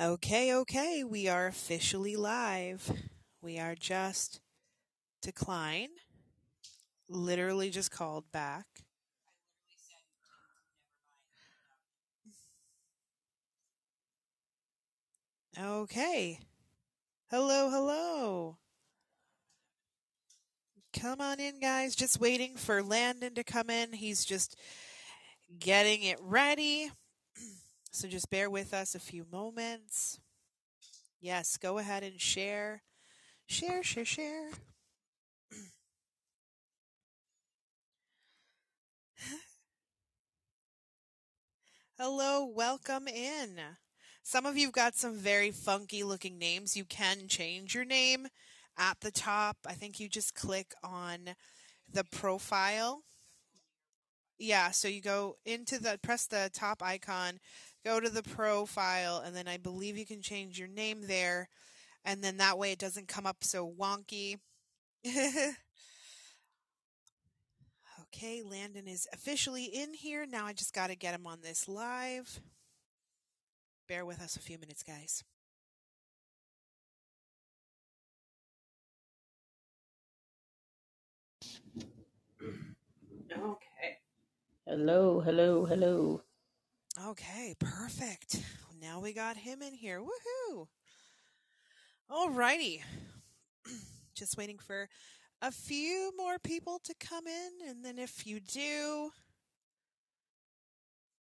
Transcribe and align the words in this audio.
Okay, 0.00 0.54
okay, 0.54 1.04
we 1.04 1.28
are 1.28 1.46
officially 1.46 2.16
live. 2.16 2.90
We 3.42 3.58
are 3.58 3.74
just 3.74 4.40
decline. 5.20 5.90
Literally 7.06 7.68
just 7.68 7.90
called 7.90 8.24
back. 8.32 8.64
Okay. 15.60 16.38
Hello, 17.30 17.68
hello. 17.68 18.56
Come 20.98 21.20
on 21.20 21.40
in, 21.40 21.60
guys. 21.60 21.94
Just 21.94 22.18
waiting 22.18 22.56
for 22.56 22.82
Landen 22.82 23.34
to 23.34 23.44
come 23.44 23.68
in. 23.68 23.92
He's 23.92 24.24
just 24.24 24.56
getting 25.58 26.02
it 26.04 26.16
ready. 26.22 26.90
So 27.92 28.06
just 28.06 28.30
bear 28.30 28.48
with 28.48 28.72
us 28.72 28.94
a 28.94 29.00
few 29.00 29.26
moments. 29.30 30.20
Yes, 31.20 31.56
go 31.56 31.78
ahead 31.78 32.02
and 32.02 32.20
share. 32.20 32.82
Share, 33.46 33.82
share, 33.82 34.04
share. 34.04 34.50
Hello, 41.98 42.46
welcome 42.46 43.08
in. 43.08 43.60
Some 44.22 44.46
of 44.46 44.56
you've 44.56 44.72
got 44.72 44.94
some 44.94 45.16
very 45.16 45.50
funky 45.50 46.02
looking 46.04 46.38
names. 46.38 46.76
You 46.76 46.84
can 46.84 47.26
change 47.28 47.74
your 47.74 47.84
name 47.84 48.28
at 48.78 49.00
the 49.00 49.10
top. 49.10 49.56
I 49.66 49.72
think 49.74 49.98
you 49.98 50.08
just 50.08 50.34
click 50.34 50.72
on 50.82 51.34
the 51.92 52.04
profile. 52.04 53.02
Yeah, 54.38 54.70
so 54.70 54.88
you 54.88 55.02
go 55.02 55.36
into 55.44 55.78
the 55.78 55.98
press 56.02 56.26
the 56.26 56.48
top 56.54 56.82
icon, 56.82 57.40
go 57.84 58.00
to 58.00 58.10
the 58.10 58.22
profile, 58.22 59.22
and 59.24 59.34
then 59.34 59.48
I 59.48 59.56
believe 59.56 59.96
you 59.96 60.06
can 60.06 60.22
change 60.22 60.58
your 60.58 60.68
name 60.68 61.06
there. 61.06 61.48
And 62.04 62.22
then 62.22 62.38
that 62.38 62.58
way 62.58 62.72
it 62.72 62.78
doesn't 62.78 63.08
come 63.08 63.26
up 63.26 63.44
so 63.44 63.70
wonky. 63.78 64.36
okay, 68.02 68.42
Landen 68.42 68.86
is 68.86 69.06
officially 69.12 69.64
in 69.64 69.94
here. 69.94 70.26
Now 70.26 70.46
I 70.46 70.52
just 70.52 70.74
got 70.74 70.88
to 70.88 70.96
get 70.96 71.14
him 71.14 71.26
on 71.26 71.40
this 71.42 71.68
live. 71.68 72.40
Bear 73.88 74.04
with 74.04 74.20
us 74.20 74.36
a 74.36 74.40
few 74.40 74.58
minutes, 74.58 74.82
guys. 74.82 75.24
Okay. 83.32 83.98
Hello, 84.66 85.20
hello, 85.20 85.64
hello. 85.64 86.22
Okay, 87.08 87.54
perfect. 87.58 88.42
Now 88.80 89.00
we 89.00 89.14
got 89.14 89.36
him 89.36 89.62
in 89.62 89.72
here. 89.72 90.00
Woohoo! 90.00 90.66
Alrighty. 92.10 92.80
Just 94.14 94.36
waiting 94.36 94.58
for 94.58 94.88
a 95.40 95.50
few 95.50 96.12
more 96.16 96.38
people 96.38 96.78
to 96.84 96.94
come 97.00 97.26
in, 97.26 97.68
and 97.68 97.82
then 97.84 97.98
if 97.98 98.26
you 98.26 98.38
do, 98.38 99.12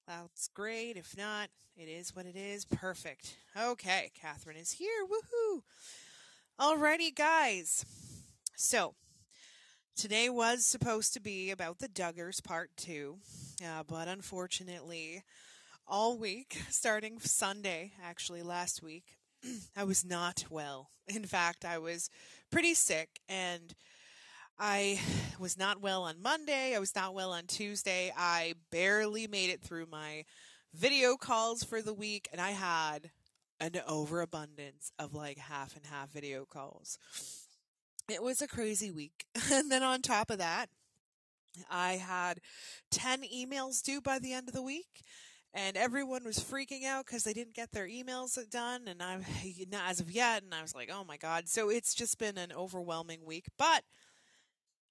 that's 0.06 0.50
great. 0.50 0.98
If 0.98 1.16
not, 1.18 1.50
it 1.78 1.88
is 1.88 2.14
what 2.14 2.26
it 2.26 2.36
is. 2.36 2.66
Perfect. 2.66 3.38
Okay, 3.58 4.12
Catherine 4.20 4.58
is 4.58 4.72
here. 4.72 5.06
Woohoo! 5.06 5.62
Alrighty, 6.60 7.16
guys. 7.16 7.86
So, 8.58 8.96
today 9.96 10.30
was 10.30 10.66
supposed 10.66 11.14
to 11.14 11.22
be 11.22 11.52
about 11.52 11.80
the 11.80 11.88
Duggars 11.88 12.44
part 12.44 12.72
two, 12.76 13.20
uh, 13.64 13.84
but 13.88 14.10
unfortunately, 14.10 15.24
all 15.90 16.18
week, 16.18 16.62
starting 16.70 17.20
Sunday, 17.20 17.92
actually 18.04 18.44
last 18.44 18.82
week, 18.84 19.18
I 19.76 19.84
was 19.84 20.06
not 20.06 20.46
well. 20.50 20.92
In 21.08 21.26
fact, 21.26 21.66
I 21.66 21.80
was 21.80 22.10
pretty 22.52 22.76
sick 22.76 23.20
and 23.28 23.74
I 24.60 25.00
was 25.40 25.58
not 25.58 25.82
well 25.82 26.04
on 26.04 26.22
Monday. 26.22 26.76
I 26.76 26.80
was 26.80 26.96
not 26.96 27.14
well 27.14 27.32
on 27.32 27.48
Tuesday. 27.48 28.14
I 28.16 28.54
barely 28.72 29.28
made 29.28 29.50
it 29.50 29.62
through 29.62 29.88
my 29.92 30.26
video 30.74 31.18
calls 31.18 31.64
for 31.64 31.82
the 31.82 31.94
week 31.94 32.30
and 32.32 32.40
I 32.40 32.52
had 32.52 33.10
an 33.60 33.82
overabundance 33.88 34.92
of 35.00 35.14
like 35.14 35.38
half 35.38 35.76
and 35.76 35.86
half 35.86 36.12
video 36.12 36.46
calls. 36.46 36.98
It 38.08 38.24
was 38.24 38.42
a 38.42 38.48
crazy 38.48 38.92
week. 38.92 39.26
And 39.52 39.72
then 39.72 39.84
on 39.84 40.02
top 40.02 40.30
of 40.30 40.38
that, 40.38 40.70
I 41.70 41.94
had 41.94 42.40
10 42.92 43.24
emails 43.24 43.82
due 43.82 44.00
by 44.00 44.20
the 44.20 44.34
end 44.34 44.48
of 44.48 44.54
the 44.54 44.62
week 44.62 45.04
and 45.54 45.76
everyone 45.76 46.24
was 46.24 46.40
freaking 46.40 46.86
out 46.86 47.06
because 47.06 47.24
they 47.24 47.34
didn't 47.34 47.56
get 47.56 47.72
their 47.72 47.88
emails 47.88 48.38
done 48.50 48.88
and 48.88 49.02
i 49.02 49.18
not 49.72 49.90
as 49.90 50.00
of 50.00 50.12
yet 50.12 50.44
and 50.44 50.54
i 50.54 50.62
was 50.62 50.76
like 50.76 50.90
oh 50.94 51.04
my 51.04 51.18
god 51.18 51.48
so 51.48 51.70
it's 51.70 51.94
just 51.94 52.18
been 52.18 52.38
an 52.38 52.52
overwhelming 52.52 53.26
week 53.26 53.46
but 53.58 53.84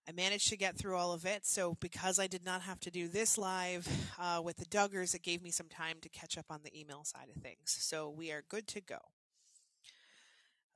i 0.08 0.12
managed 0.12 0.48
to 0.48 0.56
get 0.56 0.76
through 0.76 0.96
all 0.96 1.12
of 1.12 1.24
it 1.24 1.46
so 1.46 1.76
because 1.80 2.18
i 2.18 2.26
did 2.26 2.44
not 2.44 2.62
have 2.62 2.80
to 2.80 2.90
do 2.90 3.08
this 3.08 3.38
live 3.38 3.86
uh, 4.18 4.40
with 4.42 4.56
the 4.56 4.66
duggars 4.66 5.14
it 5.14 5.22
gave 5.22 5.42
me 5.42 5.50
some 5.50 5.68
time 5.68 5.96
to 6.00 6.08
catch 6.08 6.36
up 6.36 6.46
on 6.50 6.60
the 6.64 6.78
email 6.78 7.04
side 7.04 7.28
of 7.34 7.42
things 7.42 7.76
so 7.80 8.08
we 8.10 8.30
are 8.32 8.42
good 8.48 8.66
to 8.66 8.80
go 8.80 8.98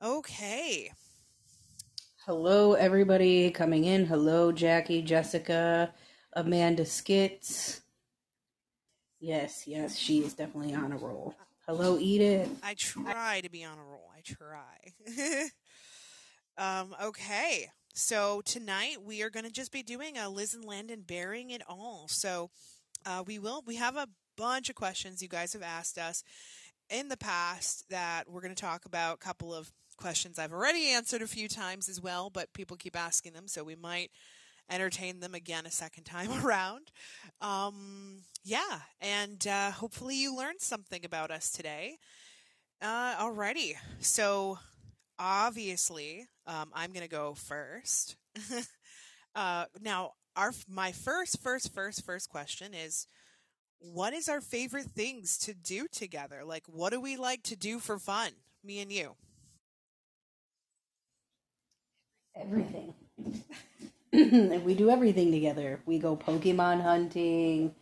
okay 0.01 0.91
Hello, 2.25 2.71
everybody 2.71 3.51
coming 3.51 3.83
in. 3.83 4.05
Hello, 4.05 4.53
Jackie, 4.53 5.01
Jessica, 5.01 5.93
Amanda 6.31 6.85
Skits. 6.85 7.81
Yes, 9.23 9.63
yes, 9.67 9.97
she 9.97 10.19
is 10.19 10.33
definitely 10.33 10.75
on 10.75 10.91
a 10.91 10.97
roll. 10.97 11.33
Hello, 11.65 11.97
Edith. 11.97 12.59
i 12.61 12.73
try 12.73 13.39
to 13.39 13.49
be 13.49 13.63
on 13.63 13.79
a 13.79 13.83
roll. 13.83 14.11
I 14.13 14.21
try. 14.21 15.47
Um, 16.55 16.95
okay. 17.03 17.71
So 17.95 18.43
tonight 18.45 18.97
we 19.03 19.23
are 19.23 19.31
going 19.31 19.45
to 19.45 19.51
just 19.51 19.71
be 19.71 19.81
doing 19.81 20.19
a 20.19 20.29
liz 20.29 20.53
and 20.53 20.63
landen 20.63 21.01
bearing 21.01 21.49
it 21.49 21.63
all. 21.67 22.05
So 22.07 22.51
uh, 23.07 23.23
we 23.25 23.39
will 23.39 23.63
we 23.65 23.77
have 23.77 23.95
a 23.95 24.07
bunch 24.37 24.69
of 24.69 24.75
questions 24.75 25.23
you 25.23 25.27
guys 25.27 25.53
have 25.53 25.63
asked 25.63 25.97
us 25.97 26.23
in 26.91 27.07
the 27.07 27.17
past 27.17 27.89
that 27.89 28.29
we're 28.29 28.41
going 28.41 28.53
to 28.53 28.61
talk 28.61 28.85
about. 28.85 29.15
A 29.15 29.17
couple 29.17 29.51
of 29.51 29.71
questions 29.97 30.39
i've 30.39 30.51
already 30.51 30.87
answered 30.87 31.21
a 31.21 31.27
few 31.27 31.47
times 31.47 31.87
as 31.87 32.01
well 32.01 32.31
but 32.31 32.51
people 32.53 32.75
keep 32.75 32.95
asking 32.95 33.31
them 33.31 33.47
so 33.47 33.63
we 33.63 33.75
might 33.75 34.09
entertain 34.69 35.19
them 35.19 35.35
again 35.35 35.65
a 35.65 35.71
second 35.71 36.03
time 36.03 36.31
around. 36.45 36.91
Um, 37.41 38.23
yeah 38.43 38.79
and 39.01 39.45
uh, 39.47 39.71
hopefully 39.71 40.15
you 40.15 40.35
learned 40.35 40.61
something 40.61 41.05
about 41.05 41.31
us 41.31 41.51
today. 41.51 41.97
Uh, 42.81 43.15
alrighty. 43.15 43.73
So 43.99 44.59
obviously 45.19 46.27
um, 46.47 46.71
i'm 46.73 46.91
to 46.93 47.07
go 47.07 47.33
first. 47.33 48.15
Uh, 49.35 49.65
now 49.81 50.11
our 50.35 50.51
my 50.67 50.91
first 50.91 51.39
first 51.41 51.73
first 51.73 52.05
first 52.05 52.29
question 52.29 52.73
is 52.73 53.07
what 53.79 54.13
is 54.13 54.29
our 54.29 54.41
favorite 54.41 54.85
things 54.87 55.37
to 55.39 55.53
do 55.53 55.87
together? 55.91 56.43
Like 56.45 56.63
what 56.67 56.91
do 56.91 57.01
we 57.01 57.17
like 57.17 57.43
to 57.43 57.55
do 57.55 57.79
for 57.79 57.99
fun? 57.99 58.31
Me 58.63 58.79
and 58.79 58.91
you. 58.91 59.15
Everything. 62.35 62.93
we 64.63 64.75
do 64.75 64.89
everything 64.91 65.31
together. 65.31 65.81
We 65.85 65.99
go 65.99 66.15
Pokemon 66.15 66.81
hunting. 66.81 67.73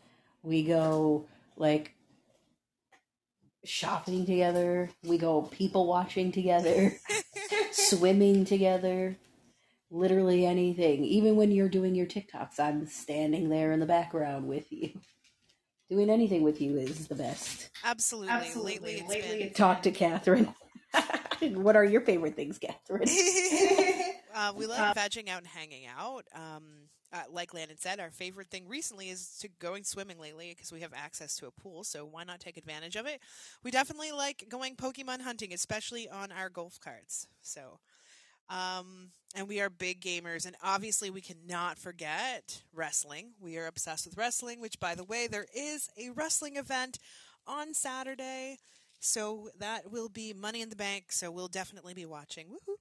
We 0.43 0.63
go 0.63 1.27
like 1.57 1.93
shopping 3.65 4.25
together. 4.25 4.89
We 5.03 5.17
go 5.17 5.41
people 5.43 5.87
watching 5.87 6.31
together. 6.31 6.93
swimming 7.71 8.45
together. 8.45 9.17
Literally 9.89 10.45
anything. 10.45 11.03
Even 11.03 11.35
when 11.35 11.51
you're 11.51 11.67
doing 11.69 11.95
your 11.95 12.05
TikToks, 12.07 12.59
I'm 12.59 12.87
standing 12.87 13.49
there 13.49 13.73
in 13.73 13.81
the 13.81 13.85
background 13.85 14.47
with 14.47 14.71
you. 14.71 14.91
Doing 15.89 16.09
anything 16.09 16.43
with 16.43 16.61
you 16.61 16.77
is 16.77 17.07
the 17.09 17.15
best. 17.15 17.69
absolutely, 17.83 18.31
Absolutely. 18.31 18.71
lately 18.73 18.93
it's 18.93 19.09
Lately 19.09 19.43
been 19.43 19.53
Talk 19.53 19.81
to 19.83 19.91
Catherine. 19.91 20.53
what 21.41 21.75
are 21.75 21.83
your 21.83 21.99
favorite 22.01 22.37
things, 22.37 22.57
Catherine? 22.57 23.03
Uh, 24.41 24.53
we 24.55 24.65
love 24.65 24.79
Uh, 24.79 24.99
vegging 24.99 25.29
out 25.29 25.39
and 25.39 25.47
hanging 25.47 25.85
out. 25.85 26.25
Um, 26.33 26.89
uh, 27.13 27.23
like 27.29 27.53
Landen 27.53 27.77
said, 27.77 27.99
our 27.99 28.09
favorite 28.09 28.49
thing 28.49 28.67
recently 28.67 29.09
is 29.09 29.37
to 29.39 29.49
going 29.59 29.83
swimming 29.83 30.19
lately 30.19 30.49
because 30.55 30.71
we 30.71 30.79
have 30.81 30.93
access 30.95 31.35
to 31.35 31.45
a 31.45 31.51
pool. 31.51 31.83
So 31.83 32.05
why 32.05 32.23
not 32.23 32.39
take 32.39 32.57
advantage 32.57 32.95
of 32.95 33.05
it? 33.05 33.21
We 33.63 33.69
definitely 33.69 34.11
like 34.13 34.45
going 34.49 34.75
Pokemon 34.75 35.21
hunting, 35.21 35.53
especially 35.53 36.09
on 36.09 36.31
our 36.31 36.49
golf 36.49 36.79
carts. 36.79 37.27
So, 37.41 37.79
um, 38.49 39.11
and 39.35 39.47
we 39.47 39.61
are 39.61 39.69
big 39.69 40.01
gamers, 40.01 40.45
and 40.45 40.55
obviously 40.63 41.09
we 41.09 41.21
cannot 41.21 41.77
forget 41.77 42.63
wrestling. 42.73 43.33
We 43.39 43.57
are 43.57 43.67
obsessed 43.67 44.05
with 44.05 44.17
wrestling. 44.17 44.61
Which, 44.61 44.79
by 44.79 44.95
the 44.95 45.03
way, 45.03 45.27
there 45.27 45.47
is 45.53 45.89
a 45.97 46.09
wrestling 46.11 46.55
event 46.55 46.97
on 47.45 47.73
Saturday. 47.73 48.57
So 49.03 49.49
that 49.57 49.91
will 49.91 50.09
be 50.09 50.31
Money 50.31 50.61
in 50.61 50.69
the 50.69 50.75
Bank. 50.75 51.11
So 51.11 51.31
we'll 51.31 51.47
definitely 51.47 51.93
be 51.93 52.05
watching. 52.05 52.47
Woohoo! 52.47 52.75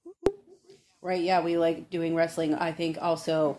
Right, 1.03 1.23
yeah, 1.23 1.41
we 1.41 1.57
like 1.57 1.91
doing 1.91 2.15
wrestling. 2.15 2.55
I 2.55 2.73
think 2.73 2.99
also 3.01 3.59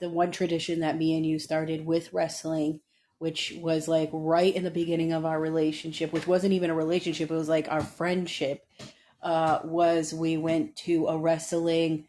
the 0.00 0.08
one 0.08 0.32
tradition 0.32 0.80
that 0.80 0.96
me 0.96 1.16
and 1.16 1.24
you 1.26 1.38
started 1.38 1.84
with 1.84 2.12
wrestling 2.12 2.80
which 3.24 3.54
was 3.58 3.88
like 3.88 4.10
right 4.12 4.54
in 4.54 4.64
the 4.64 4.70
beginning 4.70 5.10
of 5.12 5.24
our 5.24 5.40
relationship, 5.40 6.12
which 6.12 6.26
wasn't 6.26 6.52
even 6.52 6.68
a 6.68 6.74
relationship, 6.74 7.30
it 7.30 7.34
was 7.34 7.48
like 7.48 7.66
our 7.70 7.82
friendship. 7.82 8.66
Uh, 9.22 9.60
was 9.64 10.12
we 10.12 10.36
went 10.36 10.76
to 10.76 11.06
a 11.06 11.16
wrestling, 11.16 12.06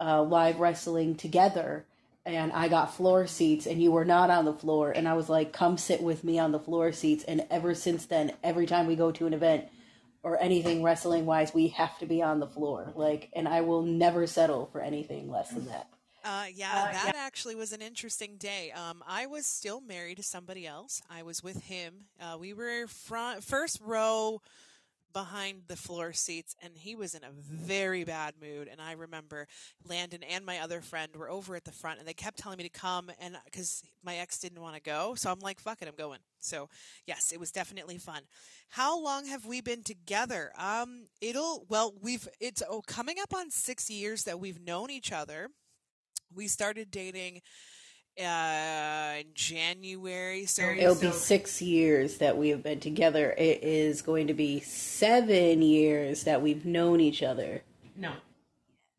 uh, 0.00 0.20
live 0.20 0.58
wrestling 0.58 1.14
together, 1.14 1.86
and 2.24 2.50
I 2.50 2.66
got 2.66 2.96
floor 2.96 3.28
seats, 3.28 3.66
and 3.66 3.80
you 3.80 3.92
were 3.92 4.04
not 4.04 4.30
on 4.30 4.44
the 4.44 4.52
floor, 4.52 4.90
and 4.90 5.06
I 5.06 5.14
was 5.14 5.28
like, 5.28 5.52
"Come 5.52 5.78
sit 5.78 6.02
with 6.02 6.24
me 6.24 6.40
on 6.40 6.50
the 6.50 6.58
floor 6.58 6.90
seats." 6.90 7.22
And 7.22 7.46
ever 7.48 7.72
since 7.72 8.04
then, 8.04 8.32
every 8.42 8.66
time 8.66 8.88
we 8.88 8.96
go 8.96 9.12
to 9.12 9.28
an 9.28 9.34
event 9.34 9.66
or 10.26 10.36
anything 10.42 10.82
wrestling 10.82 11.24
wise, 11.24 11.54
we 11.54 11.68
have 11.68 11.96
to 12.00 12.04
be 12.04 12.20
on 12.20 12.40
the 12.40 12.48
floor. 12.48 12.92
Like, 12.96 13.30
and 13.32 13.46
I 13.46 13.60
will 13.60 13.82
never 13.82 14.26
settle 14.26 14.68
for 14.72 14.80
anything 14.80 15.30
less 15.30 15.50
than 15.50 15.66
that. 15.66 15.88
Uh, 16.24 16.46
yeah, 16.52 16.72
uh, 16.72 16.92
that 16.92 17.12
yeah. 17.14 17.20
actually 17.24 17.54
was 17.54 17.72
an 17.72 17.80
interesting 17.80 18.36
day. 18.36 18.72
Um, 18.72 19.04
I 19.06 19.26
was 19.26 19.46
still 19.46 19.80
married 19.80 20.16
to 20.16 20.24
somebody 20.24 20.66
else. 20.66 21.00
I 21.08 21.22
was 21.22 21.44
with 21.44 21.62
him. 21.62 22.06
Uh, 22.20 22.38
we 22.40 22.54
were 22.54 22.88
front, 22.88 23.44
first 23.44 23.80
row 23.80 24.42
behind 25.16 25.62
the 25.66 25.76
floor 25.76 26.12
seats 26.12 26.54
and 26.62 26.76
he 26.76 26.94
was 26.94 27.14
in 27.14 27.24
a 27.24 27.30
very 27.32 28.04
bad 28.04 28.34
mood. 28.38 28.68
And 28.70 28.82
i 28.82 28.92
remember 28.92 29.48
landen 29.88 30.22
and 30.22 30.44
my 30.44 30.58
other 30.58 30.82
friend 30.82 31.10
were 31.16 31.30
over 31.30 31.56
at 31.56 31.64
the 31.64 31.72
front 31.72 31.98
and 31.98 32.06
they 32.06 32.12
kept 32.12 32.36
telling 32.36 32.58
me 32.58 32.64
to 32.64 32.68
come 32.68 33.10
and 33.18 33.34
because 33.46 33.82
my 34.04 34.16
ex 34.16 34.38
didn't 34.38 34.60
want 34.60 34.74
to 34.74 34.82
go 34.82 35.14
so 35.14 35.30
i'm 35.30 35.38
like 35.38 35.58
fuck 35.58 35.80
it 35.80 35.88
i'm 35.88 35.94
going. 35.94 36.18
So 36.38 36.68
yes 37.06 37.32
it 37.32 37.40
was 37.40 37.50
definitely 37.50 37.96
fun. 37.96 38.24
How 38.68 39.00
long 39.02 39.24
have 39.24 39.46
we 39.46 39.62
been 39.62 39.82
together? 39.82 40.52
Um 40.58 41.06
it'll 41.22 41.64
well 41.70 41.94
we've 42.02 42.28
it's 42.38 42.62
oh, 42.68 42.82
coming 42.86 43.16
up 43.22 43.32
on 43.34 43.50
six 43.50 43.88
years 43.88 44.24
that 44.24 44.38
we've 44.38 44.60
known 44.60 44.90
each 44.90 45.12
other. 45.12 45.48
We 46.34 46.46
started 46.46 46.90
dating 46.90 47.40
uh 48.22 49.22
January. 49.34 50.46
So 50.46 50.62
it'll 50.62 50.94
so, 50.94 51.10
be 51.10 51.12
six 51.12 51.60
years 51.60 52.18
that 52.18 52.36
we 52.36 52.48
have 52.50 52.62
been 52.62 52.80
together. 52.80 53.34
It 53.36 53.62
is 53.62 54.02
going 54.02 54.26
to 54.28 54.34
be 54.34 54.60
seven 54.60 55.62
years 55.62 56.24
that 56.24 56.42
we've 56.42 56.64
known 56.64 57.00
each 57.00 57.22
other. 57.22 57.62
No. 57.96 58.12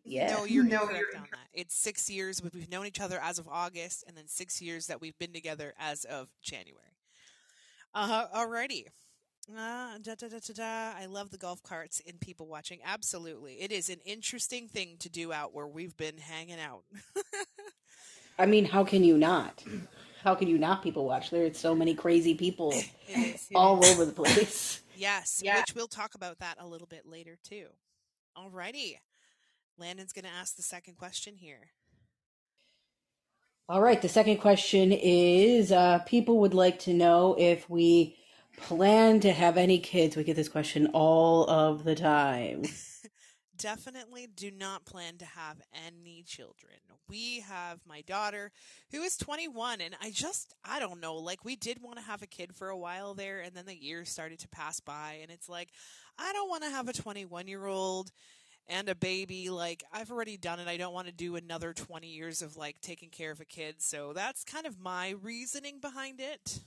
Yeah. 0.03 0.33
No, 0.33 0.45
you're 0.45 0.63
no, 0.63 0.87
correct 0.87 1.05
you're... 1.11 1.21
on 1.21 1.27
that. 1.31 1.47
It's 1.53 1.75
six 1.75 2.09
years. 2.09 2.41
We've 2.41 2.69
known 2.69 2.85
each 2.85 3.01
other 3.01 3.19
as 3.21 3.39
of 3.39 3.47
August, 3.47 4.05
and 4.07 4.15
then 4.15 4.27
six 4.27 4.61
years 4.61 4.87
that 4.87 5.01
we've 5.01 5.17
been 5.17 5.33
together 5.33 5.73
as 5.79 6.05
of 6.05 6.29
January. 6.41 6.83
Uh, 7.93 8.27
alrighty. 8.27 8.85
Uh, 9.49 9.97
da, 10.01 10.15
da, 10.15 10.27
da, 10.27 10.39
da, 10.39 10.53
da. 10.53 10.99
I 10.99 11.05
love 11.07 11.31
the 11.31 11.37
golf 11.37 11.63
carts 11.63 12.01
and 12.05 12.19
people 12.19 12.47
watching. 12.47 12.79
Absolutely. 12.85 13.61
It 13.61 13.71
is 13.71 13.89
an 13.89 13.99
interesting 14.05 14.67
thing 14.67 14.97
to 14.99 15.09
do 15.09 15.31
out 15.31 15.53
where 15.53 15.67
we've 15.67 15.95
been 15.95 16.17
hanging 16.17 16.59
out. 16.59 16.83
I 18.39 18.45
mean, 18.45 18.65
how 18.65 18.83
can 18.83 19.03
you 19.03 19.17
not? 19.17 19.63
How 20.23 20.35
can 20.35 20.47
you 20.47 20.57
not 20.57 20.83
people 20.83 21.05
watch? 21.05 21.29
There's 21.29 21.57
so 21.57 21.73
many 21.73 21.93
crazy 21.93 22.33
people 22.35 22.73
all 23.55 23.83
over 23.85 24.05
the 24.05 24.11
place. 24.11 24.81
Yes, 24.95 25.41
yeah. 25.43 25.59
which 25.59 25.75
we'll 25.75 25.87
talk 25.87 26.15
about 26.15 26.39
that 26.39 26.57
a 26.59 26.67
little 26.67 26.87
bit 26.87 27.05
later 27.05 27.37
too. 27.43 27.67
Alrighty. 28.37 28.97
Landen's 29.77 30.11
going 30.11 30.25
to 30.25 30.31
ask 30.31 30.55
the 30.55 30.63
second 30.63 30.97
question 30.97 31.35
here. 31.35 31.69
All 33.69 33.81
right. 33.81 34.01
The 34.01 34.09
second 34.09 34.37
question 34.37 34.91
is 34.91 35.71
uh, 35.71 35.99
people 35.99 36.39
would 36.39 36.53
like 36.53 36.79
to 36.79 36.93
know 36.93 37.35
if 37.37 37.69
we 37.69 38.17
plan 38.57 39.19
to 39.19 39.31
have 39.31 39.57
any 39.57 39.77
kids. 39.77 40.15
We 40.15 40.23
get 40.23 40.35
this 40.35 40.49
question 40.49 40.87
all 40.93 41.49
of 41.49 41.83
the 41.83 41.95
time. 41.95 42.63
definitely 43.57 44.27
do 44.27 44.51
not 44.51 44.85
plan 44.85 45.17
to 45.17 45.25
have 45.25 45.61
any 45.85 46.23
children. 46.23 46.75
We 47.09 47.41
have 47.41 47.79
my 47.87 48.01
daughter 48.01 48.51
who 48.91 49.01
is 49.01 49.17
21 49.17 49.81
and 49.81 49.95
I 50.01 50.11
just 50.11 50.53
I 50.63 50.79
don't 50.79 50.99
know, 51.01 51.15
like 51.15 51.45
we 51.45 51.55
did 51.55 51.81
want 51.81 51.97
to 51.97 52.03
have 52.03 52.21
a 52.21 52.27
kid 52.27 52.53
for 52.53 52.69
a 52.69 52.77
while 52.77 53.13
there 53.13 53.39
and 53.39 53.53
then 53.53 53.65
the 53.65 53.75
years 53.75 54.09
started 54.09 54.39
to 54.39 54.47
pass 54.49 54.79
by 54.79 55.19
and 55.21 55.31
it's 55.31 55.49
like 55.49 55.69
I 56.17 56.33
don't 56.33 56.49
want 56.49 56.63
to 56.63 56.69
have 56.69 56.89
a 56.89 56.93
21-year-old 56.93 58.11
and 58.67 58.89
a 58.89 58.95
baby 58.95 59.49
like 59.49 59.83
I've 59.91 60.11
already 60.11 60.37
done 60.37 60.59
it. 60.59 60.67
I 60.67 60.77
don't 60.77 60.93
want 60.93 61.07
to 61.07 61.13
do 61.13 61.35
another 61.35 61.73
20 61.73 62.07
years 62.07 62.41
of 62.41 62.57
like 62.57 62.81
taking 62.81 63.09
care 63.09 63.31
of 63.31 63.39
a 63.39 63.45
kid. 63.45 63.81
So 63.81 64.13
that's 64.13 64.43
kind 64.43 64.65
of 64.65 64.79
my 64.79 65.15
reasoning 65.21 65.79
behind 65.79 66.19
it. 66.19 66.59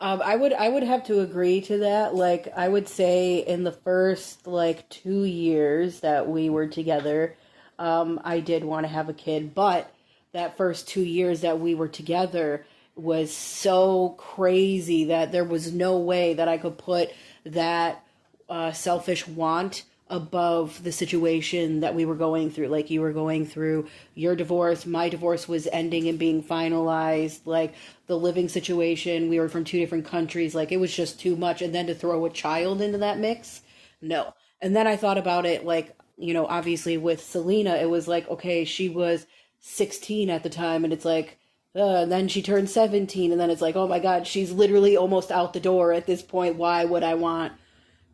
Um, 0.00 0.22
I 0.24 0.34
would 0.34 0.54
I 0.54 0.68
would 0.68 0.82
have 0.82 1.04
to 1.04 1.20
agree 1.20 1.60
to 1.62 1.78
that. 1.78 2.14
Like 2.14 2.48
I 2.56 2.68
would 2.68 2.88
say 2.88 3.38
in 3.38 3.64
the 3.64 3.72
first 3.72 4.46
like 4.46 4.88
two 4.88 5.24
years 5.24 6.00
that 6.00 6.26
we 6.26 6.48
were 6.48 6.66
together, 6.66 7.36
um, 7.78 8.18
I 8.24 8.40
did 8.40 8.64
want 8.64 8.84
to 8.84 8.92
have 8.92 9.10
a 9.10 9.14
kid, 9.14 9.54
but 9.54 9.92
that 10.32 10.56
first 10.56 10.88
two 10.88 11.02
years 11.02 11.42
that 11.42 11.60
we 11.60 11.74
were 11.74 11.88
together 11.88 12.64
was 12.96 13.32
so 13.34 14.10
crazy 14.18 15.04
that 15.04 15.32
there 15.32 15.44
was 15.44 15.72
no 15.72 15.98
way 15.98 16.34
that 16.34 16.48
I 16.48 16.56
could 16.56 16.78
put 16.78 17.10
that 17.44 18.04
uh, 18.48 18.72
selfish 18.72 19.26
want 19.26 19.84
above 20.10 20.82
the 20.82 20.92
situation 20.92 21.80
that 21.80 21.94
we 21.94 22.04
were 22.04 22.16
going 22.16 22.50
through. 22.50 22.66
Like 22.66 22.90
you 22.90 23.00
were 23.00 23.12
going 23.12 23.46
through 23.46 23.86
your 24.14 24.34
divorce, 24.34 24.84
my 24.84 25.08
divorce 25.08 25.48
was 25.48 25.68
ending 25.68 26.08
and 26.08 26.18
being 26.18 26.42
finalized, 26.42 27.40
like 27.46 27.74
the 28.08 28.18
living 28.18 28.48
situation, 28.48 29.28
we 29.28 29.38
were 29.38 29.48
from 29.48 29.64
two 29.64 29.78
different 29.78 30.04
countries, 30.04 30.54
like 30.54 30.72
it 30.72 30.78
was 30.78 30.94
just 30.94 31.20
too 31.20 31.36
much. 31.36 31.62
And 31.62 31.74
then 31.74 31.86
to 31.86 31.94
throw 31.94 32.26
a 32.26 32.30
child 32.30 32.82
into 32.82 32.98
that 32.98 33.18
mix, 33.18 33.62
no. 34.02 34.34
And 34.60 34.74
then 34.74 34.86
I 34.86 34.96
thought 34.96 35.16
about 35.16 35.46
it 35.46 35.64
like, 35.64 35.96
you 36.18 36.34
know, 36.34 36.44
obviously 36.46 36.98
with 36.98 37.22
Selena, 37.24 37.76
it 37.76 37.88
was 37.88 38.08
like, 38.08 38.28
okay, 38.28 38.64
she 38.64 38.88
was 38.88 39.26
16 39.60 40.28
at 40.28 40.42
the 40.42 40.50
time, 40.50 40.84
and 40.84 40.92
it's 40.92 41.04
like, 41.04 41.38
uh, 41.76 42.02
and 42.02 42.12
then 42.12 42.28
she 42.28 42.42
turned 42.42 42.68
17, 42.68 43.30
and 43.30 43.40
then 43.40 43.48
it's 43.48 43.62
like, 43.62 43.76
oh 43.76 43.86
my 43.86 44.00
god, 44.00 44.26
she's 44.26 44.50
literally 44.50 44.96
almost 44.96 45.30
out 45.30 45.52
the 45.52 45.60
door 45.60 45.92
at 45.92 46.06
this 46.06 46.20
point. 46.20 46.56
Why 46.56 46.84
would 46.84 47.04
I 47.04 47.14
want 47.14 47.52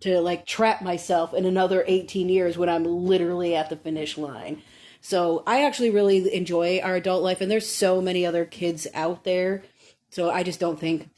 to 0.00 0.20
like 0.20 0.46
trap 0.46 0.82
myself 0.82 1.32
in 1.34 1.46
another 1.46 1.84
18 1.86 2.28
years 2.28 2.58
when 2.58 2.68
I'm 2.68 2.84
literally 2.84 3.54
at 3.54 3.70
the 3.70 3.76
finish 3.76 4.18
line. 4.18 4.62
So 5.00 5.42
I 5.46 5.64
actually 5.64 5.90
really 5.90 6.34
enjoy 6.34 6.80
our 6.80 6.96
adult 6.96 7.22
life, 7.22 7.40
and 7.40 7.50
there's 7.50 7.68
so 7.68 8.00
many 8.00 8.26
other 8.26 8.44
kids 8.44 8.86
out 8.92 9.24
there. 9.24 9.62
So 10.10 10.30
I 10.30 10.42
just 10.42 10.60
don't 10.60 10.80
think 10.80 11.10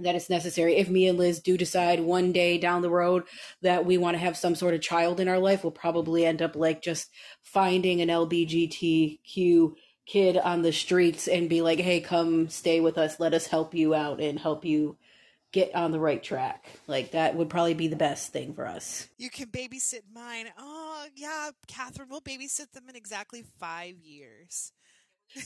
that 0.00 0.14
it's 0.14 0.30
necessary. 0.30 0.76
If 0.76 0.88
me 0.88 1.06
and 1.06 1.18
Liz 1.18 1.40
do 1.40 1.56
decide 1.56 2.00
one 2.00 2.32
day 2.32 2.58
down 2.58 2.82
the 2.82 2.90
road 2.90 3.24
that 3.62 3.84
we 3.84 3.98
want 3.98 4.14
to 4.14 4.22
have 4.22 4.36
some 4.36 4.54
sort 4.54 4.74
of 4.74 4.80
child 4.80 5.20
in 5.20 5.28
our 5.28 5.38
life, 5.38 5.62
we'll 5.62 5.70
probably 5.70 6.24
end 6.24 6.42
up 6.42 6.56
like 6.56 6.82
just 6.82 7.10
finding 7.42 8.00
an 8.00 8.08
LBGTQ 8.08 9.74
kid 10.06 10.36
on 10.36 10.62
the 10.62 10.72
streets 10.72 11.28
and 11.28 11.48
be 11.48 11.62
like, 11.62 11.78
hey, 11.78 12.00
come 12.00 12.48
stay 12.48 12.80
with 12.80 12.98
us. 12.98 13.20
Let 13.20 13.34
us 13.34 13.46
help 13.46 13.74
you 13.74 13.94
out 13.94 14.20
and 14.20 14.38
help 14.38 14.64
you 14.64 14.96
get 15.52 15.74
on 15.74 15.90
the 15.90 16.00
right 16.00 16.22
track. 16.22 16.66
Like 16.86 17.12
that 17.12 17.34
would 17.36 17.50
probably 17.50 17.74
be 17.74 17.88
the 17.88 17.96
best 17.96 18.32
thing 18.32 18.54
for 18.54 18.66
us. 18.66 19.08
You 19.18 19.30
can 19.30 19.48
babysit 19.48 20.02
mine. 20.12 20.46
Oh 20.58 21.06
yeah, 21.14 21.50
Catherine 21.66 22.08
will 22.08 22.20
babysit 22.20 22.72
them 22.72 22.88
in 22.88 22.96
exactly 22.96 23.44
five 23.58 23.96
years. 24.02 24.72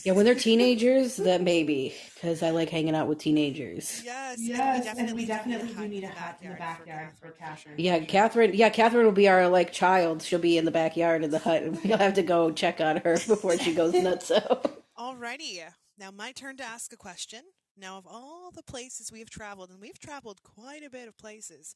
Yeah, 0.03 0.13
when 0.13 0.25
they're 0.25 0.33
teenagers, 0.33 1.15
that 1.17 1.41
maybe 1.41 1.93
because 2.15 2.41
I 2.41 2.49
like 2.49 2.69
hanging 2.69 2.95
out 2.95 3.07
with 3.07 3.19
teenagers. 3.19 4.01
Yes, 4.03 4.39
yes, 4.39 4.59
and 4.59 4.79
we 4.79 4.83
definitely, 4.83 5.09
and 5.09 5.17
we 5.17 5.25
definitely 5.25 5.73
do 5.73 5.87
need 5.87 6.03
a 6.03 6.07
hut 6.07 6.37
in 6.41 6.49
the 6.49 6.55
backyard 6.55 7.09
for, 7.19 7.27
for 7.27 7.33
Catherine. 7.33 7.75
Yeah, 7.77 7.99
Catherine. 7.99 8.53
Yeah, 8.53 8.69
Catherine 8.69 9.05
will 9.05 9.11
be 9.11 9.27
our 9.27 9.47
like 9.47 9.71
child. 9.71 10.23
She'll 10.23 10.39
be 10.39 10.57
in 10.57 10.65
the 10.65 10.71
backyard 10.71 11.23
in 11.23 11.29
the 11.29 11.39
hut, 11.39 11.63
and 11.63 11.79
we'll 11.83 11.97
have 11.97 12.15
to 12.15 12.23
go 12.23 12.51
check 12.51 12.81
on 12.81 12.97
her 12.97 13.13
before 13.27 13.57
she 13.57 13.73
goes 13.75 13.93
nuts. 13.93 14.25
So, 14.27 14.61
alrighty, 14.97 15.61
now 15.99 16.11
my 16.11 16.31
turn 16.31 16.57
to 16.57 16.63
ask 16.63 16.91
a 16.91 16.97
question. 16.97 17.41
Now, 17.77 17.97
of 17.97 18.07
all 18.07 18.51
the 18.51 18.63
places 18.63 19.11
we 19.11 19.19
have 19.19 19.29
traveled, 19.29 19.69
and 19.69 19.81
we've 19.81 19.99
traveled 19.99 20.41
quite 20.43 20.83
a 20.83 20.89
bit 20.89 21.07
of 21.07 21.17
places, 21.17 21.75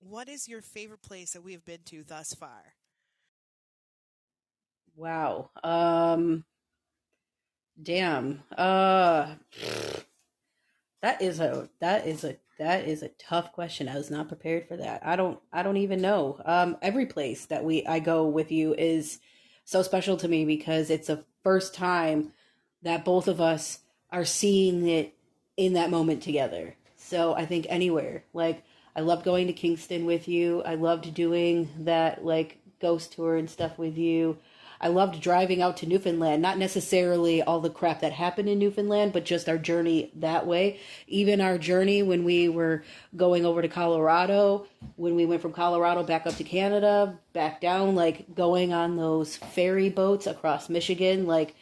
what 0.00 0.28
is 0.28 0.48
your 0.48 0.60
favorite 0.60 1.02
place 1.02 1.32
that 1.32 1.42
we 1.42 1.52
have 1.52 1.64
been 1.64 1.82
to 1.86 2.02
thus 2.04 2.34
far? 2.34 2.74
Wow. 4.96 5.50
Um 5.62 6.44
damn. 7.80 8.42
Uh 8.56 9.34
that 11.02 11.22
is 11.22 11.40
a 11.40 11.68
that 11.80 12.06
is 12.06 12.24
a 12.24 12.36
that 12.58 12.86
is 12.88 13.02
a 13.02 13.08
tough 13.10 13.52
question. 13.52 13.88
I 13.88 13.96
was 13.96 14.10
not 14.10 14.28
prepared 14.28 14.66
for 14.66 14.76
that. 14.76 15.02
I 15.04 15.16
don't 15.16 15.38
I 15.52 15.62
don't 15.62 15.76
even 15.76 16.00
know. 16.00 16.40
Um 16.44 16.76
every 16.82 17.06
place 17.06 17.46
that 17.46 17.64
we 17.64 17.86
I 17.86 17.98
go 18.00 18.26
with 18.26 18.50
you 18.50 18.74
is 18.74 19.20
so 19.64 19.82
special 19.82 20.16
to 20.18 20.28
me 20.28 20.44
because 20.44 20.90
it's 20.90 21.08
the 21.08 21.24
first 21.42 21.74
time 21.74 22.32
that 22.82 23.04
both 23.04 23.28
of 23.28 23.40
us 23.40 23.80
are 24.10 24.24
seeing 24.24 24.86
it 24.88 25.15
in 25.56 25.74
that 25.74 25.90
moment 25.90 26.22
together. 26.22 26.74
So 26.96 27.34
I 27.34 27.46
think 27.46 27.66
anywhere. 27.68 28.24
Like 28.32 28.64
I 28.94 29.00
loved 29.00 29.24
going 29.24 29.46
to 29.46 29.52
Kingston 29.52 30.06
with 30.06 30.28
you. 30.28 30.62
I 30.62 30.74
loved 30.74 31.14
doing 31.14 31.68
that 31.80 32.24
like 32.24 32.58
ghost 32.80 33.12
tour 33.12 33.36
and 33.36 33.48
stuff 33.48 33.78
with 33.78 33.96
you. 33.96 34.38
I 34.80 34.88
loved 34.88 35.20
driving 35.20 35.62
out 35.62 35.78
to 35.78 35.86
Newfoundland, 35.86 36.42
not 36.42 36.58
necessarily 36.58 37.42
all 37.42 37.60
the 37.60 37.70
crap 37.70 38.00
that 38.00 38.12
happened 38.12 38.48
in 38.48 38.58
Newfoundland, 38.58 39.12
but 39.12 39.24
just 39.24 39.48
our 39.48 39.56
journey 39.56 40.10
that 40.16 40.46
way. 40.46 40.80
Even 41.06 41.40
our 41.40 41.56
journey 41.56 42.02
when 42.02 42.24
we 42.24 42.48
were 42.48 42.84
going 43.16 43.46
over 43.46 43.62
to 43.62 43.68
Colorado, 43.68 44.66
when 44.96 45.14
we 45.14 45.24
went 45.24 45.40
from 45.40 45.52
Colorado 45.52 46.02
back 46.02 46.26
up 46.26 46.36
to 46.36 46.44
Canada, 46.44 47.18
back 47.32 47.60
down, 47.60 47.94
like 47.94 48.34
going 48.34 48.72
on 48.72 48.96
those 48.96 49.36
ferry 49.36 49.88
boats 49.88 50.26
across 50.26 50.68
Michigan, 50.68 51.26
like 51.26 51.54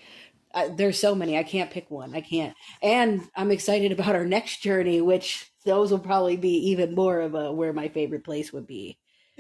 there's 0.77 0.99
so 0.99 1.15
many. 1.15 1.37
I 1.37 1.43
can't 1.43 1.71
pick 1.71 1.91
one. 1.91 2.15
I 2.15 2.21
can't. 2.21 2.57
And 2.83 3.23
I'm 3.37 3.51
excited 3.51 3.93
about 3.93 4.15
our 4.15 4.25
next 4.27 4.63
journey, 4.63 5.01
which 5.01 5.51
those 5.65 5.91
will 5.91 5.99
probably 5.99 6.37
be 6.37 6.71
even 6.71 6.95
more 6.95 7.21
of 7.21 7.35
a 7.35 7.53
where 7.53 7.73
my 7.73 7.89
favorite 7.89 8.25
place 8.25 8.53
would 8.53 8.67
be. 8.67 8.99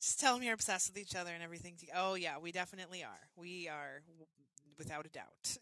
Just 0.00 0.20
tell 0.20 0.34
them 0.34 0.42
you're 0.42 0.54
obsessed 0.54 0.90
with 0.92 1.02
each 1.02 1.16
other 1.16 1.30
and 1.32 1.42
everything. 1.42 1.76
Oh 1.94 2.14
yeah, 2.14 2.38
we 2.38 2.52
definitely 2.52 3.02
are. 3.02 3.28
We 3.36 3.68
are 3.68 4.02
without 4.78 5.06
a 5.06 5.08
doubt. 5.08 5.56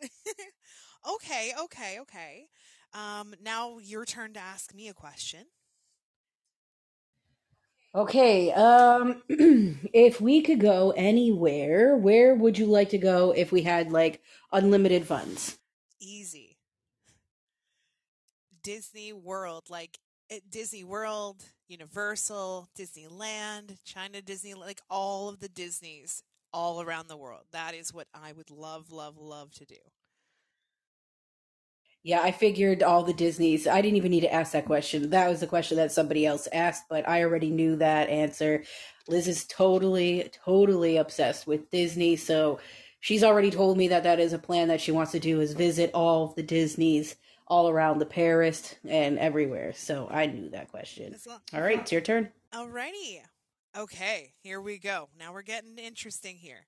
okay, 1.15 1.53
okay, 1.63 2.01
okay. 2.01 2.49
Um, 2.93 3.35
now 3.43 3.79
your 3.79 4.05
turn 4.05 4.33
to 4.35 4.41
ask 4.41 4.75
me 4.75 4.89
a 4.89 4.95
question. 4.95 5.47
Okay, 7.95 8.53
um 8.53 9.23
if 9.29 10.21
we 10.21 10.41
could 10.43 10.61
go 10.61 10.93
anywhere, 10.97 11.97
where 11.97 12.35
would 12.35 12.59
you 12.59 12.67
like 12.67 12.91
to 12.91 12.99
go 12.99 13.33
if 13.33 13.53
we 13.53 13.63
had 13.63 13.93
like 13.93 14.23
unlimited 14.53 15.07
funds? 15.07 15.59
Easy. 16.01 16.59
Disney 18.63 19.13
World, 19.13 19.65
like 19.69 19.99
eh, 20.31 20.41
Disney 20.49 20.85
World, 20.85 21.45
Universal, 21.69 22.69
Disneyland, 22.79 23.79
China 23.85 24.23
Disney, 24.23 24.55
like 24.55 24.81
all 24.91 25.29
of 25.29 25.41
the 25.41 25.49
Disneys 25.49 26.23
all 26.53 26.81
around 26.81 27.09
the 27.09 27.17
world. 27.17 27.45
That 27.53 27.75
is 27.75 27.93
what 27.93 28.09
I 28.15 28.33
would 28.33 28.51
love, 28.51 28.93
love, 28.93 29.19
love 29.19 29.53
to 29.55 29.65
do. 29.65 29.77
Yeah, 32.05 32.21
I 32.21 32.33
figured 32.33 32.83
all 32.83 33.05
the 33.05 33.13
Disneys. 33.13 33.67
I 33.67 33.81
didn't 33.81 33.97
even 33.97 34.11
need 34.11 34.23
to 34.23 34.33
ask 34.33 34.53
that 34.53 34.67
question. 34.67 35.11
That 35.11 35.29
was 35.29 35.41
the 35.41 35.47
question 35.47 35.77
that 35.77 35.93
somebody 35.93 36.27
else 36.27 36.49
asked, 36.53 36.85
but 36.89 37.09
I 37.09 37.23
already 37.23 37.51
knew 37.51 37.77
that 37.77 38.09
answer. 38.09 38.65
Liz 39.07 39.29
is 39.29 39.45
totally, 39.45 40.31
totally 40.45 40.97
obsessed 40.97 41.47
with 41.47 41.71
Disney, 41.71 42.17
so 42.17 42.59
she's 43.01 43.23
already 43.23 43.51
told 43.51 43.77
me 43.77 43.89
that 43.89 44.03
that 44.03 44.19
is 44.19 44.33
a 44.33 44.39
plan 44.39 44.69
that 44.69 44.81
she 44.81 44.91
wants 44.91 45.13
to 45.13 45.21
do 45.21 45.41
is 45.41 45.53
visit 45.53 45.91
all 45.95 46.29
the 46.35 46.43
Disneys 46.43 47.15
all 47.47 47.69
around 47.69 47.99
the 47.99 48.07
Paris 48.07 48.75
and 48.89 49.19
everywhere. 49.19 49.73
So 49.75 50.09
I 50.11 50.27
knew 50.27 50.49
that 50.51 50.71
question. 50.71 51.15
All 51.53 51.61
right, 51.61 51.81
it's 51.81 51.93
your 51.93 52.01
turn. 52.01 52.31
All 52.53 52.69
righty. 52.69 53.23
Okay, 53.77 54.35
here 54.43 54.61
we 54.61 54.79
go. 54.79 55.09
Now 55.19 55.33
we're 55.33 55.43
getting 55.43 55.79
interesting 55.79 56.37
here. 56.37 56.67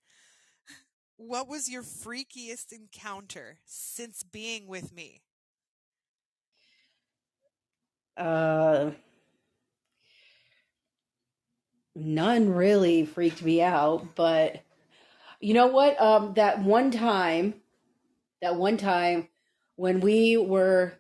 What 1.17 1.49
was 1.49 1.71
your 1.71 1.83
freakiest 1.83 2.73
encounter 2.73 3.59
since 3.65 4.23
being 4.23 4.67
with 4.67 4.93
me? 4.93 5.23
Uh, 8.17 8.91
none 11.95 12.53
really 12.53 13.07
freaked 13.07 13.43
me 13.43 13.63
out, 13.63 14.15
but 14.15 14.63
you 15.41 15.55
know 15.55 15.69
what? 15.69 16.01
Um, 16.01 16.35
that 16.35 16.63
one 16.63 16.91
time, 16.91 17.55
that 18.41 18.57
one 18.57 18.77
time 18.77 19.29
when 19.77 20.01
we 20.01 20.37
were 20.37 20.95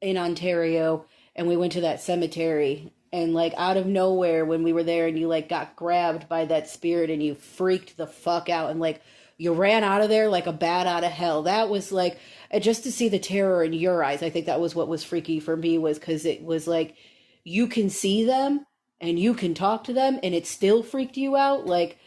in 0.00 0.16
Ontario 0.16 1.04
and 1.34 1.46
we 1.46 1.56
went 1.56 1.72
to 1.72 1.82
that 1.82 2.00
cemetery 2.00 2.92
and 3.12 3.34
like 3.34 3.54
out 3.56 3.76
of 3.76 3.86
nowhere 3.86 4.44
when 4.44 4.62
we 4.62 4.72
were 4.72 4.82
there 4.82 5.06
and 5.06 5.18
you 5.18 5.28
like 5.28 5.48
got 5.48 5.76
grabbed 5.76 6.28
by 6.28 6.44
that 6.44 6.68
spirit 6.68 7.10
and 7.10 7.22
you 7.22 7.34
freaked 7.34 7.96
the 7.96 8.06
fuck 8.06 8.48
out 8.48 8.70
and 8.70 8.80
like 8.80 9.00
you 9.38 9.52
ran 9.52 9.84
out 9.84 10.02
of 10.02 10.08
there 10.08 10.28
like 10.28 10.46
a 10.46 10.52
bat 10.52 10.86
out 10.86 11.04
of 11.04 11.12
hell. 11.12 11.44
That 11.44 11.68
was 11.68 11.92
like 11.92 12.18
just 12.60 12.82
to 12.82 12.92
see 12.92 13.08
the 13.08 13.20
terror 13.20 13.62
in 13.62 13.72
your 13.72 14.02
eyes. 14.04 14.22
I 14.22 14.30
think 14.30 14.46
that 14.46 14.60
was 14.60 14.74
what 14.74 14.88
was 14.88 15.04
freaky 15.04 15.40
for 15.40 15.56
me 15.56 15.78
was 15.78 15.98
cuz 15.98 16.24
it 16.24 16.42
was 16.42 16.66
like 16.66 16.96
you 17.44 17.68
can 17.68 17.88
see 17.88 18.24
them 18.24 18.66
and 19.00 19.18
you 19.18 19.34
can 19.34 19.54
talk 19.54 19.84
to 19.84 19.92
them 19.92 20.18
and 20.22 20.34
it 20.34 20.46
still 20.46 20.82
freaked 20.82 21.16
you 21.16 21.36
out 21.36 21.66
like 21.66 21.98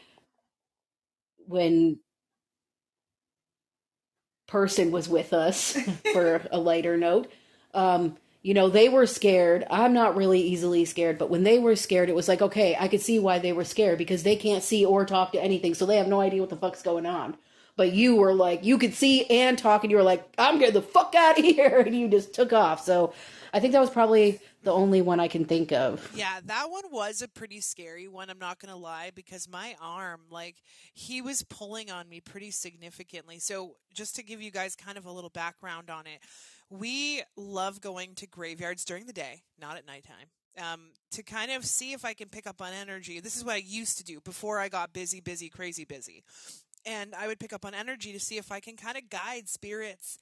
when 1.47 1.99
person 4.47 4.91
was 4.91 5.07
with 5.07 5.31
us 5.33 5.77
for 6.13 6.41
a 6.51 6.59
lighter 6.59 6.97
note 6.97 7.31
um 7.73 8.17
you 8.41 8.53
know, 8.53 8.69
they 8.69 8.89
were 8.89 9.05
scared. 9.05 9.65
I'm 9.69 9.93
not 9.93 10.15
really 10.15 10.41
easily 10.41 10.85
scared, 10.85 11.17
but 11.17 11.29
when 11.29 11.43
they 11.43 11.59
were 11.59 11.75
scared, 11.75 12.09
it 12.09 12.15
was 12.15 12.27
like, 12.27 12.41
okay, 12.41 12.75
I 12.79 12.87
could 12.87 13.01
see 13.01 13.19
why 13.19 13.39
they 13.39 13.53
were 13.53 13.63
scared 13.63 13.97
because 13.97 14.23
they 14.23 14.35
can't 14.35 14.63
see 14.63 14.83
or 14.83 15.05
talk 15.05 15.31
to 15.33 15.41
anything, 15.41 15.73
so 15.73 15.85
they 15.85 15.97
have 15.97 16.07
no 16.07 16.21
idea 16.21 16.41
what 16.41 16.49
the 16.49 16.55
fuck's 16.55 16.81
going 16.81 17.05
on. 17.05 17.37
But 17.77 17.93
you 17.93 18.15
were 18.15 18.33
like, 18.33 18.65
you 18.65 18.77
could 18.77 18.93
see 18.93 19.25
and 19.25 19.57
talk, 19.57 19.83
and 19.83 19.91
you 19.91 19.97
were 19.97 20.03
like, 20.03 20.27
I'm 20.37 20.59
getting 20.59 20.73
the 20.73 20.81
fuck 20.81 21.13
out 21.15 21.37
of 21.37 21.45
here, 21.55 21.79
and 21.79 21.95
you 21.95 22.07
just 22.07 22.33
took 22.33 22.51
off. 22.51 22.83
So 22.83 23.13
I 23.53 23.59
think 23.59 23.73
that 23.73 23.79
was 23.79 23.89
probably 23.89 24.39
the 24.63 24.71
only 24.71 25.01
one 25.01 25.19
I 25.19 25.27
can 25.27 25.45
think 25.45 25.71
of. 25.71 26.11
Yeah, 26.15 26.39
that 26.45 26.69
one 26.69 26.83
was 26.91 27.21
a 27.21 27.27
pretty 27.27 27.61
scary 27.61 28.07
one. 28.07 28.29
I'm 28.29 28.39
not 28.39 28.59
going 28.59 28.71
to 28.71 28.77
lie 28.77 29.11
because 29.13 29.47
my 29.47 29.75
arm, 29.81 30.21
like, 30.29 30.57
he 30.93 31.21
was 31.21 31.43
pulling 31.43 31.91
on 31.91 32.07
me 32.09 32.21
pretty 32.21 32.51
significantly. 32.51 33.39
So, 33.39 33.75
just 33.93 34.15
to 34.15 34.23
give 34.23 34.41
you 34.41 34.51
guys 34.51 34.75
kind 34.75 34.97
of 34.97 35.05
a 35.05 35.11
little 35.11 35.29
background 35.29 35.89
on 35.89 36.07
it, 36.07 36.21
we 36.71 37.21
love 37.35 37.81
going 37.81 38.15
to 38.15 38.27
graveyards 38.27 38.85
during 38.85 39.05
the 39.05 39.13
day, 39.13 39.43
not 39.59 39.77
at 39.77 39.85
nighttime. 39.85 40.27
Um, 40.57 40.91
to 41.11 41.23
kind 41.23 41.51
of 41.51 41.65
see 41.65 41.93
if 41.93 42.03
I 42.03 42.13
can 42.13 42.27
pick 42.27 42.45
up 42.45 42.61
on 42.61 42.73
energy. 42.73 43.19
This 43.21 43.37
is 43.37 43.45
what 43.45 43.55
I 43.55 43.63
used 43.65 43.97
to 43.99 44.03
do 44.03 44.19
before 44.19 44.59
I 44.59 44.67
got 44.67 44.91
busy, 44.91 45.21
busy, 45.21 45.47
crazy 45.47 45.85
busy. 45.85 46.23
And 46.85 47.15
I 47.15 47.27
would 47.27 47.39
pick 47.39 47.53
up 47.53 47.63
on 47.63 47.73
energy 47.73 48.11
to 48.11 48.19
see 48.19 48.37
if 48.37 48.51
I 48.51 48.59
can 48.59 48.75
kind 48.75 48.97
of 48.97 49.09
guide 49.09 49.47
spirits 49.47 50.17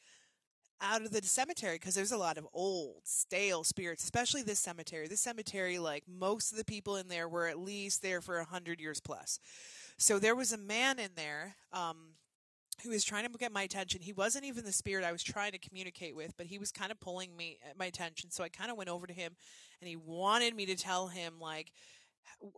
out 0.81 1.01
of 1.01 1.11
the 1.11 1.21
cemetery 1.23 1.75
because 1.75 1.95
there's 1.95 2.11
a 2.11 2.17
lot 2.17 2.37
of 2.37 2.47
old, 2.53 3.01
stale 3.05 3.63
spirits, 3.63 4.03
especially 4.03 4.43
this 4.43 4.59
cemetery. 4.59 5.07
This 5.07 5.21
cemetery, 5.21 5.79
like 5.79 6.03
most 6.07 6.51
of 6.51 6.57
the 6.57 6.65
people 6.65 6.95
in 6.95 7.07
there, 7.07 7.27
were 7.27 7.47
at 7.47 7.59
least 7.59 8.01
there 8.01 8.21
for 8.21 8.37
a 8.37 8.45
hundred 8.45 8.79
years 8.79 8.99
plus. 8.99 9.39
So 9.97 10.19
there 10.19 10.35
was 10.35 10.53
a 10.53 10.57
man 10.57 10.99
in 10.99 11.11
there 11.15 11.55
um, 11.73 11.97
who 12.83 12.89
was 12.89 13.03
trying 13.03 13.25
to 13.25 13.37
get 13.37 13.51
my 13.51 13.63
attention. 13.63 14.01
He 14.01 14.13
wasn't 14.13 14.45
even 14.45 14.63
the 14.63 14.71
spirit 14.71 15.05
I 15.05 15.11
was 15.11 15.23
trying 15.23 15.51
to 15.51 15.59
communicate 15.59 16.15
with, 16.15 16.35
but 16.37 16.47
he 16.47 16.57
was 16.57 16.71
kind 16.71 16.91
of 16.91 16.99
pulling 16.99 17.35
me 17.35 17.57
uh, 17.63 17.73
my 17.77 17.85
attention. 17.85 18.31
So 18.31 18.43
I 18.43 18.49
kind 18.49 18.71
of 18.71 18.77
went 18.77 18.89
over 18.89 19.07
to 19.07 19.13
him, 19.13 19.35
and 19.81 19.89
he 19.89 19.95
wanted 19.95 20.55
me 20.55 20.65
to 20.67 20.75
tell 20.75 21.07
him 21.07 21.35
like 21.39 21.71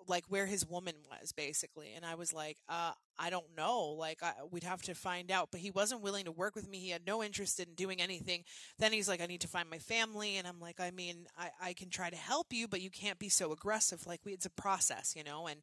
like 0.08 0.26
where 0.28 0.46
his 0.46 0.68
woman 0.68 0.94
was 1.10 1.32
basically. 1.32 1.94
And 1.96 2.06
i 2.06 2.16
was 2.16 2.34
like 2.34 2.58
uh, 2.70 2.92
i 3.18 3.30
don't 3.30 3.56
know. 3.56 3.96
Like 3.98 4.22
I, 4.22 4.34
we'd 4.50 4.64
have 4.64 4.82
to 4.84 4.94
find 4.94 5.32
out. 5.32 5.50
But 5.52 5.62
he 5.62 5.72
wasn't 5.72 6.02
willing 6.02 6.26
to 6.26 6.32
work 6.32 6.56
with 6.56 6.70
me. 6.70 6.80
He 6.80 6.90
had 6.90 7.06
no 7.06 7.24
interest 7.24 7.60
in 7.60 7.74
doing 7.76 8.02
anything. 8.02 8.44
Then 8.80 8.92
he's 8.92 9.08
like 9.08 9.22
i 9.22 9.26
need 9.26 9.42
to 9.42 9.48
find 9.48 9.70
my 9.70 9.80
family. 9.80 10.38
And 10.38 10.48
i'm 10.48 10.60
like 10.60 10.80
i 10.80 10.92
mean 10.92 11.26
i, 11.38 11.50
I 11.62 11.74
can 11.74 11.90
try 11.90 12.10
to 12.10 12.16
help 12.16 12.48
you 12.52 12.68
but 12.68 12.82
you 12.82 12.90
can't 12.90 13.20
be 13.20 13.30
so 13.30 13.52
aggressive. 13.52 14.06
Like 14.06 14.22
we, 14.26 14.34
it's 14.34 14.46
a 14.46 14.52
process 14.52 15.16
you 15.16 15.24
know? 15.24 15.48
And 15.48 15.62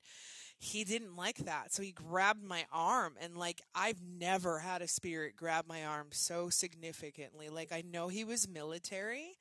he 0.58 0.84
didn't 0.84 1.16
like 1.16 1.38
that 1.38 1.72
so 1.72 1.82
he 1.82 1.92
grabbed 1.92 2.42
my 2.42 2.64
arm 2.72 3.14
and 3.20 3.36
like 3.36 3.62
i've 3.74 4.00
never 4.02 4.58
had 4.58 4.82
a 4.82 4.88
spirit 4.88 5.36
grab 5.36 5.64
my 5.68 5.84
arm 5.84 6.08
so 6.10 6.48
significantly 6.50 7.48
like 7.48 7.72
i 7.72 7.82
know 7.82 8.08
he 8.08 8.24
was 8.24 8.48
military 8.48 9.38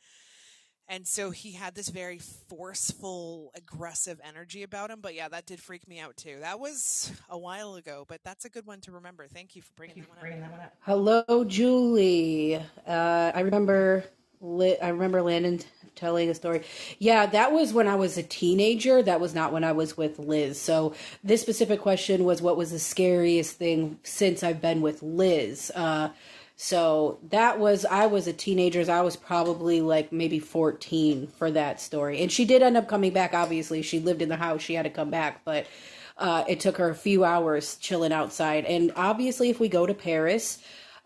and 0.90 1.06
so 1.06 1.32
he 1.32 1.52
had 1.52 1.76
this 1.76 1.90
very 1.90 2.18
forceful, 2.18 3.52
aggressive 3.56 4.22
energy 4.24 4.64
about 4.64 4.90
him. 4.90 5.00
But 5.02 5.16
yeah, 5.16 5.28
that 5.28 5.46
did 5.46 5.60
freak 5.60 5.88
me 5.88 6.00
out 6.00 6.16
too. 6.16 6.38
That 6.40 6.60
was 6.60 7.12
a 7.30 7.38
while 7.38 7.76
ago, 7.76 8.06
but 8.08 8.22
that's 8.24 8.46
a 8.46 8.50
good 8.50 8.66
one 8.66 8.80
to 8.82 8.94
remember. 8.94 9.28
Thank 9.28 9.56
you 9.56 9.62
for 9.62 9.74
bringing, 9.76 10.04
that, 10.04 10.10
one 10.10 10.18
bringing 10.22 10.42
that, 10.42 10.52
one 10.52 10.62
up. 10.62 10.74
Hello, 10.82 11.44
Julie. 11.44 12.56
Uh, 12.88 13.32
I 13.36 13.42
remember. 13.42 14.06
I 14.40 14.90
remember 14.90 15.24
Landen 15.24 15.60
telling 15.98 16.30
a 16.30 16.36
story. 16.36 16.64
Yeah, 17.00 17.26
that 17.26 17.52
was 17.52 17.74
when 17.74 17.88
I 17.88 17.96
was 17.96 18.18
a 18.18 18.24
teenager. 18.24 19.04
That 19.04 19.20
was 19.20 19.36
not 19.36 19.52
when 19.52 19.64
I 19.64 19.74
was 19.74 19.98
with 19.98 20.20
Liz. 20.20 20.60
So 20.62 20.94
this 21.24 21.42
specific 21.42 21.82
question 21.82 22.24
was, 22.24 22.42
what 22.42 22.56
was 22.56 22.72
the 22.72 22.80
scariest 22.80 23.58
thing 23.58 24.00
since 24.04 24.44
I've 24.44 24.62
been 24.62 24.82
with 24.82 25.04
Liz? 25.04 25.72
Uh, 25.76 26.10
so 26.60 27.20
that 27.30 27.60
was 27.60 27.86
I 27.86 28.08
was 28.08 28.26
a 28.26 28.34
teenager. 28.34 28.92
I 28.92 29.02
was 29.02 29.16
probably 29.16 29.80
like 29.80 30.12
maybe 30.12 30.40
14 30.40 31.28
for 31.28 31.52
that 31.52 31.80
story. 31.80 32.20
And 32.22 32.32
she 32.32 32.46
did 32.46 32.64
end 32.64 32.76
up 32.76 32.88
coming 32.88 33.14
back 33.14 33.36
obviously. 33.36 33.84
She 33.84 34.00
lived 34.00 34.24
in 34.24 34.30
the 34.30 34.38
house. 34.38 34.64
She 34.64 34.74
had 34.74 34.84
to 34.84 34.90
come 34.90 35.12
back, 35.12 35.42
but 35.46 35.68
uh, 36.18 36.46
it 36.48 36.60
took 36.60 36.78
her 36.78 36.90
a 36.90 36.96
few 36.96 37.24
hours 37.24 37.76
chilling 37.76 38.12
outside. 38.12 38.66
And 38.66 38.92
obviously 38.96 39.52
if 39.52 39.60
we 39.60 39.70
go 39.70 39.86
to 39.86 39.94
Paris, 39.94 40.58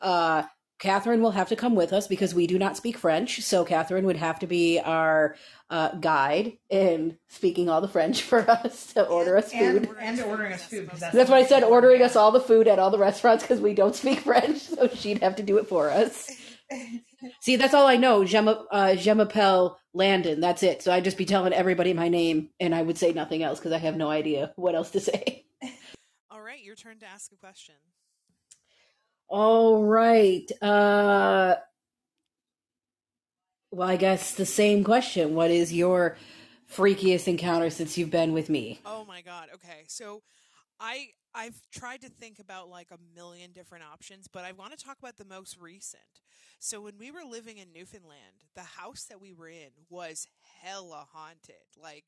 uh, 0.01 0.43
Catherine 0.81 1.21
will 1.21 1.31
have 1.31 1.49
to 1.49 1.55
come 1.55 1.75
with 1.75 1.93
us 1.93 2.07
because 2.07 2.33
we 2.33 2.47
do 2.47 2.57
not 2.57 2.75
speak 2.75 2.97
French. 2.97 3.43
So 3.43 3.63
Catherine 3.63 4.03
would 4.05 4.17
have 4.17 4.39
to 4.39 4.47
be 4.47 4.79
our 4.79 5.35
uh, 5.69 5.89
guide 5.89 6.57
in 6.71 7.19
speaking 7.29 7.69
all 7.69 7.81
the 7.81 7.87
French 7.87 8.21
for 8.23 8.49
us 8.49 8.93
to 8.93 9.07
order 9.07 9.37
us 9.37 9.51
food. 9.51 9.87
And, 9.87 9.95
and 9.99 10.21
ordering 10.21 10.53
us 10.53 10.63
food. 10.63 10.89
That's, 10.97 11.13
that's 11.13 11.29
why 11.29 11.37
I 11.37 11.45
said 11.45 11.63
ordering 11.63 12.01
us 12.01 12.15
all 12.15 12.31
the 12.31 12.41
food 12.41 12.67
at 12.67 12.79
all 12.79 12.89
the 12.89 12.97
restaurants 12.97 13.43
because 13.43 13.61
we 13.61 13.75
don't 13.75 13.95
speak 13.95 14.19
French. 14.21 14.57
So 14.57 14.87
she'd 14.87 15.21
have 15.21 15.35
to 15.35 15.43
do 15.43 15.59
it 15.59 15.67
for 15.67 15.91
us. 15.91 16.31
See, 17.41 17.57
that's 17.57 17.75
all 17.75 17.85
I 17.85 17.97
know. 17.97 18.25
Je, 18.25 18.37
uh, 18.39 18.95
je 18.95 19.13
m'appelle 19.13 19.77
Landen. 19.93 20.39
That's 20.39 20.63
it. 20.63 20.81
So 20.81 20.91
I'd 20.91 21.03
just 21.03 21.17
be 21.17 21.25
telling 21.25 21.53
everybody 21.53 21.93
my 21.93 22.09
name 22.09 22.49
and 22.59 22.73
I 22.73 22.81
would 22.81 22.97
say 22.97 23.13
nothing 23.13 23.43
else 23.43 23.59
because 23.59 23.71
I 23.71 23.77
have 23.77 23.97
no 23.97 24.09
idea 24.09 24.51
what 24.55 24.73
else 24.73 24.89
to 24.91 24.99
say. 24.99 25.45
All 26.31 26.41
right, 26.41 26.63
your 26.63 26.75
turn 26.75 26.97
to 26.99 27.05
ask 27.05 27.31
a 27.31 27.35
question. 27.35 27.75
All 29.31 29.83
right. 29.85 30.51
Uh, 30.61 31.55
well, 33.71 33.87
I 33.89 33.97
guess 33.97 34.33
the 34.33 34.45
same 34.45 34.83
question. 34.83 35.35
What 35.35 35.51
is 35.51 35.73
your 35.73 36.17
freakiest 36.71 37.27
encounter 37.27 37.69
since 37.69 37.97
you've 37.97 38.11
been 38.11 38.33
with 38.33 38.49
me? 38.49 38.81
Oh 38.85 39.05
my 39.05 39.21
god. 39.21 39.49
Okay. 39.55 39.85
So 39.87 40.23
I 40.79 41.09
I've 41.35 41.61
tried 41.71 42.01
to 42.01 42.09
think 42.09 42.39
about 42.39 42.69
like 42.69 42.91
a 42.91 42.99
million 43.15 43.51
different 43.53 43.85
options, 43.85 44.27
but 44.27 44.45
I 44.45 44.53
want 44.53 44.77
to 44.77 44.83
talk 44.83 44.99
about 44.99 45.17
the 45.17 45.25
most 45.25 45.59
recent. 45.59 46.03
So 46.59 46.81
when 46.81 46.97
we 46.99 47.11
were 47.11 47.23
living 47.25 47.57
in 47.59 47.73
Newfoundland, 47.73 48.45
the 48.55 48.61
house 48.63 49.05
that 49.09 49.21
we 49.21 49.33
were 49.33 49.49
in 49.49 49.71
was 49.89 50.27
hella 50.61 51.07
haunted. 51.13 51.55
Like 51.81 52.05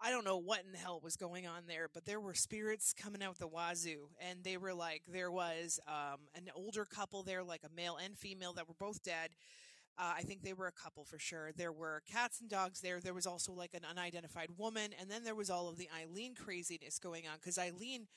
I 0.00 0.10
don't 0.10 0.24
know 0.24 0.36
what 0.36 0.64
in 0.64 0.72
the 0.72 0.78
hell 0.78 1.00
was 1.02 1.16
going 1.16 1.46
on 1.46 1.62
there, 1.66 1.88
but 1.92 2.04
there 2.04 2.20
were 2.20 2.34
spirits 2.34 2.92
coming 2.92 3.22
out 3.22 3.38
the 3.38 3.46
wazoo, 3.46 4.08
and 4.20 4.42
they 4.42 4.56
were 4.56 4.74
like 4.74 5.02
there 5.08 5.30
was 5.30 5.80
um, 5.88 6.20
an 6.34 6.50
older 6.54 6.84
couple 6.84 7.22
there, 7.22 7.42
like 7.42 7.62
a 7.64 7.74
male 7.74 7.96
and 8.02 8.18
female, 8.18 8.52
that 8.54 8.68
were 8.68 8.74
both 8.78 9.02
dead. 9.02 9.30
Uh, 9.96 10.12
I 10.18 10.22
think 10.22 10.42
they 10.42 10.52
were 10.52 10.66
a 10.66 10.72
couple 10.72 11.04
for 11.04 11.18
sure. 11.18 11.52
There 11.56 11.70
were 11.70 12.02
cats 12.10 12.40
and 12.40 12.50
dogs 12.50 12.80
there. 12.80 13.00
There 13.00 13.14
was 13.14 13.26
also 13.26 13.52
like 13.52 13.74
an 13.74 13.82
unidentified 13.88 14.50
woman, 14.58 14.90
and 15.00 15.10
then 15.10 15.22
there 15.24 15.36
was 15.36 15.50
all 15.50 15.68
of 15.68 15.78
the 15.78 15.88
Eileen 15.96 16.34
craziness 16.34 16.98
going 16.98 17.26
on 17.28 17.36
because 17.36 17.58
Eileen 17.58 18.08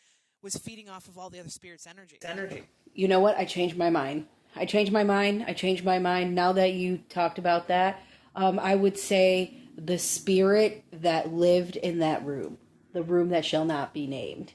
was 0.41 0.55
feeding 0.55 0.89
off 0.89 1.07
of 1.07 1.17
all 1.17 1.29
the 1.29 1.39
other 1.39 1.49
spirits' 1.49 1.87
energy. 1.87 2.17
Energy. 2.23 2.63
You 2.93 3.07
know 3.07 3.19
what? 3.19 3.37
I 3.37 3.45
changed 3.45 3.77
my 3.77 3.89
mind. 3.89 4.25
I 4.55 4.65
changed 4.65 4.91
my 4.91 5.03
mind. 5.03 5.45
I 5.47 5.53
changed 5.53 5.85
my 5.85 5.99
mind. 5.99 6.33
Now 6.33 6.51
that 6.53 6.73
you 6.73 6.97
talked 7.09 7.37
about 7.37 7.67
that, 7.67 8.01
um, 8.35 8.59
I 8.59 8.75
would 8.75 8.97
say 8.97 9.66
the 9.77 9.99
spirit 9.99 10.85
that 10.93 11.33
lived 11.33 11.77
in 11.77 11.99
that 11.99 12.25
room, 12.25 12.59
the 12.93 13.03
room 13.03 13.29
that 13.29 13.45
shall 13.45 13.65
not 13.65 13.93
be 13.93 14.07
named. 14.07 14.53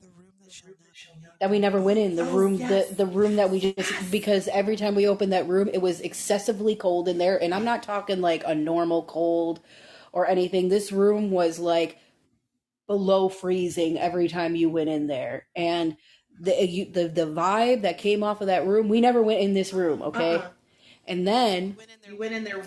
The 0.00 0.08
room 0.08 0.32
that 0.42 0.52
shall 0.52 0.70
not 0.70 0.86
be 1.40 1.40
that 1.40 1.50
we 1.50 1.60
never 1.60 1.80
went 1.80 1.98
in 2.00 2.16
the 2.16 2.24
Oh, 2.24 2.36
room 2.36 2.58
yes. 2.58 2.88
the 2.88 2.94
the 2.96 3.06
room 3.06 3.36
that 3.36 3.50
we 3.50 3.60
just 3.60 4.10
because 4.12 4.48
every 4.48 4.76
time 4.76 4.94
we 4.94 5.06
opened 5.08 5.32
that 5.32 5.48
room 5.48 5.68
it 5.72 5.82
was 5.82 6.00
excessively 6.00 6.76
cold 6.76 7.08
in 7.08 7.18
there 7.18 7.42
and 7.42 7.54
I'm 7.54 7.64
not 7.64 7.82
talking 7.82 8.20
like 8.22 8.42
a 8.46 8.54
normal 8.54 9.04
cold 9.04 9.60
or 10.12 10.28
anything 10.28 10.68
this 10.68 10.92
room 10.92 11.30
was 11.30 11.58
like 11.58 11.98
below 12.88 13.28
freezing 13.28 13.98
every 13.98 14.28
time 14.28 14.56
you 14.56 14.70
went 14.70 14.90
in 14.90 15.08
there 15.08 15.46
and 15.56 15.96
the 16.40 16.66
you, 16.66 16.86
the 16.86 17.08
the 17.08 17.26
vibe 17.26 17.82
that 17.82 17.98
came 17.98 18.22
off 18.24 18.40
of 18.42 18.48
that 18.48 18.66
room 18.66 18.88
we 18.88 19.00
never 19.00 19.22
went 19.22 19.40
in 19.40 19.54
this 19.54 19.72
room 19.72 20.02
okay 20.02 20.38
Uh-uh. 20.38 20.50
and 21.06 21.26
then 21.26 21.76
Went 21.78 21.90
in 21.90 21.98
there 22.02 22.16
went 22.16 22.34
in 22.34 22.44
there 22.44 22.62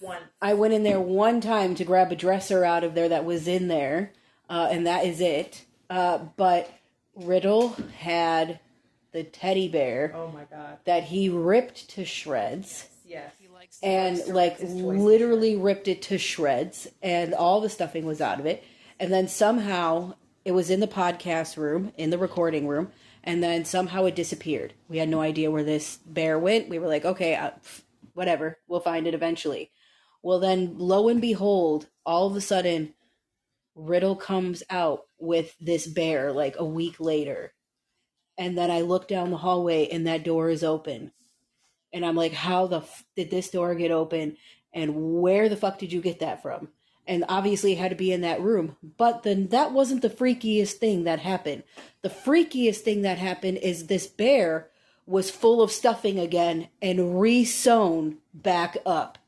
one. 0.00 0.16
one. 0.16 0.22
I 0.42 0.54
went 0.54 0.74
in 0.74 0.82
there 0.82 1.00
one 1.00 1.40
time 1.40 1.74
to 1.76 1.84
grab 1.84 2.10
a 2.10 2.16
dresser 2.16 2.64
out 2.64 2.84
of 2.84 2.94
there 2.94 3.08
that 3.08 3.24
was 3.24 3.46
in 3.46 3.68
there, 3.68 4.12
uh, 4.48 4.68
and 4.70 4.86
that 4.86 5.04
is 5.04 5.20
it. 5.20 5.64
Uh, 5.88 6.18
but 6.36 6.70
Riddle 7.14 7.76
had 7.98 8.60
the 9.12 9.24
teddy 9.24 9.68
bear 9.68 10.12
Oh 10.14 10.28
my 10.28 10.44
god. 10.44 10.78
that 10.84 11.04
he 11.04 11.28
ripped 11.28 11.88
to 11.90 12.04
shreds 12.04 12.88
Yes. 13.04 13.32
He 13.40 13.48
likes 13.48 13.78
and 13.82 14.16
to 14.18 14.32
like 14.32 14.52
rip 14.52 14.60
his 14.60 14.70
toys 14.80 14.96
to 14.98 15.02
literally 15.02 15.56
ripped 15.56 15.88
it 15.88 16.00
to 16.02 16.18
shreds 16.18 16.86
and 17.02 17.34
all 17.34 17.60
the 17.60 17.68
stuffing 17.68 18.06
was 18.06 18.20
out 18.20 18.38
of 18.38 18.46
it 18.46 18.62
and 19.00 19.12
then 19.12 19.26
somehow 19.26 20.14
it 20.44 20.52
was 20.52 20.70
in 20.70 20.78
the 20.78 20.86
podcast 20.86 21.56
room 21.56 21.92
in 21.96 22.10
the 22.10 22.18
recording 22.18 22.68
room 22.68 22.92
and 23.24 23.42
then 23.42 23.64
somehow 23.64 24.04
it 24.04 24.14
disappeared 24.14 24.74
we 24.88 24.98
had 24.98 25.08
no 25.08 25.20
idea 25.20 25.50
where 25.50 25.64
this 25.64 25.98
bear 26.06 26.38
went 26.38 26.68
we 26.68 26.78
were 26.78 26.86
like 26.86 27.04
okay 27.04 27.34
uh, 27.34 27.50
whatever 28.14 28.58
we'll 28.68 28.78
find 28.78 29.08
it 29.08 29.14
eventually 29.14 29.72
well 30.22 30.38
then 30.38 30.74
lo 30.76 31.08
and 31.08 31.20
behold 31.20 31.88
all 32.04 32.26
of 32.26 32.36
a 32.36 32.40
sudden 32.40 32.94
riddle 33.74 34.16
comes 34.16 34.62
out 34.70 35.02
with 35.18 35.56
this 35.60 35.86
bear 35.86 36.32
like 36.32 36.56
a 36.58 36.64
week 36.64 36.98
later 36.98 37.52
and 38.38 38.56
then 38.56 38.70
i 38.70 38.80
look 38.80 39.08
down 39.08 39.30
the 39.30 39.36
hallway 39.38 39.88
and 39.88 40.06
that 40.06 40.24
door 40.24 40.50
is 40.50 40.64
open 40.64 41.12
and 41.92 42.04
I'm 42.04 42.16
like, 42.16 42.32
how 42.32 42.66
the 42.66 42.78
f- 42.78 43.04
did 43.16 43.30
this 43.30 43.50
door 43.50 43.74
get 43.74 43.90
open? 43.90 44.36
And 44.72 45.20
where 45.20 45.48
the 45.48 45.56
fuck 45.56 45.78
did 45.78 45.92
you 45.92 46.00
get 46.00 46.20
that 46.20 46.42
from? 46.42 46.68
And 47.06 47.24
obviously, 47.28 47.72
it 47.72 47.78
had 47.78 47.90
to 47.90 47.96
be 47.96 48.12
in 48.12 48.20
that 48.20 48.40
room. 48.40 48.76
But 48.96 49.24
then 49.24 49.48
that 49.48 49.72
wasn't 49.72 50.02
the 50.02 50.10
freakiest 50.10 50.74
thing 50.74 51.04
that 51.04 51.18
happened. 51.18 51.64
The 52.02 52.10
freakiest 52.10 52.78
thing 52.78 53.02
that 53.02 53.18
happened 53.18 53.58
is 53.58 53.86
this 53.86 54.06
bear 54.06 54.68
was 55.06 55.30
full 55.30 55.60
of 55.60 55.72
stuffing 55.72 56.20
again 56.20 56.68
and 56.80 57.20
re-sewn 57.20 58.18
back 58.32 58.76
up. 58.86 59.18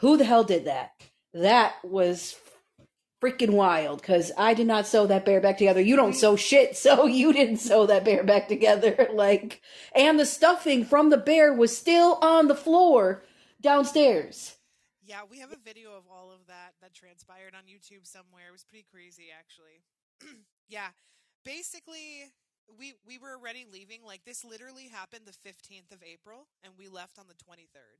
Who 0.00 0.16
the 0.16 0.24
hell 0.24 0.44
did 0.44 0.64
that? 0.66 0.92
That 1.34 1.74
was 1.82 2.36
freaking 3.20 3.50
wild 3.50 4.00
because 4.00 4.30
I 4.38 4.54
did 4.54 4.66
not 4.66 4.86
sew 4.86 5.06
that 5.06 5.24
bear 5.24 5.40
back 5.40 5.58
together. 5.58 5.80
You 5.80 5.96
don't 5.96 6.14
sew 6.14 6.36
shit, 6.36 6.76
so 6.84 7.06
you 7.06 7.32
didn't 7.32 7.58
sew 7.58 7.86
that 7.86 8.04
bear 8.04 8.24
back 8.24 8.48
together. 8.48 9.08
Like, 9.18 9.62
and 9.96 10.20
the 10.20 10.26
stuffing 10.26 10.84
from 10.84 11.10
the 11.10 11.16
bear 11.16 11.52
was 11.52 11.76
still 11.76 12.18
on 12.22 12.46
the 12.46 12.54
floor 12.54 13.24
downstairs. 13.60 14.56
Yeah, 15.02 15.22
we 15.28 15.40
have 15.40 15.50
a 15.50 15.58
video 15.64 15.90
of 15.96 16.04
all 16.08 16.30
of 16.30 16.46
that 16.46 16.74
that 16.80 16.94
transpired 16.94 17.54
on 17.56 17.64
YouTube 17.64 18.06
somewhere. 18.06 18.48
It 18.48 18.52
was 18.52 18.64
pretty 18.64 18.86
crazy, 18.92 19.26
actually. 19.36 19.82
yeah, 20.68 20.88
basically, 21.44 22.30
we 22.78 22.94
we 23.04 23.18
were 23.18 23.34
already 23.34 23.66
leaving. 23.72 24.04
Like 24.06 24.24
this 24.24 24.44
literally 24.44 24.86
happened 24.86 25.22
the 25.26 25.32
fifteenth 25.32 25.90
of 25.90 25.98
April, 26.04 26.46
and 26.62 26.74
we 26.78 26.86
left 26.86 27.18
on 27.18 27.26
the 27.26 27.42
twenty 27.42 27.66
third. 27.72 27.98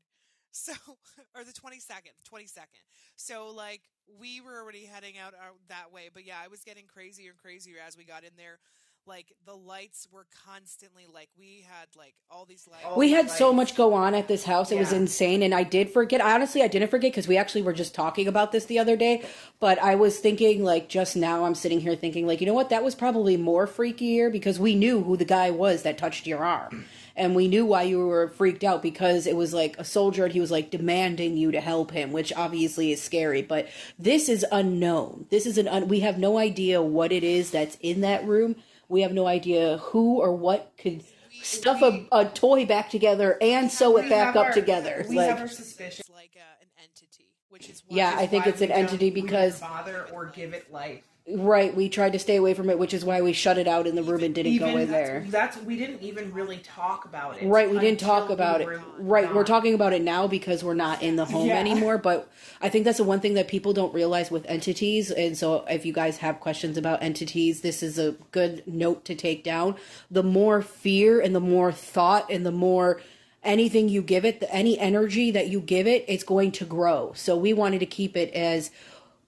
So, 0.53 0.73
or 1.37 1.45
the 1.45 1.53
twenty 1.53 1.81
second, 1.81 2.13
twenty 2.25 2.47
second. 2.47 2.81
So, 3.17 3.51
like, 3.55 3.83
we 4.21 4.41
were 4.41 4.61
already 4.61 4.85
heading 4.85 5.19
out 5.19 5.35
uh, 5.35 5.53
that 5.69 5.93
way. 5.93 6.09
But 6.13 6.27
yeah, 6.27 6.37
I 6.43 6.49
was 6.49 6.61
getting 6.61 6.87
crazier 6.87 7.31
and 7.31 7.39
crazier 7.39 7.77
as 7.87 7.97
we 7.97 8.05
got 8.05 8.25
in 8.25 8.31
there. 8.37 8.59
Like 9.07 9.33
the 9.47 9.55
lights 9.55 10.07
were 10.13 10.27
constantly 10.47 11.05
like 11.13 11.31
we 11.39 11.65
had 11.67 11.87
like 11.97 12.15
all 12.31 12.45
these 12.45 12.69
lights. 12.71 12.95
We 12.95 13.11
had 13.13 13.31
so 13.31 13.55
much 13.55 13.75
go 13.75 13.95
on 13.95 14.15
at 14.15 14.29
this 14.29 14.45
house. 14.45 14.71
It 14.71 14.79
was 14.79 14.93
insane. 14.93 15.43
And 15.43 15.55
I 15.55 15.63
did 15.63 15.91
forget. 15.91 16.21
Honestly, 16.21 16.63
I 16.63 16.69
didn't 16.69 16.91
forget 16.91 17.13
because 17.13 17.27
we 17.27 17.39
actually 17.39 17.63
were 17.63 17.73
just 17.73 17.95
talking 17.95 18.29
about 18.29 18.53
this 18.53 18.67
the 18.67 18.79
other 18.79 18.97
day. 18.97 19.25
But 19.61 19.79
I 19.79 19.95
was 19.95 20.19
thinking, 20.19 20.63
like, 20.63 20.91
just 20.91 21.17
now, 21.17 21.47
I'm 21.47 21.55
sitting 21.55 21.81
here 21.81 21.97
thinking, 21.97 22.27
like, 22.27 22.43
you 22.43 22.47
know 22.47 22.53
what? 22.53 22.69
That 22.69 22.85
was 22.85 22.95
probably 22.95 23.39
more 23.39 23.67
freakier 23.67 24.31
because 24.31 24.61
we 24.61 24.75
knew 24.75 25.03
who 25.03 25.17
the 25.17 25.25
guy 25.25 25.51
was 25.51 25.85
that 25.85 25.97
touched 25.97 26.27
your 26.27 26.45
arm. 26.45 26.85
And 27.19 27.35
we 27.35 27.49
knew 27.49 27.67
why 27.67 27.83
you 27.83 27.99
were 28.07 28.29
freaked 28.29 28.63
out 28.65 28.81
because 28.81 29.27
it 29.27 29.37
was 29.37 29.53
like 29.53 29.77
a 29.79 29.85
soldier 29.85 30.25
and 30.25 30.33
he 30.33 30.41
was 30.41 30.51
like 30.53 30.71
demanding 30.71 31.37
you 31.37 31.51
to 31.51 31.61
help 31.61 31.91
him, 31.91 32.13
which 32.13 32.33
obviously 32.35 32.93
is 32.93 33.03
scary. 33.03 33.43
But 33.43 33.69
this 33.99 34.29
is 34.29 34.47
unknown. 34.53 35.27
This 35.29 35.45
is 35.45 35.59
an, 35.59 35.67
un- 35.69 35.89
we 35.89 36.01
have 36.01 36.17
no 36.19 36.39
idea 36.39 36.81
what 36.81 37.11
it 37.13 37.25
is 37.25 37.51
that's 37.51 37.77
in 37.81 38.03
that 38.03 38.25
room. 38.27 38.55
We 38.89 39.03
have 39.03 39.13
no 39.13 39.27
idea 39.27 39.79
who 39.79 40.21
or 40.21 40.33
what 40.35 40.73
could 40.79 41.03
stuff 41.43 41.83
a, 41.83 42.07
a 42.13 42.25
toy 42.27 42.65
back 42.65 42.89
together 42.89 43.37
and 43.43 43.71
sew 43.71 43.97
it 43.99 44.09
back 44.09 44.37
up 44.37 44.47
our- 44.47 44.53
together. 44.53 45.05
We 45.09 45.17
like, 45.17 45.29
have 45.29 45.41
our 45.41 45.49
suspicion. 45.49 46.05
Like 46.15 46.37
uh, 46.37 46.63
an 46.63 46.69
entity, 46.85 47.27
which 47.49 47.69
is 47.69 47.83
why 47.87 47.97
Yeah, 47.97 48.15
I 48.17 48.27
think 48.27 48.47
it's 48.47 48.61
an 48.61 48.71
entity 48.71 49.11
because- 49.11 49.61
bother 49.61 50.07
or 50.13 50.27
give 50.27 50.55
it 50.55 50.73
life. 50.73 51.03
Right, 51.37 51.75
we 51.75 51.89
tried 51.89 52.13
to 52.13 52.19
stay 52.19 52.37
away 52.37 52.55
from 52.55 52.71
it, 52.71 52.79
which 52.79 52.95
is 52.95 53.05
why 53.05 53.21
we 53.21 53.33
shut 53.33 53.59
it 53.59 53.69
out 53.69 53.87
in 53.87 53.95
the 53.95 54.03
room 54.03 54.23
and 54.23 54.35
didn't 54.35 54.57
go 54.59 54.77
in 54.77 54.91
there. 54.91 55.25
That's 55.29 55.57
we 55.59 55.77
didn't 55.77 56.03
even 56.03 56.33
really 56.33 56.59
talk 56.59 57.05
about 57.05 57.41
it. 57.41 57.47
Right, 57.47 57.71
we 57.71 57.79
didn't 57.79 58.01
talk 58.01 58.31
about 58.31 58.65
we 58.65 58.75
it. 58.75 58.81
Right, 58.99 59.35
we're 59.35 59.45
talking 59.45 59.75
about 59.75 59.93
it 59.93 60.03
now 60.03 60.27
because 60.27 60.65
we're 60.65 60.75
not 60.75 61.03
in 61.03 61.17
the 61.17 61.25
home 61.25 61.49
Yeah. 61.49 61.59
anymore. 61.59 61.99
But 61.99 62.31
I 62.61 62.69
think 62.69 62.85
that's 62.85 62.99
the 62.99 63.05
one 63.05 63.21
thing 63.21 63.35
that 63.35 63.49
people 63.49 63.73
don't 63.73 63.93
realize 63.93 64.31
with 64.31 64.47
entities. 64.47 65.11
And 65.11 65.37
so, 65.37 65.65
if 65.69 65.85
you 65.85 65.93
guys 65.93 66.19
have 66.19 66.41
questions 66.41 66.77
about 66.77 67.03
entities, 67.03 67.61
this 67.61 67.83
is 67.83 67.99
a 67.99 68.13
good 68.33 68.63
note 68.67 69.05
to 69.07 69.15
take 69.15 69.45
down. 69.45 69.77
The 70.11 70.23
more 70.23 70.63
fear 70.63 71.21
and 71.21 71.35
the 71.35 71.41
more 71.41 71.73
thought 71.73 72.31
and 72.31 72.47
the 72.47 72.53
more 72.53 73.01
anything 73.43 73.89
you 73.89 74.03
give 74.03 74.25
it, 74.25 74.41
the, 74.41 74.53
any 74.53 74.79
energy 74.79 75.31
that 75.31 75.49
you 75.49 75.61
give 75.61 75.87
it, 75.87 76.05
it's 76.09 76.25
going 76.25 76.53
to 76.53 76.65
grow. 76.65 77.13
So 77.15 77.37
we 77.37 77.53
wanted 77.53 77.81
to 77.81 77.87
keep 77.87 78.17
it 78.17 78.33
as 78.35 78.71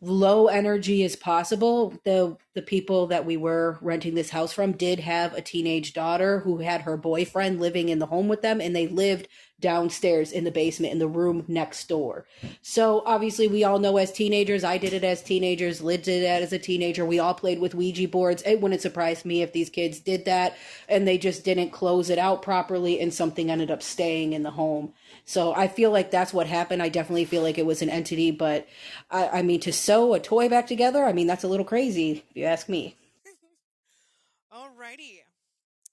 low 0.01 0.47
energy 0.47 1.05
as 1.05 1.15
possible. 1.15 1.95
The 2.05 2.37
the 2.55 2.63
people 2.63 3.07
that 3.09 3.25
we 3.25 3.37
were 3.37 3.79
renting 3.81 4.15
this 4.15 4.31
house 4.31 4.53
from 4.53 4.73
did 4.73 4.99
have 5.01 5.35
a 5.35 5.43
teenage 5.43 5.93
daughter 5.93 6.41
who 6.41 6.59
had 6.59 6.83
her 6.83 6.97
boyfriend 6.97 7.61
living 7.61 7.89
in 7.89 8.01
the 8.01 8.07
home 8.07 8.27
with 8.27 8.43
them 8.43 8.61
and 8.61 8.75
they 8.75 8.89
lived 8.89 9.29
downstairs 9.61 10.33
in 10.33 10.45
the 10.45 10.51
basement 10.51 10.93
in 10.93 10.99
the 10.99 11.07
room 11.07 11.45
next 11.47 11.89
door. 11.89 12.27
So 12.63 13.03
obviously 13.07 13.47
we 13.47 13.63
all 13.63 13.79
know 13.79 13.99
as 13.99 14.11
teenagers, 14.11 14.65
I 14.65 14.79
did 14.79 14.95
it 14.95 15.05
as 15.05 15.23
teenagers, 15.23 15.81
Lid 15.81 16.03
did 16.03 16.25
that 16.25 16.43
as 16.43 16.53
a 16.53 16.59
teenager. 16.59 17.05
We 17.05 17.19
all 17.19 17.35
played 17.35 17.61
with 17.61 17.75
Ouija 17.75 18.09
boards. 18.09 18.43
It 18.43 18.61
wouldn't 18.61 18.81
surprise 18.81 19.25
me 19.25 19.43
if 19.43 19.53
these 19.53 19.71
kids 19.71 20.01
did 20.01 20.25
that 20.25 20.57
and 20.89 21.07
they 21.07 21.19
just 21.19 21.45
didn't 21.45 21.71
close 21.71 22.11
it 22.11 22.19
out 22.19 22.43
properly 22.43 23.01
and 23.01 23.15
something 23.15 23.51
ended 23.51 23.71
up 23.71 23.83
staying 23.83 24.33
in 24.33 24.43
the 24.43 24.51
home. 24.51 24.93
So 25.25 25.55
I 25.55 25.69
feel 25.69 25.91
like 25.91 26.11
that's 26.11 26.33
what 26.33 26.47
happened. 26.47 26.83
I 26.83 26.89
definitely 26.89 27.25
feel 27.25 27.43
like 27.43 27.59
it 27.59 27.67
was 27.67 27.83
an 27.83 27.91
entity, 27.91 28.31
but 28.31 28.67
I, 29.11 29.29
I 29.29 29.43
mean, 29.43 29.61
to 29.61 29.73
sew 29.73 30.15
a 30.15 30.21
toy 30.21 30.49
back 30.49 30.67
together, 30.67 31.05
I 31.05 31.13
mean, 31.13 31.27
that's 31.27 31.45
a 31.45 31.49
little 31.49 31.65
crazy, 31.65 32.25
if 32.31 32.37
you 32.37 32.45
ask 32.45 32.69
me. 32.69 32.97
Alrighty. 34.53 35.21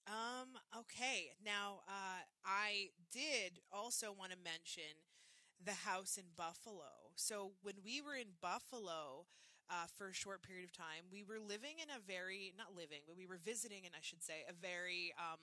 Um, 0.07 0.47
okay. 0.79 1.31
Now, 1.45 1.81
uh, 1.87 2.21
I 2.45 2.89
did 3.11 3.59
also 3.71 4.13
want 4.17 4.31
to 4.31 4.37
mention 4.37 4.95
the 5.63 5.73
house 5.73 6.17
in 6.17 6.25
Buffalo. 6.35 7.11
So 7.15 7.51
when 7.61 7.75
we 7.83 8.01
were 8.01 8.15
in 8.15 8.27
Buffalo, 8.41 9.25
uh, 9.69 9.85
for 9.97 10.07
a 10.07 10.13
short 10.13 10.41
period 10.43 10.63
of 10.63 10.71
time, 10.71 11.03
we 11.11 11.23
were 11.23 11.39
living 11.39 11.83
in 11.83 11.89
a 11.91 11.99
very, 11.99 12.53
not 12.57 12.75
living, 12.75 13.03
but 13.05 13.17
we 13.17 13.25
were 13.25 13.39
visiting, 13.43 13.85
and 13.85 13.93
I 13.95 14.01
should 14.01 14.23
say, 14.23 14.47
a 14.47 14.53
very, 14.53 15.13
um, 15.19 15.39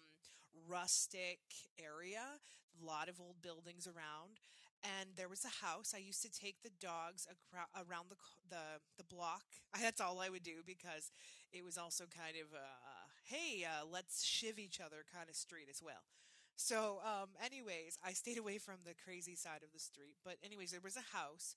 rustic 0.69 1.41
area, 1.79 2.41
a 2.81 2.85
lot 2.87 3.09
of 3.09 3.21
old 3.21 3.43
buildings 3.43 3.87
around. 3.87 4.41
and 4.85 5.17
there 5.17 5.29
was 5.31 5.45
a 5.45 5.65
house. 5.65 5.95
I 5.97 5.99
used 5.99 6.21
to 6.23 6.31
take 6.31 6.61
the 6.63 6.71
dogs 6.81 7.27
acro- 7.31 7.73
around 7.75 8.11
the 8.11 8.17
the 8.51 8.81
the 8.99 9.05
block. 9.05 9.45
That's 9.81 10.01
all 10.01 10.21
I 10.21 10.29
would 10.29 10.43
do 10.43 10.61
because 10.67 11.11
it 11.53 11.65
was 11.65 11.79
also 11.79 12.05
kind 12.05 12.37
of 12.37 12.53
a 12.53 12.69
hey, 13.25 13.65
uh, 13.65 13.85
let's 13.91 14.23
shiv 14.25 14.59
each 14.59 14.81
other 14.81 15.05
kind 15.13 15.29
of 15.31 15.37
street 15.37 15.69
as 15.71 15.81
well. 15.83 16.05
So, 16.57 17.01
um, 17.05 17.31
anyways, 17.43 17.99
I 18.05 18.13
stayed 18.13 18.39
away 18.39 18.59
from 18.59 18.77
the 18.85 18.95
crazy 18.95 19.35
side 19.35 19.63
of 19.65 19.73
the 19.73 19.81
street. 19.81 20.17
But 20.25 20.37
anyways, 20.45 20.71
there 20.71 20.85
was 20.85 20.97
a 20.97 21.17
house, 21.17 21.57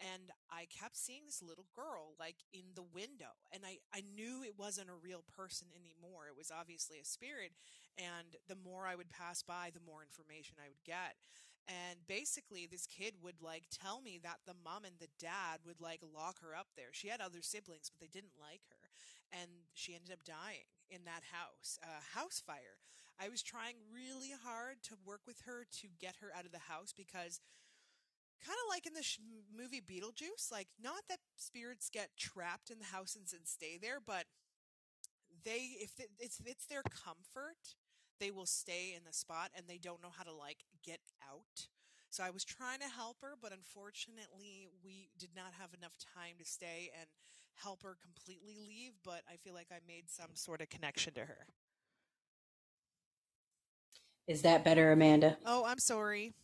and 0.00 0.30
I 0.50 0.66
kept 0.70 0.96
seeing 0.96 1.26
this 1.26 1.42
little 1.42 1.66
girl 1.74 2.14
like 2.18 2.36
in 2.52 2.74
the 2.74 2.86
window 2.94 3.34
and 3.52 3.62
I, 3.66 3.78
I 3.92 4.02
knew 4.14 4.42
it 4.42 4.58
wasn't 4.58 4.90
a 4.90 4.98
real 4.98 5.24
person 5.36 5.68
anymore 5.74 6.30
it 6.30 6.36
was 6.36 6.50
obviously 6.54 6.98
a 6.98 7.04
spirit 7.04 7.52
and 7.98 8.38
the 8.46 8.58
more 8.58 8.86
I 8.86 8.94
would 8.94 9.10
pass 9.10 9.42
by 9.42 9.70
the 9.74 9.84
more 9.84 10.02
information 10.02 10.56
I 10.62 10.70
would 10.70 10.84
get 10.86 11.18
and 11.66 12.00
basically 12.06 12.64
this 12.70 12.86
kid 12.86 13.18
would 13.22 13.42
like 13.42 13.66
tell 13.70 14.00
me 14.00 14.18
that 14.22 14.46
the 14.46 14.56
mom 14.64 14.84
and 14.84 14.96
the 14.98 15.12
dad 15.18 15.66
would 15.66 15.80
like 15.80 16.00
lock 16.02 16.40
her 16.42 16.54
up 16.54 16.68
there 16.76 16.92
she 16.92 17.08
had 17.08 17.20
other 17.20 17.42
siblings 17.42 17.90
but 17.90 17.98
they 17.98 18.10
didn't 18.10 18.38
like 18.38 18.62
her 18.70 18.88
and 19.32 19.68
she 19.74 19.94
ended 19.94 20.12
up 20.12 20.24
dying 20.24 20.68
in 20.90 21.04
that 21.04 21.24
house 21.32 21.78
a 21.82 21.86
uh, 21.86 22.00
house 22.14 22.42
fire. 22.44 22.80
I 23.20 23.28
was 23.28 23.42
trying 23.42 23.74
really 23.90 24.30
hard 24.30 24.82
to 24.84 24.94
work 25.04 25.22
with 25.26 25.42
her 25.44 25.66
to 25.82 25.88
get 26.00 26.22
her 26.22 26.30
out 26.36 26.46
of 26.46 26.52
the 26.52 26.70
house 26.70 26.94
because 26.96 27.40
kind 28.44 28.58
of 28.64 28.68
like 28.70 28.86
in 28.86 28.94
the 28.94 29.02
sh- 29.02 29.18
movie 29.56 29.80
Beetlejuice, 29.80 30.50
like 30.52 30.68
not 30.82 31.02
that 31.08 31.18
spirits 31.36 31.90
get 31.90 32.10
trapped 32.18 32.70
in 32.70 32.78
the 32.78 32.86
houses 32.96 33.32
and 33.36 33.46
stay 33.46 33.78
there, 33.80 33.98
but 34.04 34.26
they 35.44 35.76
if 35.80 35.92
it's 36.18 36.40
it's 36.44 36.66
their 36.66 36.82
comfort, 36.82 37.76
they 38.20 38.30
will 38.30 38.46
stay 38.46 38.94
in 38.96 39.04
the 39.06 39.12
spot 39.12 39.50
and 39.56 39.66
they 39.66 39.78
don't 39.78 40.02
know 40.02 40.12
how 40.16 40.24
to 40.24 40.32
like 40.32 40.58
get 40.84 41.00
out. 41.28 41.68
So 42.10 42.22
I 42.24 42.30
was 42.30 42.44
trying 42.44 42.80
to 42.80 42.88
help 42.88 43.18
her, 43.22 43.34
but 43.40 43.52
unfortunately, 43.52 44.66
we 44.84 45.10
did 45.18 45.30
not 45.36 45.52
have 45.60 45.74
enough 45.74 45.92
time 46.14 46.36
to 46.38 46.44
stay 46.44 46.90
and 46.98 47.08
help 47.54 47.82
her 47.82 47.96
completely 48.00 48.56
leave, 48.66 48.92
but 49.04 49.22
I 49.30 49.36
feel 49.36 49.54
like 49.54 49.68
I 49.70 49.78
made 49.86 50.08
some 50.10 50.30
sort 50.34 50.60
of 50.62 50.70
connection 50.70 51.14
to 51.14 51.20
her. 51.26 51.46
Is 54.28 54.42
that 54.42 54.64
better, 54.64 54.92
Amanda? 54.92 55.38
Oh, 55.44 55.64
I'm 55.64 55.78
sorry. 55.78 56.34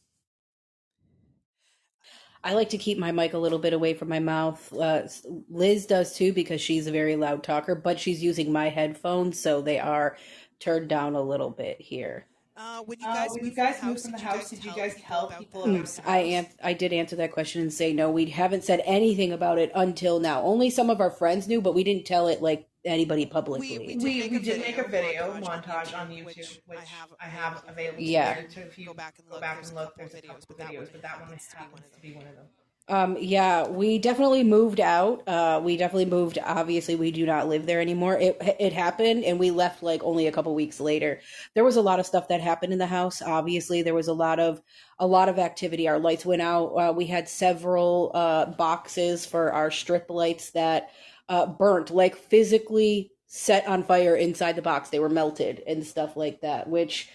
I 2.44 2.52
like 2.52 2.68
to 2.70 2.78
keep 2.78 2.98
my 2.98 3.10
mic 3.10 3.32
a 3.32 3.38
little 3.38 3.58
bit 3.58 3.72
away 3.72 3.94
from 3.94 4.10
my 4.10 4.18
mouth. 4.18 4.70
Uh, 4.72 5.02
Liz 5.48 5.86
does 5.86 6.14
too 6.14 6.32
because 6.32 6.60
she's 6.60 6.86
a 6.86 6.92
very 6.92 7.16
loud 7.16 7.42
talker, 7.42 7.74
but 7.74 7.98
she's 7.98 8.22
using 8.22 8.52
my 8.52 8.68
headphones, 8.68 9.40
so 9.40 9.62
they 9.62 9.80
are 9.80 10.18
turned 10.60 10.88
down 10.88 11.14
a 11.14 11.22
little 11.22 11.50
bit 11.50 11.80
here. 11.80 12.26
Uh, 12.56 12.82
when 12.82 13.00
you 13.00 13.06
uh, 13.08 13.14
guys, 13.14 13.30
uh, 13.30 13.34
when 13.34 13.44
you 13.46 13.50
guys 13.50 13.82
moved 13.82 14.00
from 14.02 14.12
the 14.12 14.18
house, 14.18 14.50
did 14.50 14.64
you 14.64 14.72
guys 14.76 14.94
help 14.94 15.36
people? 15.38 15.64
Mm, 15.64 16.00
I 16.06 16.18
am. 16.18 16.46
I 16.62 16.74
did 16.74 16.92
answer 16.92 17.16
that 17.16 17.32
question 17.32 17.62
and 17.62 17.72
say 17.72 17.92
no. 17.92 18.10
We 18.10 18.26
haven't 18.26 18.62
said 18.62 18.82
anything 18.84 19.32
about 19.32 19.58
it 19.58 19.72
until 19.74 20.20
now. 20.20 20.42
Only 20.42 20.70
some 20.70 20.90
of 20.90 21.00
our 21.00 21.10
friends 21.10 21.48
knew, 21.48 21.60
but 21.60 21.74
we 21.74 21.82
didn't 21.82 22.04
tell 22.04 22.28
it 22.28 22.42
like 22.42 22.68
anybody 22.84 23.26
publicly. 23.26 23.78
We, 23.78 23.86
we, 23.86 23.94
did, 23.94 24.02
we, 24.02 24.18
make, 24.20 24.30
we 24.30 24.36
a 24.36 24.40
did 24.40 24.60
make, 24.60 24.78
a 24.78 24.88
video 24.88 25.32
montage 25.40 25.98
on 25.98 26.08
YouTube, 26.08 26.26
which, 26.26 26.60
which 26.66 26.78
I 26.78 26.84
have, 26.84 27.14
I 27.20 27.24
have 27.24 27.64
available. 27.68 28.00
Yeah. 28.00 28.34
To, 28.34 28.60
if 28.60 28.78
you 28.78 28.86
go 28.86 28.94
back 28.94 29.18
and 29.18 29.28
look, 29.28 29.36
go 29.36 29.40
back 29.40 29.64
and 29.64 29.74
look 29.74 29.94
there's 29.96 30.12
videos, 30.12 30.46
but 30.46 30.58
that 30.58 30.68
videos, 30.68 30.76
one, 30.76 30.88
but 30.92 31.02
that 31.02 31.20
one 31.20 31.30
happens 31.30 31.82
to 31.94 32.00
be 32.00 32.12
one 32.14 32.26
of 32.26 32.36
them. 32.36 32.46
Um, 32.86 33.16
yeah, 33.18 33.66
we 33.66 33.98
definitely 33.98 34.44
moved 34.44 34.78
out. 34.78 35.26
Uh, 35.26 35.58
we 35.64 35.78
definitely 35.78 36.04
moved. 36.04 36.38
Obviously, 36.44 36.96
we 36.96 37.10
do 37.10 37.24
not 37.24 37.48
live 37.48 37.64
there 37.64 37.80
anymore. 37.80 38.18
It 38.18 38.36
it 38.60 38.74
happened, 38.74 39.24
and 39.24 39.38
we 39.38 39.50
left 39.50 39.82
like 39.82 40.04
only 40.04 40.26
a 40.26 40.32
couple 40.32 40.54
weeks 40.54 40.80
later. 40.80 41.20
There 41.54 41.64
was 41.64 41.76
a 41.76 41.80
lot 41.80 41.98
of 41.98 42.04
stuff 42.04 42.28
that 42.28 42.42
happened 42.42 42.74
in 42.74 42.78
the 42.78 42.86
house. 42.86 43.22
Obviously, 43.22 43.80
there 43.80 43.94
was 43.94 44.08
a 44.08 44.12
lot 44.12 44.38
of 44.38 44.60
a 44.98 45.06
lot 45.06 45.30
of 45.30 45.38
activity. 45.38 45.88
Our 45.88 45.98
lights 45.98 46.26
went 46.26 46.42
out. 46.42 46.66
Uh, 46.74 46.92
we 46.92 47.06
had 47.06 47.26
several 47.26 48.10
uh, 48.12 48.46
boxes 48.46 49.24
for 49.24 49.50
our 49.50 49.70
strip 49.70 50.10
lights 50.10 50.50
that 50.50 50.90
uh, 51.28 51.46
burnt, 51.46 51.90
like 51.90 52.16
physically 52.16 53.10
set 53.26 53.66
on 53.66 53.82
fire 53.82 54.14
inside 54.14 54.56
the 54.56 54.62
box. 54.62 54.90
They 54.90 54.98
were 54.98 55.08
melted 55.08 55.62
and 55.66 55.84
stuff 55.84 56.16
like 56.16 56.40
that, 56.42 56.68
which 56.68 57.08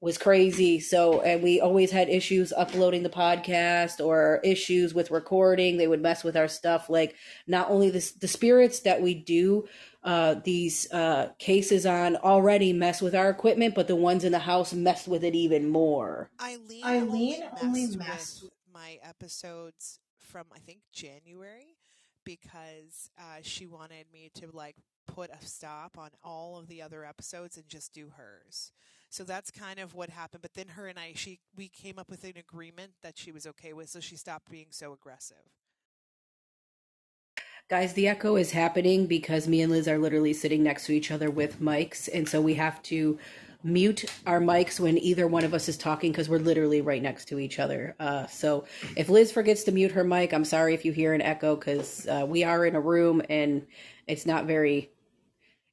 was 0.00 0.16
crazy. 0.16 0.80
So, 0.80 1.20
and 1.20 1.42
we 1.42 1.60
always 1.60 1.90
had 1.90 2.08
issues 2.08 2.52
uploading 2.54 3.02
the 3.02 3.10
podcast 3.10 4.04
or 4.04 4.40
issues 4.42 4.94
with 4.94 5.10
recording. 5.10 5.76
They 5.76 5.86
would 5.86 6.00
mess 6.00 6.24
with 6.24 6.36
our 6.36 6.48
stuff. 6.48 6.88
Like 6.88 7.14
not 7.46 7.70
only 7.70 7.90
the, 7.90 8.12
the 8.20 8.28
spirits 8.28 8.80
that 8.80 9.02
we 9.02 9.14
do 9.14 9.68
uh, 10.02 10.36
these 10.42 10.90
uh, 10.92 11.28
cases 11.38 11.84
on 11.84 12.16
already 12.16 12.72
mess 12.72 13.02
with 13.02 13.14
our 13.14 13.28
equipment, 13.28 13.74
but 13.74 13.86
the 13.86 13.96
ones 13.96 14.24
in 14.24 14.32
the 14.32 14.38
house 14.38 14.72
mess 14.72 15.06
with 15.06 15.22
it 15.22 15.34
even 15.34 15.68
more. 15.68 16.30
Eileen, 16.42 16.84
Eileen 16.84 17.42
only 17.62 17.86
messed 17.96 18.42
with 18.42 18.52
my 18.72 18.98
episodes 19.02 19.98
from 20.18 20.46
I 20.54 20.58
think 20.60 20.80
January 20.92 21.76
because 22.38 23.10
uh, 23.18 23.38
she 23.42 23.66
wanted 23.66 24.06
me 24.12 24.30
to 24.34 24.48
like 24.52 24.76
put 25.06 25.30
a 25.30 25.44
stop 25.44 25.98
on 25.98 26.10
all 26.22 26.58
of 26.58 26.68
the 26.68 26.82
other 26.82 27.04
episodes 27.04 27.56
and 27.56 27.68
just 27.68 27.92
do 27.92 28.12
hers. 28.16 28.72
So 29.08 29.24
that's 29.24 29.50
kind 29.50 29.80
of 29.80 29.94
what 29.94 30.10
happened. 30.10 30.42
But 30.42 30.54
then 30.54 30.68
her 30.68 30.86
and 30.86 30.98
I, 30.98 31.12
she 31.16 31.40
we 31.56 31.68
came 31.68 31.98
up 31.98 32.08
with 32.08 32.24
an 32.24 32.36
agreement 32.38 32.92
that 33.02 33.18
she 33.18 33.32
was 33.32 33.46
okay 33.46 33.72
with, 33.72 33.88
so 33.88 34.00
she 34.00 34.16
stopped 34.16 34.50
being 34.50 34.68
so 34.70 34.92
aggressive. 34.92 35.59
Guys, 37.70 37.92
the 37.92 38.08
echo 38.08 38.34
is 38.34 38.50
happening 38.50 39.06
because 39.06 39.46
me 39.46 39.62
and 39.62 39.70
Liz 39.70 39.86
are 39.86 39.96
literally 39.96 40.32
sitting 40.32 40.60
next 40.60 40.86
to 40.86 40.92
each 40.92 41.12
other 41.12 41.30
with 41.30 41.60
mics, 41.60 42.08
and 42.12 42.28
so 42.28 42.40
we 42.40 42.54
have 42.54 42.82
to 42.82 43.16
mute 43.62 44.06
our 44.26 44.40
mics 44.40 44.80
when 44.80 44.98
either 44.98 45.28
one 45.28 45.44
of 45.44 45.54
us 45.54 45.68
is 45.68 45.76
talking 45.76 46.10
because 46.10 46.28
we're 46.28 46.40
literally 46.40 46.80
right 46.80 47.00
next 47.00 47.26
to 47.26 47.38
each 47.38 47.60
other. 47.60 47.94
Uh, 48.00 48.26
so 48.26 48.64
if 48.96 49.08
Liz 49.08 49.30
forgets 49.30 49.62
to 49.62 49.70
mute 49.70 49.92
her 49.92 50.02
mic, 50.02 50.34
I'm 50.34 50.44
sorry 50.44 50.74
if 50.74 50.84
you 50.84 50.90
hear 50.90 51.14
an 51.14 51.22
echo 51.22 51.54
because 51.54 52.08
uh, 52.08 52.26
we 52.26 52.42
are 52.42 52.66
in 52.66 52.74
a 52.74 52.80
room 52.80 53.22
and 53.30 53.64
it's 54.08 54.26
not 54.26 54.46
very, 54.46 54.90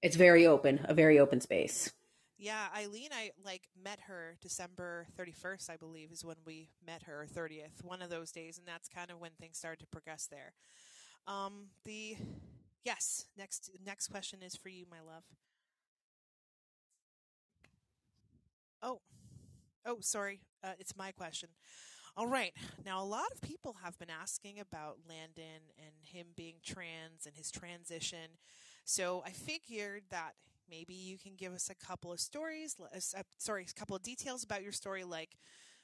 it's 0.04 0.16
very 0.16 0.46
open, 0.46 0.82
a 0.84 0.94
very 0.94 1.18
open 1.18 1.42
space. 1.42 1.92
Yeah, 2.38 2.68
Eileen, 2.78 3.10
I 3.12 3.32
like 3.44 3.64
met 3.84 4.00
her 4.02 4.38
December 4.40 5.08
31st, 5.20 5.72
I 5.72 5.78
believe, 5.78 6.12
is 6.12 6.24
when 6.24 6.36
we 6.46 6.70
met 6.86 7.02
her, 7.02 7.26
30th, 7.34 7.84
one 7.84 8.04
of 8.04 8.12
those 8.12 8.32
days, 8.32 8.60
and 8.60 8.68
that's 8.68 8.88
kind 8.88 9.10
of 9.10 9.20
when 9.20 9.32
things 9.40 9.58
started 9.58 9.80
to 9.80 9.88
progress 9.88 10.28
there. 10.30 10.54
Um, 11.28 11.68
the 11.84 12.16
yes, 12.84 13.26
next 13.38 13.72
next 13.86 14.08
question 14.08 14.42
is 14.42 14.56
for 14.56 14.70
you, 14.70 14.86
my 14.90 15.02
love. 15.02 15.24
Oh, 18.82 19.02
oh, 19.86 19.98
sorry, 20.02 20.42
uh, 20.64 20.74
it's 20.80 20.96
my 20.98 21.12
question. 21.12 21.50
All 22.18 22.28
right, 22.28 22.54
now 22.86 23.02
a 23.04 23.06
lot 23.06 23.32
of 23.34 23.42
people 23.42 23.78
have 23.84 23.98
been 24.00 24.10
asking 24.10 24.60
about 24.60 24.98
Landen 25.10 25.62
and 25.78 25.94
him 26.04 26.28
being 26.36 26.56
trans 26.66 27.26
and 27.28 27.36
his 27.36 27.52
transition. 27.52 28.32
So 28.86 29.24
I 29.26 29.32
figured 29.32 30.04
that 30.12 30.34
maybe 30.70 30.94
you 30.94 31.18
can 31.18 31.34
give 31.38 31.54
us 31.54 31.70
a 31.70 31.76
couple 31.88 32.14
of 32.14 32.20
stories, 32.20 32.76
uh, 32.82 33.22
sorry, 33.38 33.66
a 33.70 33.80
couple 33.80 33.96
of 33.96 34.04
details 34.04 34.44
about 34.44 34.64
your 34.64 34.74
story, 34.74 35.04
like 35.04 35.38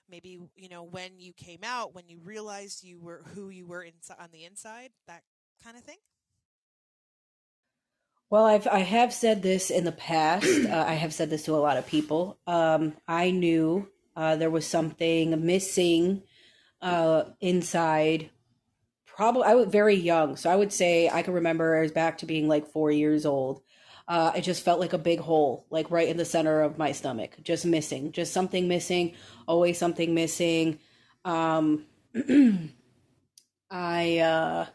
maybe 0.09 0.39
you 0.55 0.69
know 0.69 0.83
when 0.83 1.19
you 1.19 1.33
came 1.33 1.61
out, 1.63 1.95
when 1.95 2.07
you 2.07 2.19
realized 2.23 2.83
you 2.83 2.99
were 2.99 3.23
who 3.35 3.49
you 3.49 3.65
were 3.67 3.83
inside 3.83 4.17
on 4.19 4.29
the 4.31 4.45
inside, 4.45 4.91
that 5.07 5.23
kind 5.63 5.77
of 5.77 5.83
thing. 5.83 5.97
Well, 8.29 8.45
I've 8.45 8.67
I 8.67 8.79
have 8.79 9.13
said 9.13 9.41
this 9.43 9.69
in 9.69 9.83
the 9.85 9.91
past. 9.91 10.47
Uh, 10.73 10.85
I 10.87 10.93
have 10.93 11.13
said 11.13 11.29
this 11.29 11.43
to 11.43 11.55
a 11.55 11.57
lot 11.57 11.77
of 11.77 11.85
people. 11.85 12.39
Um, 12.47 12.93
I 13.07 13.31
knew 13.31 13.87
uh, 14.15 14.35
there 14.37 14.49
was 14.49 14.65
something 14.65 15.45
missing 15.45 16.23
uh, 16.81 17.25
inside. 17.41 18.29
Probably, 19.05 19.43
I 19.43 19.53
was 19.53 19.67
very 19.67 19.95
young, 19.95 20.35
so 20.35 20.49
I 20.49 20.55
would 20.55 20.73
say 20.73 21.09
I 21.09 21.21
can 21.21 21.35
remember 21.35 21.77
I 21.77 21.81
was 21.81 21.91
back 21.91 22.17
to 22.19 22.25
being 22.25 22.47
like 22.47 22.71
four 22.71 22.91
years 22.91 23.25
old 23.25 23.61
uh, 24.07 24.31
it 24.35 24.41
just 24.41 24.63
felt 24.63 24.79
like 24.79 24.93
a 24.93 24.97
big 24.97 25.19
hole, 25.19 25.65
like 25.69 25.89
right 25.89 26.09
in 26.09 26.17
the 26.17 26.25
center 26.25 26.61
of 26.61 26.77
my 26.77 26.91
stomach, 26.91 27.35
just 27.41 27.65
missing, 27.65 28.11
just 28.11 28.33
something 28.33 28.67
missing, 28.67 29.13
always 29.47 29.77
something 29.77 30.13
missing. 30.13 30.79
Um, 31.23 31.85
I 33.71 34.17
uh, 34.19 34.65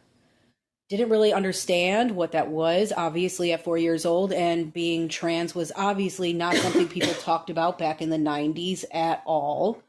didn't 0.88 1.10
really 1.10 1.32
understand 1.32 2.12
what 2.12 2.32
that 2.32 2.48
was, 2.48 2.92
obviously, 2.96 3.52
at 3.52 3.62
four 3.62 3.76
years 3.76 4.06
old, 4.06 4.32
and 4.32 4.72
being 4.72 5.08
trans 5.08 5.54
was 5.54 5.70
obviously 5.76 6.32
not 6.32 6.54
something 6.56 6.88
people 6.88 7.12
talked 7.14 7.50
about 7.50 7.78
back 7.78 8.00
in 8.00 8.10
the 8.10 8.16
90s 8.16 8.84
at 8.92 9.22
all. 9.26 9.82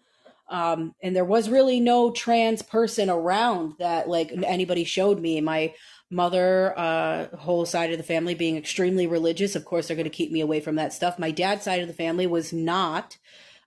Um, 0.50 0.96
and 1.02 1.16
there 1.16 1.26
was 1.26 1.50
really 1.50 1.80
no 1.80 2.12
trans 2.12 2.62
person 2.62 3.10
around 3.10 3.76
that 3.78 4.10
like 4.10 4.32
anybody 4.44 4.84
showed 4.84 5.20
me. 5.20 5.40
My 5.42 5.74
mother, 6.10 6.78
uh, 6.78 7.28
whole 7.38 7.66
side 7.66 7.92
of 7.92 7.98
the 7.98 8.04
family 8.04 8.34
being 8.34 8.58
extremely 8.58 9.06
religious. 9.06 9.56
Of 9.56 9.66
course, 9.66 9.88
they're 9.88 9.96
going 9.96 10.06
to 10.06 10.10
keep 10.10 10.32
me 10.32 10.42
away 10.42 10.60
from 10.60 10.76
that 10.76 10.92
stuff. 10.92 11.20
My 11.20 11.32
dad's 11.32 11.64
side 11.64 11.82
of 11.82 11.88
the 11.88 11.94
family 11.94 12.26
was 12.26 12.52
not 12.52 13.18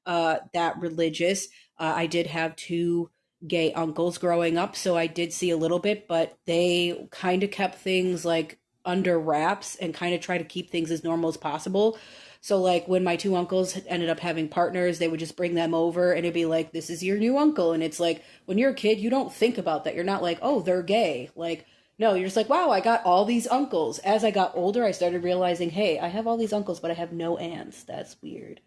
uh, 0.07 0.39
that 0.53 0.77
religious. 0.79 1.47
Uh, 1.79 1.93
I 1.95 2.07
did 2.07 2.27
have 2.27 2.57
two 2.57 3.11
gay 3.47 3.73
uncles 3.73 4.19
growing 4.19 4.59
up, 4.59 4.77
so 4.77 4.97
I 4.97 5.07
did 5.07 5.33
see 5.33 5.51
a 5.51 5.57
little 5.57 5.79
bit, 5.79 6.07
but 6.09 6.39
they 6.47 7.09
kind 7.11 7.43
of 7.43 7.51
kept 7.51 7.77
things 7.77 8.25
like 8.25 8.59
under 8.85 9.19
wraps 9.19 9.77
and 9.77 9.95
kind 9.95 10.15
of 10.15 10.21
try 10.21 10.39
to 10.39 10.45
keep 10.45 10.71
things 10.71 10.91
as 10.91 11.05
normal 11.05 11.29
as 11.29 11.37
possible. 11.37 11.99
So 12.41 12.61
like 12.61 12.89
when 12.89 13.05
my 13.05 13.17
two 13.17 13.37
uncles 13.37 13.79
ended 13.87 14.09
up 14.11 14.19
having 14.21 14.49
partners, 14.49 14.99
they 14.99 15.09
would 15.09 15.21
just 15.21 15.37
bring 15.37 15.55
them 15.55 15.75
over 15.75 16.13
and 16.13 16.21
it'd 16.21 16.35
be 16.35 16.47
like, 16.47 16.73
"This 16.73 16.91
is 16.91 17.03
your 17.03 17.17
new 17.19 17.39
uncle." 17.39 17.73
And 17.73 17.83
it's 17.83 18.01
like 18.01 18.25
when 18.47 18.59
you're 18.59 18.71
a 18.73 18.75
kid, 18.75 18.99
you 18.99 19.11
don't 19.11 19.33
think 19.33 19.59
about 19.59 19.85
that. 19.85 19.95
You're 19.95 20.05
not 20.05 20.23
like, 20.23 20.39
"Oh, 20.43 20.61
they're 20.61 20.83
gay." 20.83 21.31
Like 21.37 21.67
no, 21.99 22.15
you're 22.15 22.27
just 22.27 22.37
like, 22.37 22.49
"Wow, 22.49 22.71
I 22.71 22.81
got 22.81 23.05
all 23.05 23.25
these 23.25 23.47
uncles." 23.47 23.99
As 24.01 24.25
I 24.25 24.31
got 24.33 24.57
older, 24.57 24.85
I 24.85 24.91
started 24.91 25.23
realizing, 25.23 25.71
"Hey, 25.71 25.99
I 26.01 26.09
have 26.09 26.27
all 26.27 26.37
these 26.37 26.53
uncles, 26.53 26.81
but 26.81 26.91
I 26.91 26.95
have 26.95 27.13
no 27.13 27.39
aunts. 27.39 27.85
That's 27.85 28.21
weird." 28.23 28.61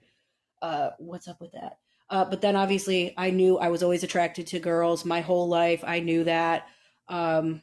Uh, 0.61 0.91
what's 0.99 1.27
up 1.27 1.41
with 1.41 1.53
that? 1.53 1.77
Uh, 2.09 2.25
but 2.25 2.41
then 2.41 2.55
obviously, 2.55 3.13
I 3.17 3.31
knew 3.31 3.57
I 3.57 3.69
was 3.69 3.81
always 3.81 4.03
attracted 4.03 4.47
to 4.47 4.59
girls 4.59 5.05
my 5.05 5.21
whole 5.21 5.47
life. 5.47 5.83
I 5.85 5.99
knew 5.99 6.23
that. 6.25 6.67
Um, 7.07 7.61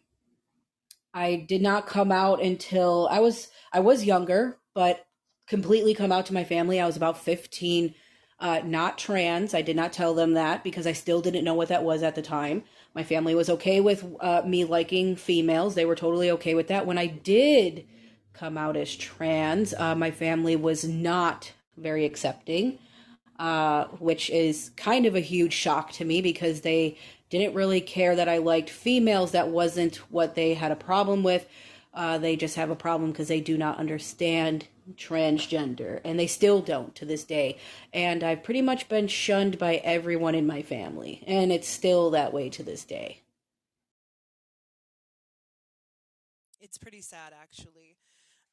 I 1.14 1.36
did 1.36 1.62
not 1.62 1.86
come 1.86 2.10
out 2.10 2.42
until 2.42 3.08
I 3.10 3.20
was 3.20 3.48
I 3.72 3.80
was 3.80 4.04
younger, 4.04 4.58
but 4.74 5.06
completely 5.46 5.94
come 5.94 6.12
out 6.12 6.26
to 6.26 6.34
my 6.34 6.44
family. 6.44 6.80
I 6.80 6.86
was 6.86 6.96
about 6.96 7.18
15, 7.18 7.94
uh, 8.40 8.60
not 8.64 8.98
trans. 8.98 9.54
I 9.54 9.62
did 9.62 9.76
not 9.76 9.92
tell 9.92 10.14
them 10.14 10.34
that 10.34 10.64
because 10.64 10.86
I 10.86 10.92
still 10.92 11.20
didn't 11.20 11.44
know 11.44 11.54
what 11.54 11.68
that 11.68 11.84
was 11.84 12.02
at 12.02 12.14
the 12.14 12.22
time. 12.22 12.64
My 12.94 13.04
family 13.04 13.34
was 13.34 13.50
okay 13.50 13.80
with 13.80 14.04
uh, 14.20 14.42
me 14.46 14.64
liking 14.64 15.16
females. 15.16 15.74
They 15.74 15.84
were 15.84 15.94
totally 15.94 16.30
okay 16.32 16.54
with 16.54 16.68
that. 16.68 16.86
When 16.86 16.98
I 16.98 17.06
did 17.06 17.86
come 18.32 18.56
out 18.56 18.76
as 18.76 18.96
trans, 18.96 19.74
uh, 19.74 19.94
my 19.94 20.10
family 20.10 20.56
was 20.56 20.84
not 20.84 21.52
very 21.76 22.04
accepting, 22.04 22.78
uh, 23.38 23.84
which 23.98 24.30
is 24.30 24.70
kind 24.76 25.06
of 25.06 25.14
a 25.14 25.20
huge 25.20 25.52
shock 25.52 25.92
to 25.92 26.04
me 26.04 26.20
because 26.20 26.60
they 26.60 26.96
didn't 27.30 27.54
really 27.54 27.80
care 27.80 28.14
that 28.14 28.28
I 28.28 28.38
liked 28.38 28.70
females. 28.70 29.32
That 29.32 29.48
wasn't 29.48 29.96
what 30.10 30.34
they 30.34 30.54
had 30.54 30.70
a 30.70 30.76
problem 30.76 31.22
with. 31.22 31.46
Uh, 31.94 32.18
they 32.18 32.36
just 32.36 32.56
have 32.56 32.70
a 32.70 32.76
problem 32.76 33.10
because 33.10 33.28
they 33.28 33.40
do 33.40 33.58
not 33.58 33.78
understand 33.78 34.66
transgender, 34.96 36.00
and 36.04 36.18
they 36.18 36.26
still 36.26 36.60
don't 36.60 36.94
to 36.94 37.04
this 37.04 37.24
day. 37.24 37.58
And 37.92 38.24
I've 38.24 38.42
pretty 38.42 38.62
much 38.62 38.88
been 38.88 39.08
shunned 39.08 39.58
by 39.58 39.76
everyone 39.76 40.34
in 40.34 40.46
my 40.46 40.62
family, 40.62 41.22
and 41.26 41.52
it's 41.52 41.68
still 41.68 42.10
that 42.10 42.32
way 42.32 42.48
to 42.50 42.62
this 42.62 42.84
day. 42.84 43.20
It's 46.60 46.78
pretty 46.78 47.02
sad, 47.02 47.32
actually. 47.38 47.96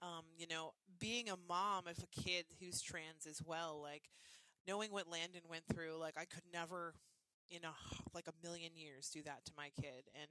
Um, 0.02 0.26
you 0.38 0.48
know, 0.48 0.74
being 1.00 1.30
a 1.30 1.36
mom 1.48 1.88
of 1.88 1.98
a 2.00 2.22
kid 2.22 2.46
who's 2.60 2.82
trans 2.82 3.26
as 3.30 3.42
well, 3.46 3.80
like 3.82 4.10
knowing 4.68 4.92
what 4.92 5.10
Landen 5.10 5.42
went 5.50 5.64
through, 5.72 5.98
like 6.00 6.16
I 6.18 6.26
could 6.26 6.44
never, 6.54 6.94
in 7.50 7.64
a 7.64 7.74
like 8.14 8.28
a 8.28 8.46
million 8.46 8.72
years, 8.76 9.10
do 9.10 9.22
that 9.24 9.46
to 9.46 9.52
my 9.58 9.70
kid, 9.82 10.06
and 10.20 10.30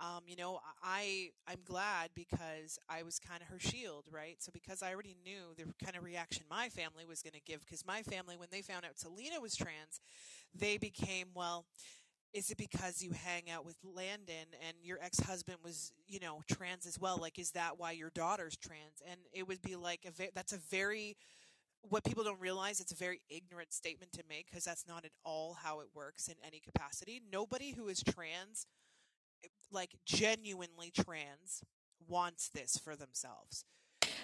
um, 0.00 0.22
you 0.26 0.36
know, 0.36 0.60
I 0.82 1.30
I'm 1.46 1.60
glad 1.64 2.10
because 2.14 2.78
I 2.88 3.02
was 3.02 3.18
kind 3.18 3.42
of 3.42 3.48
her 3.48 3.60
shield, 3.60 4.06
right? 4.10 4.36
So 4.40 4.50
because 4.52 4.82
I 4.82 4.92
already 4.92 5.16
knew 5.24 5.54
the 5.56 5.64
kind 5.84 5.96
of 5.96 6.02
reaction 6.04 6.44
my 6.50 6.68
family 6.68 7.04
was 7.06 7.22
going 7.22 7.34
to 7.34 7.40
give, 7.40 7.60
because 7.60 7.86
my 7.86 8.02
family, 8.02 8.36
when 8.36 8.48
they 8.50 8.62
found 8.62 8.84
out 8.84 8.98
Selena 8.98 9.40
was 9.40 9.54
trans, 9.54 10.00
they 10.54 10.76
became 10.76 11.28
well. 11.34 11.66
Is 12.32 12.50
it 12.50 12.56
because 12.56 13.02
you 13.02 13.10
hang 13.12 13.50
out 13.50 13.66
with 13.66 13.76
Landen 13.84 14.46
and 14.66 14.76
your 14.82 14.98
ex-husband 15.02 15.58
was, 15.62 15.92
you 16.08 16.18
know, 16.18 16.40
trans 16.50 16.86
as 16.86 16.98
well? 16.98 17.18
Like, 17.20 17.38
is 17.38 17.50
that 17.50 17.78
why 17.78 17.92
your 17.92 18.08
daughter's 18.08 18.56
trans? 18.56 19.02
And 19.06 19.20
it 19.34 19.46
would 19.46 19.60
be 19.60 19.76
like 19.76 20.06
a 20.06 20.10
ve- 20.10 20.30
that's 20.34 20.54
a 20.54 20.58
very 20.70 21.16
what 21.88 22.04
people 22.04 22.24
don't 22.24 22.40
realize 22.40 22.80
it's 22.80 22.92
a 22.92 22.96
very 22.96 23.20
ignorant 23.28 23.72
statement 23.72 24.12
to 24.12 24.22
make 24.28 24.50
because 24.50 24.64
that's 24.64 24.86
not 24.86 25.04
at 25.04 25.10
all 25.24 25.58
how 25.62 25.80
it 25.80 25.88
works 25.94 26.28
in 26.28 26.34
any 26.46 26.60
capacity. 26.60 27.20
Nobody 27.32 27.72
who 27.72 27.88
is 27.88 28.02
trans 28.02 28.66
eh, 29.44 29.48
like 29.70 29.90
genuinely 30.06 30.90
trans 30.90 31.62
wants 32.08 32.48
this 32.48 32.78
for 32.78 32.96
themselves. 32.96 33.64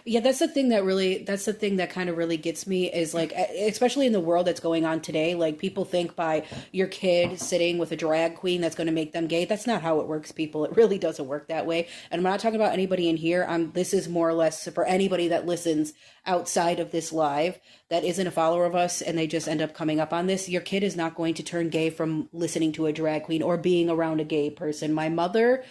Yeah, 0.08 0.20
that's 0.20 0.38
the 0.38 0.48
thing 0.48 0.70
that 0.70 0.84
really 0.84 1.18
that's 1.18 1.44
the 1.44 1.52
thing 1.52 1.76
that 1.76 1.90
kind 1.90 2.08
of 2.08 2.16
really 2.16 2.38
gets 2.38 2.66
me 2.66 2.90
is 2.90 3.12
like 3.12 3.30
especially 3.32 4.06
in 4.06 4.14
the 4.14 4.20
world 4.20 4.46
that's 4.46 4.58
going 4.58 4.86
on 4.86 5.02
today, 5.02 5.34
like 5.34 5.58
people 5.58 5.84
think 5.84 6.16
by 6.16 6.46
your 6.72 6.86
kid 6.86 7.38
sitting 7.38 7.76
with 7.76 7.92
a 7.92 7.96
drag 7.96 8.36
queen 8.36 8.62
that's 8.62 8.74
going 8.74 8.86
to 8.86 8.92
make 8.92 9.12
them 9.12 9.26
gay. 9.26 9.44
That's 9.44 9.66
not 9.66 9.82
how 9.82 10.00
it 10.00 10.06
works, 10.06 10.32
people. 10.32 10.64
It 10.64 10.74
really 10.76 10.98
doesn't 10.98 11.26
work 11.26 11.48
that 11.48 11.66
way. 11.66 11.88
And 12.10 12.20
I'm 12.20 12.22
not 12.22 12.40
talking 12.40 12.58
about 12.58 12.72
anybody 12.72 13.10
in 13.10 13.18
here. 13.18 13.44
I'm 13.46 13.72
this 13.72 13.92
is 13.92 14.08
more 14.08 14.26
or 14.26 14.32
less 14.32 14.66
for 14.68 14.86
anybody 14.86 15.28
that 15.28 15.44
listens 15.44 15.92
outside 16.24 16.80
of 16.80 16.90
this 16.90 17.12
live 17.12 17.58
that 17.90 18.02
isn't 18.02 18.26
a 18.26 18.30
follower 18.30 18.64
of 18.64 18.74
us 18.74 19.02
and 19.02 19.18
they 19.18 19.26
just 19.26 19.46
end 19.46 19.60
up 19.60 19.74
coming 19.74 20.00
up 20.00 20.14
on 20.14 20.26
this. 20.26 20.48
Your 20.48 20.62
kid 20.62 20.82
is 20.82 20.96
not 20.96 21.16
going 21.16 21.34
to 21.34 21.42
turn 21.42 21.68
gay 21.68 21.90
from 21.90 22.30
listening 22.32 22.72
to 22.72 22.86
a 22.86 22.92
drag 22.94 23.24
queen 23.24 23.42
or 23.42 23.58
being 23.58 23.90
around 23.90 24.20
a 24.20 24.24
gay 24.24 24.48
person. 24.48 24.94
My 24.94 25.10
mother 25.10 25.64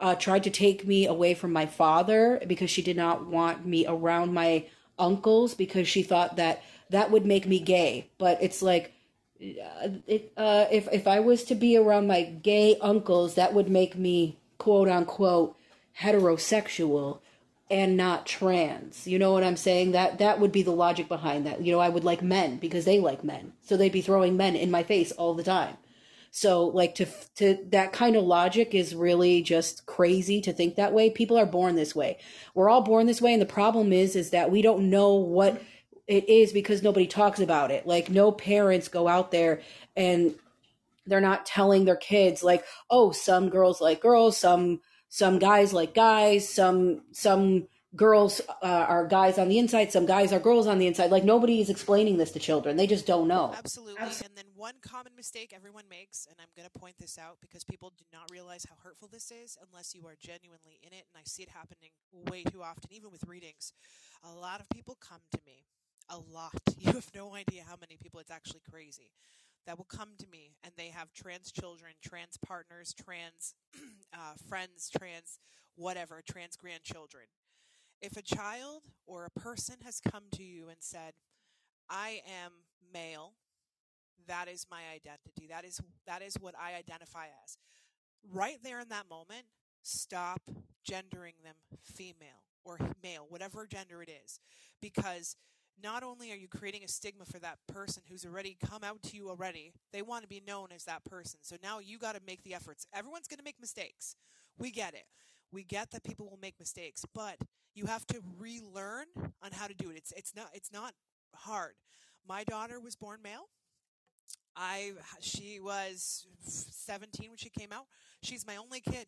uh, 0.00 0.14
tried 0.14 0.44
to 0.44 0.50
take 0.50 0.86
me 0.86 1.06
away 1.06 1.34
from 1.34 1.52
my 1.52 1.66
father 1.66 2.40
because 2.46 2.70
she 2.70 2.82
did 2.82 2.96
not 2.96 3.26
want 3.26 3.66
me 3.66 3.86
around 3.86 4.32
my 4.32 4.64
uncles 4.98 5.54
because 5.54 5.88
she 5.88 6.02
thought 6.02 6.36
that 6.36 6.62
that 6.90 7.10
would 7.10 7.26
make 7.26 7.46
me 7.46 7.58
gay. 7.58 8.08
But 8.18 8.38
it's 8.42 8.62
like, 8.62 8.92
uh, 9.40 9.88
it, 10.06 10.32
uh, 10.36 10.66
if 10.70 10.88
if 10.92 11.06
I 11.06 11.20
was 11.20 11.44
to 11.44 11.54
be 11.54 11.76
around 11.76 12.06
my 12.06 12.22
gay 12.22 12.76
uncles, 12.80 13.34
that 13.34 13.54
would 13.54 13.68
make 13.68 13.96
me 13.96 14.38
quote 14.58 14.88
unquote 14.88 15.56
heterosexual 16.00 17.20
and 17.70 17.96
not 17.96 18.26
trans. 18.26 19.06
You 19.06 19.18
know 19.18 19.32
what 19.32 19.44
I'm 19.44 19.56
saying? 19.56 19.92
That 19.92 20.18
that 20.18 20.40
would 20.40 20.52
be 20.52 20.62
the 20.62 20.72
logic 20.72 21.08
behind 21.08 21.46
that. 21.46 21.60
You 21.60 21.72
know, 21.72 21.80
I 21.80 21.88
would 21.88 22.04
like 22.04 22.22
men 22.22 22.56
because 22.56 22.84
they 22.84 22.98
like 23.00 23.22
men, 23.22 23.52
so 23.62 23.76
they'd 23.76 23.92
be 23.92 24.00
throwing 24.00 24.36
men 24.36 24.56
in 24.56 24.70
my 24.70 24.82
face 24.82 25.12
all 25.12 25.34
the 25.34 25.42
time. 25.44 25.76
So 26.30 26.66
like 26.66 26.94
to 26.96 27.06
to 27.36 27.58
that 27.70 27.92
kind 27.92 28.16
of 28.16 28.24
logic 28.24 28.74
is 28.74 28.94
really 28.94 29.42
just 29.42 29.86
crazy 29.86 30.40
to 30.42 30.52
think 30.52 30.76
that 30.76 30.92
way. 30.92 31.10
People 31.10 31.38
are 31.38 31.46
born 31.46 31.74
this 31.74 31.94
way. 31.94 32.18
We're 32.54 32.68
all 32.68 32.82
born 32.82 33.06
this 33.06 33.22
way 33.22 33.32
and 33.32 33.42
the 33.42 33.46
problem 33.46 33.92
is 33.92 34.16
is 34.16 34.30
that 34.30 34.50
we 34.50 34.62
don't 34.62 34.90
know 34.90 35.14
what 35.14 35.60
it 36.06 36.28
is 36.28 36.52
because 36.52 36.82
nobody 36.82 37.06
talks 37.06 37.40
about 37.40 37.70
it. 37.70 37.86
Like 37.86 38.10
no 38.10 38.32
parents 38.32 38.88
go 38.88 39.08
out 39.08 39.30
there 39.30 39.60
and 39.96 40.34
they're 41.06 41.20
not 41.20 41.46
telling 41.46 41.84
their 41.84 41.96
kids 41.96 42.42
like, 42.42 42.64
"Oh, 42.90 43.12
some 43.12 43.48
girls 43.48 43.80
like 43.80 44.00
girls, 44.00 44.36
some 44.36 44.80
some 45.08 45.38
guys 45.38 45.72
like 45.72 45.94
guys, 45.94 46.48
some 46.48 47.02
some 47.12 47.68
girls 47.96 48.40
uh, 48.62 48.66
are 48.66 49.06
guys 49.06 49.38
on 49.38 49.48
the 49.48 49.58
inside, 49.58 49.92
some 49.92 50.06
guys 50.06 50.32
are 50.32 50.38
girls 50.38 50.66
on 50.66 50.78
the 50.78 50.86
inside. 50.86 51.10
Like 51.10 51.24
nobody 51.24 51.60
is 51.60 51.70
explaining 51.70 52.16
this 52.18 52.32
to 52.32 52.38
children; 52.38 52.76
they 52.76 52.86
just 52.86 53.06
don't 53.06 53.28
know. 53.28 53.54
Absolutely. 53.56 54.02
Absolutely. 54.02 54.26
And 54.26 54.36
then 54.36 54.52
one 54.54 54.74
common 54.82 55.12
mistake 55.16 55.52
everyone 55.54 55.84
makes, 55.88 56.26
and 56.26 56.36
I'm 56.40 56.48
going 56.56 56.68
to 56.68 56.78
point 56.78 56.96
this 56.98 57.18
out 57.18 57.38
because 57.40 57.64
people 57.64 57.92
do 57.96 58.04
not 58.12 58.30
realize 58.30 58.66
how 58.68 58.76
hurtful 58.82 59.08
this 59.08 59.30
is 59.30 59.56
unless 59.70 59.94
you 59.94 60.06
are 60.06 60.16
genuinely 60.20 60.78
in 60.82 60.92
it. 60.92 61.06
And 61.12 61.16
I 61.16 61.22
see 61.24 61.42
it 61.42 61.48
happening 61.48 61.90
way 62.12 62.42
too 62.44 62.62
often, 62.62 62.92
even 62.92 63.10
with 63.10 63.24
readings. 63.26 63.72
A 64.24 64.32
lot 64.32 64.60
of 64.60 64.68
people 64.70 64.96
come 65.00 65.20
to 65.32 65.40
me. 65.46 65.64
A 66.10 66.18
lot. 66.18 66.52
You 66.78 66.92
have 66.92 67.10
no 67.14 67.34
idea 67.34 67.64
how 67.66 67.74
many 67.80 67.96
people. 68.00 68.20
It's 68.20 68.30
actually 68.30 68.62
crazy 68.70 69.10
that 69.66 69.76
will 69.76 69.84
come 69.84 70.10
to 70.18 70.26
me 70.28 70.56
and 70.64 70.72
they 70.76 70.88
have 70.88 71.12
trans 71.12 71.52
children, 71.52 71.92
trans 72.02 72.38
partners, 72.38 72.94
trans 72.94 73.54
uh, 74.14 74.34
friends, 74.48 74.90
trans 74.96 75.38
whatever, 75.76 76.22
trans 76.26 76.56
grandchildren. 76.56 77.24
If 78.00 78.16
a 78.16 78.22
child 78.22 78.82
or 79.06 79.24
a 79.24 79.40
person 79.40 79.76
has 79.84 80.00
come 80.00 80.24
to 80.32 80.42
you 80.42 80.68
and 80.68 80.78
said, 80.80 81.14
I 81.90 82.20
am 82.44 82.52
male, 82.92 83.32
that 84.26 84.48
is 84.48 84.66
my 84.70 84.82
identity. 84.94 85.48
That 85.48 85.64
is 85.64 85.80
that 86.06 86.22
is 86.22 86.36
what 86.40 86.54
I 86.58 86.76
identify 86.76 87.26
as. 87.44 87.56
Right 88.30 88.58
there 88.62 88.80
in 88.80 88.88
that 88.88 89.08
moment, 89.08 89.46
stop 89.82 90.42
gendering 90.84 91.34
them 91.42 91.54
female 91.82 92.44
or 92.64 92.78
male, 93.02 93.26
whatever 93.28 93.66
gender 93.66 94.02
it 94.02 94.10
is, 94.24 94.40
because 94.80 95.36
not 95.82 96.02
only 96.02 96.32
are 96.32 96.36
you 96.36 96.48
creating 96.48 96.84
a 96.84 96.88
stigma 96.88 97.24
for 97.24 97.38
that 97.38 97.58
person 97.68 98.02
who's 98.08 98.26
already 98.26 98.56
come 98.68 98.82
out 98.82 99.02
to 99.04 99.16
you 99.16 99.28
already, 99.28 99.72
they 99.92 100.02
want 100.02 100.22
to 100.22 100.28
be 100.28 100.42
known 100.46 100.68
as 100.74 100.84
that 100.84 101.04
person. 101.04 101.38
So 101.42 101.56
now 101.62 101.78
you 101.78 101.98
got 101.98 102.16
to 102.16 102.20
make 102.26 102.42
the 102.42 102.54
efforts. 102.54 102.86
Everyone's 102.92 103.28
going 103.28 103.38
to 103.38 103.44
make 103.44 103.60
mistakes. 103.60 104.16
We 104.58 104.70
get 104.70 104.94
it. 104.94 105.06
We 105.52 105.64
get 105.64 105.92
that 105.92 106.02
people 106.02 106.28
will 106.28 106.38
make 106.42 106.58
mistakes, 106.58 107.04
but 107.14 107.38
you 107.78 107.86
have 107.86 108.04
to 108.08 108.20
relearn 108.38 109.06
on 109.40 109.52
how 109.52 109.68
to 109.68 109.74
do 109.74 109.90
it. 109.90 109.96
It's 109.96 110.12
it's 110.16 110.34
not 110.34 110.48
it's 110.52 110.72
not 110.72 110.92
hard. 111.34 111.74
My 112.28 112.42
daughter 112.42 112.80
was 112.80 112.96
born 112.96 113.20
male. 113.22 113.48
I 114.56 114.92
she 115.20 115.60
was 115.60 116.26
17 116.44 117.30
when 117.30 117.38
she 117.38 117.50
came 117.50 117.72
out. 117.72 117.86
She's 118.22 118.44
my 118.44 118.56
only 118.56 118.80
kid. 118.80 119.06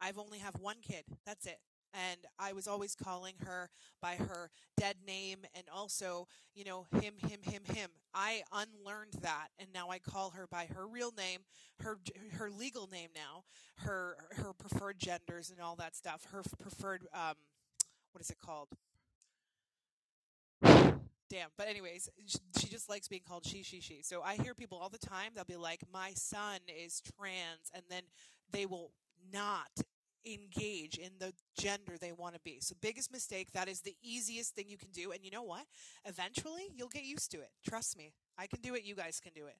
I've 0.00 0.18
only 0.18 0.38
have 0.38 0.54
one 0.58 0.76
kid. 0.80 1.04
That's 1.26 1.46
it. 1.46 1.58
And 1.92 2.20
I 2.38 2.52
was 2.52 2.68
always 2.68 2.94
calling 2.94 3.34
her 3.44 3.70
by 4.00 4.14
her 4.14 4.50
dead 4.76 4.96
name 5.06 5.38
and 5.54 5.64
also, 5.74 6.28
you 6.54 6.64
know, 6.64 6.86
him, 7.00 7.14
him, 7.18 7.40
him, 7.42 7.62
him. 7.64 7.90
I 8.14 8.42
unlearned 8.52 9.14
that 9.22 9.48
and 9.58 9.68
now 9.74 9.88
I 9.90 9.98
call 9.98 10.30
her 10.30 10.46
by 10.50 10.68
her 10.74 10.86
real 10.86 11.12
name, 11.12 11.40
her 11.80 11.98
her 12.32 12.50
legal 12.50 12.88
name 12.88 13.10
now, 13.14 13.44
her 13.84 14.16
her 14.30 14.52
preferred 14.54 14.98
genders 14.98 15.50
and 15.50 15.60
all 15.60 15.76
that 15.76 15.94
stuff. 15.94 16.26
Her 16.30 16.42
preferred 16.58 17.06
um 17.12 17.34
what 18.12 18.20
is 18.20 18.30
it 18.30 18.38
called? 18.38 18.68
Damn. 21.30 21.50
But 21.58 21.68
anyways, 21.68 22.08
she 22.58 22.68
just 22.68 22.88
likes 22.88 23.06
being 23.08 23.22
called 23.26 23.44
she, 23.44 23.62
she, 23.62 23.80
she. 23.80 24.02
So 24.02 24.22
I 24.22 24.36
hear 24.36 24.54
people 24.54 24.78
all 24.78 24.88
the 24.88 24.98
time. 24.98 25.32
They'll 25.34 25.44
be 25.44 25.56
like, 25.56 25.80
"My 25.92 26.12
son 26.14 26.60
is 26.68 27.02
trans," 27.02 27.70
and 27.74 27.82
then 27.90 28.02
they 28.50 28.64
will 28.64 28.92
not 29.32 29.70
engage 30.26 30.98
in 30.98 31.10
the 31.18 31.32
gender 31.56 31.96
they 31.98 32.12
want 32.12 32.34
to 32.34 32.40
be. 32.40 32.58
So 32.60 32.74
biggest 32.80 33.12
mistake, 33.12 33.52
that 33.52 33.68
is 33.68 33.80
the 33.80 33.96
easiest 34.02 34.54
thing 34.54 34.66
you 34.68 34.76
can 34.76 34.90
do 34.90 35.12
and 35.12 35.24
you 35.24 35.30
know 35.30 35.42
what? 35.42 35.64
Eventually 36.04 36.68
you'll 36.74 36.88
get 36.88 37.04
used 37.04 37.30
to 37.32 37.38
it. 37.38 37.50
Trust 37.66 37.96
me. 37.96 38.12
I 38.36 38.46
can 38.46 38.60
do 38.60 38.74
it, 38.74 38.84
you 38.84 38.94
guys 38.94 39.20
can 39.20 39.32
do 39.34 39.46
it. 39.46 39.56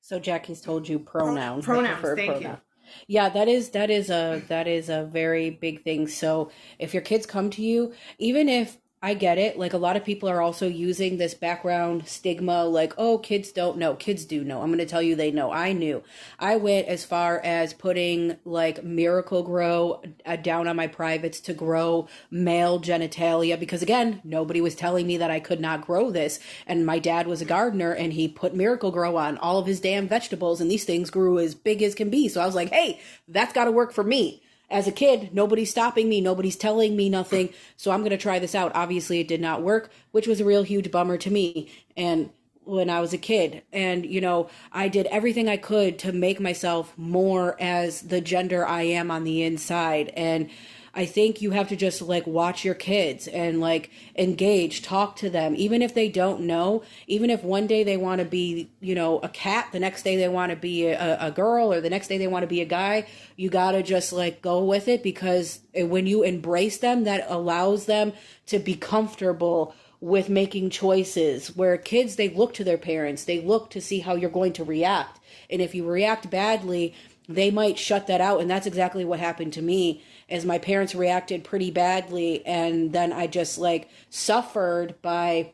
So 0.00 0.18
Jackie's 0.18 0.60
told 0.60 0.86
you 0.86 0.98
pronouns. 0.98 1.64
Pronouns, 1.64 2.02
thank 2.14 2.32
pronoun. 2.32 2.42
you. 2.42 2.73
Yeah, 3.06 3.28
that 3.30 3.48
is 3.48 3.70
that 3.70 3.90
is 3.90 4.10
a 4.10 4.42
that 4.48 4.66
is 4.66 4.88
a 4.88 5.04
very 5.04 5.50
big 5.50 5.82
thing. 5.84 6.06
So 6.08 6.50
if 6.78 6.94
your 6.94 7.02
kids 7.02 7.26
come 7.26 7.50
to 7.50 7.62
you, 7.62 7.92
even 8.18 8.48
if 8.48 8.78
I 9.04 9.12
get 9.12 9.36
it. 9.36 9.58
Like 9.58 9.74
a 9.74 9.78
lot 9.78 9.98
of 9.98 10.04
people 10.04 10.30
are 10.30 10.40
also 10.40 10.66
using 10.66 11.18
this 11.18 11.34
background 11.34 12.08
stigma, 12.08 12.64
like, 12.64 12.94
oh, 12.96 13.18
kids 13.18 13.52
don't 13.52 13.76
know. 13.76 13.96
Kids 13.96 14.24
do 14.24 14.42
know. 14.42 14.62
I'm 14.62 14.68
going 14.68 14.78
to 14.78 14.86
tell 14.86 15.02
you 15.02 15.14
they 15.14 15.30
know. 15.30 15.52
I 15.52 15.74
knew. 15.74 16.02
I 16.38 16.56
went 16.56 16.88
as 16.88 17.04
far 17.04 17.38
as 17.44 17.74
putting 17.74 18.38
like 18.46 18.82
Miracle-Gro 18.82 20.02
uh, 20.24 20.36
down 20.36 20.68
on 20.68 20.76
my 20.76 20.86
privates 20.86 21.40
to 21.40 21.52
grow 21.52 22.08
male 22.30 22.80
genitalia 22.80 23.60
because, 23.60 23.82
again, 23.82 24.22
nobody 24.24 24.62
was 24.62 24.74
telling 24.74 25.06
me 25.06 25.18
that 25.18 25.30
I 25.30 25.38
could 25.38 25.60
not 25.60 25.86
grow 25.86 26.10
this. 26.10 26.40
And 26.66 26.86
my 26.86 26.98
dad 26.98 27.26
was 27.26 27.42
a 27.42 27.44
gardener 27.44 27.92
and 27.92 28.14
he 28.14 28.26
put 28.26 28.54
Miracle-Gro 28.54 29.18
on 29.18 29.36
all 29.36 29.58
of 29.58 29.66
his 29.66 29.80
damn 29.80 30.08
vegetables 30.08 30.62
and 30.62 30.70
these 30.70 30.86
things 30.86 31.10
grew 31.10 31.38
as 31.38 31.54
big 31.54 31.82
as 31.82 31.94
can 31.94 32.08
be. 32.08 32.26
So 32.26 32.40
I 32.40 32.46
was 32.46 32.54
like, 32.54 32.70
hey, 32.70 33.02
that's 33.28 33.52
got 33.52 33.66
to 33.66 33.70
work 33.70 33.92
for 33.92 34.02
me 34.02 34.43
as 34.70 34.86
a 34.88 34.92
kid, 34.92 35.30
nobody's 35.32 35.70
stopping 35.70 36.08
me, 36.08 36.20
nobody's 36.20 36.56
telling 36.56 36.96
me 36.96 37.08
nothing, 37.08 37.52
so 37.76 37.90
I'm 37.90 38.00
going 38.00 38.10
to 38.10 38.16
try 38.16 38.38
this 38.38 38.54
out. 38.54 38.72
Obviously, 38.74 39.20
it 39.20 39.28
did 39.28 39.40
not 39.40 39.62
work, 39.62 39.90
which 40.10 40.26
was 40.26 40.40
a 40.40 40.44
real 40.44 40.62
huge 40.62 40.90
bummer 40.90 41.16
to 41.18 41.30
me. 41.30 41.70
And 41.96 42.30
when 42.64 42.88
I 42.88 43.00
was 43.00 43.12
a 43.12 43.18
kid, 43.18 43.62
and 43.72 44.06
you 44.06 44.20
know, 44.20 44.48
I 44.72 44.88
did 44.88 45.06
everything 45.06 45.48
I 45.48 45.58
could 45.58 45.98
to 46.00 46.12
make 46.12 46.40
myself 46.40 46.96
more 46.96 47.60
as 47.60 48.02
the 48.02 48.20
gender 48.20 48.66
I 48.66 48.82
am 48.82 49.10
on 49.10 49.24
the 49.24 49.42
inside. 49.42 50.12
And 50.16 50.48
I 50.96 51.06
think 51.06 51.42
you 51.42 51.50
have 51.50 51.68
to 51.68 51.76
just 51.76 52.00
like 52.02 52.26
watch 52.26 52.64
your 52.64 52.74
kids 52.74 53.26
and 53.26 53.60
like 53.60 53.90
engage, 54.16 54.82
talk 54.82 55.16
to 55.16 55.30
them, 55.30 55.54
even 55.56 55.82
if 55.82 55.94
they 55.94 56.08
don't 56.08 56.42
know, 56.42 56.82
even 57.06 57.30
if 57.30 57.42
one 57.42 57.66
day 57.66 57.82
they 57.82 57.96
want 57.96 58.20
to 58.20 58.24
be, 58.24 58.70
you 58.80 58.94
know, 58.94 59.18
a 59.18 59.28
cat, 59.28 59.68
the 59.72 59.80
next 59.80 60.02
day 60.02 60.16
they 60.16 60.28
want 60.28 60.50
to 60.50 60.56
be 60.56 60.86
a, 60.86 61.18
a 61.20 61.30
girl, 61.30 61.72
or 61.72 61.80
the 61.80 61.90
next 61.90 62.08
day 62.08 62.18
they 62.18 62.28
want 62.28 62.44
to 62.44 62.48
be 62.48 62.60
a 62.60 62.66
guy, 62.66 63.06
you 63.36 63.50
got 63.50 63.72
to 63.72 63.82
just 63.82 64.12
like 64.12 64.40
go 64.40 64.64
with 64.64 64.86
it 64.86 65.02
because 65.02 65.60
when 65.74 66.06
you 66.06 66.22
embrace 66.22 66.78
them, 66.78 67.04
that 67.04 67.26
allows 67.28 67.86
them 67.86 68.12
to 68.46 68.58
be 68.58 68.74
comfortable 68.74 69.74
with 70.00 70.28
making 70.28 70.68
choices 70.70 71.56
where 71.56 71.78
kids 71.78 72.16
they 72.16 72.28
look 72.28 72.52
to 72.52 72.62
their 72.62 72.76
parents 72.76 73.24
they 73.24 73.40
look 73.40 73.70
to 73.70 73.80
see 73.80 74.00
how 74.00 74.14
you're 74.14 74.28
going 74.28 74.52
to 74.52 74.62
react. 74.62 75.18
And 75.48 75.62
if 75.62 75.74
you 75.74 75.86
react 75.86 76.28
badly 76.28 76.94
they 77.28 77.50
might 77.50 77.78
shut 77.78 78.06
that 78.06 78.20
out. 78.20 78.40
And 78.40 78.50
that's 78.50 78.66
exactly 78.66 79.04
what 79.04 79.18
happened 79.18 79.52
to 79.54 79.62
me 79.62 80.02
as 80.28 80.44
my 80.44 80.58
parents 80.58 80.94
reacted 80.94 81.44
pretty 81.44 81.70
badly 81.70 82.44
and 82.46 82.92
then 82.92 83.12
I 83.12 83.26
just 83.26 83.58
like 83.58 83.88
suffered 84.10 85.00
by 85.02 85.52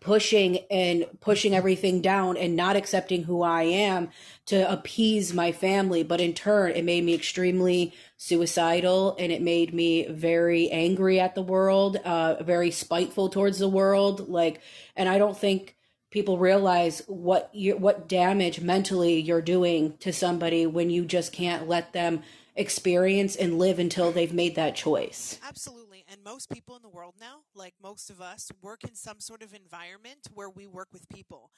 pushing 0.00 0.58
and 0.70 1.04
pushing 1.20 1.54
everything 1.54 2.00
down 2.00 2.36
and 2.36 2.56
not 2.56 2.76
accepting 2.76 3.24
who 3.24 3.42
I 3.42 3.64
am 3.64 4.08
to 4.46 4.70
appease 4.70 5.34
my 5.34 5.52
family. 5.52 6.02
But 6.02 6.20
in 6.20 6.32
turn 6.32 6.72
it 6.72 6.84
made 6.84 7.04
me 7.04 7.14
extremely 7.14 7.92
suicidal 8.16 9.16
and 9.18 9.32
it 9.32 9.42
made 9.42 9.74
me 9.74 10.06
very 10.06 10.70
angry 10.70 11.20
at 11.20 11.34
the 11.34 11.42
world 11.42 11.96
uh 11.96 12.42
very 12.42 12.70
spiteful 12.70 13.28
towards 13.28 13.58
the 13.58 13.68
world. 13.68 14.28
Like 14.28 14.60
and 14.96 15.08
I 15.08 15.18
don't 15.18 15.36
think 15.36 15.76
people 16.10 16.38
realize 16.38 17.02
what 17.06 17.50
you 17.52 17.76
what 17.76 18.08
damage 18.08 18.60
mentally 18.60 19.20
you're 19.20 19.42
doing 19.42 19.96
to 19.98 20.12
somebody 20.12 20.66
when 20.66 20.90
you 20.90 21.04
just 21.04 21.32
can't 21.32 21.68
let 21.68 21.92
them 21.92 22.22
experience 22.60 23.34
and 23.36 23.58
live 23.58 23.78
until 23.78 24.12
they've 24.12 24.32
made 24.32 24.54
that 24.56 24.76
choice. 24.76 25.40
Absolutely. 25.46 26.04
And 26.08 26.22
most 26.22 26.50
people 26.50 26.76
in 26.76 26.82
the 26.82 26.88
world 26.88 27.14
now, 27.18 27.40
like 27.54 27.74
most 27.82 28.10
of 28.10 28.20
us, 28.20 28.50
work 28.62 28.84
in 28.84 28.94
some 28.94 29.18
sort 29.18 29.42
of 29.42 29.54
environment 29.54 30.28
where 30.34 30.50
we 30.50 30.66
work 30.66 30.88
with 30.92 31.08
people. 31.08 31.50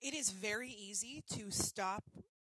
It 0.00 0.14
is 0.14 0.30
very 0.30 0.70
easy 0.70 1.22
to 1.34 1.50
stop 1.50 2.04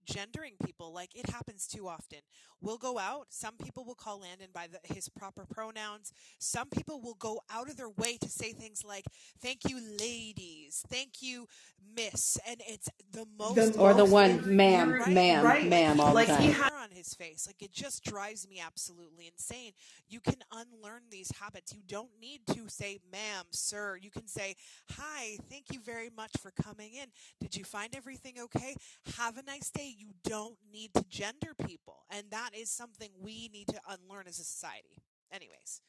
gendering 0.05 0.55
people 0.65 0.93
like 0.93 1.15
it 1.15 1.31
happens 1.31 1.67
too 1.67 1.89
often. 1.89 2.19
We'll 2.61 2.79
go 2.79 2.99
out. 2.99 3.27
Some 3.31 3.57
people 3.57 3.85
will 3.85 3.95
call 3.95 4.21
Landen 4.21 4.49
by 4.53 4.69
the, 4.69 4.95
his 4.95 5.09
proper 5.09 5.45
pronouns. 5.45 6.13
Some 6.39 6.69
people 6.69 7.01
will 7.01 7.15
go 7.15 7.41
out 7.53 7.69
of 7.69 7.77
their 7.77 7.91
way 7.91 8.17
to 8.19 8.29
say 8.29 8.53
things 8.53 8.83
like 8.85 9.05
"Thank 9.41 9.69
you, 9.69 9.81
ladies," 9.99 10.83
"Thank 10.89 11.21
you, 11.21 11.47
Miss," 11.95 12.39
and 12.47 12.63
it's 12.67 12.89
the 13.11 13.27
most 13.39 13.75
the, 13.75 13.79
or 13.79 13.95
the 13.95 14.05
one, 14.05 14.57
"Ma'am, 14.57 14.93
right? 14.93 15.09
ma'am, 15.09 15.45
right. 15.45 15.67
ma'am," 15.67 16.01
all 16.01 16.15
like 16.15 16.29
the 16.29 16.35
time. 16.35 16.43
he 16.43 16.51
had 16.53 16.73
on 16.73 16.91
his 16.91 17.15
face. 17.15 17.47
Like 17.47 17.63
it 17.63 17.73
just 17.73 18.05
drives 18.05 18.49
me 18.49 18.61
absolutely 18.65 19.27
insane. 19.27 19.73
You 20.09 20.21
can 20.21 20.43
unlearn 20.53 21.03
these 21.11 21.31
habits. 21.39 21.73
You 21.75 21.83
don't 21.87 22.11
need 22.21 22.47
to 22.49 22.69
say 22.69 22.99
"Ma'am," 23.11 23.47
"Sir." 23.51 23.99
You 24.01 24.11
can 24.11 24.27
say 24.27 24.57
"Hi, 24.93 25.37
thank 25.51 25.67
you 25.73 25.81
very 25.81 26.11
much 26.17 26.33
for 26.41 26.51
coming 26.51 26.95
in. 26.95 27.09
Did 27.41 27.57
you 27.57 27.65
find 27.65 27.95
everything 27.95 28.35
okay? 28.41 28.75
Have 29.17 29.37
a 29.37 29.43
nice 29.43 29.71
day." 29.71 29.94
You 29.97 30.09
don't 30.25 30.57
need 30.73 30.95
to 30.95 31.05
gender 31.09 31.55
people. 31.67 32.05
And 32.11 32.25
that 32.31 32.51
is 32.55 32.71
something 32.71 33.11
we 33.21 33.49
need 33.53 33.69
to 33.69 33.81
unlearn 33.89 34.27
as 34.27 34.39
a 34.39 34.45
society. 34.45 35.03
Anyways. 35.33 35.81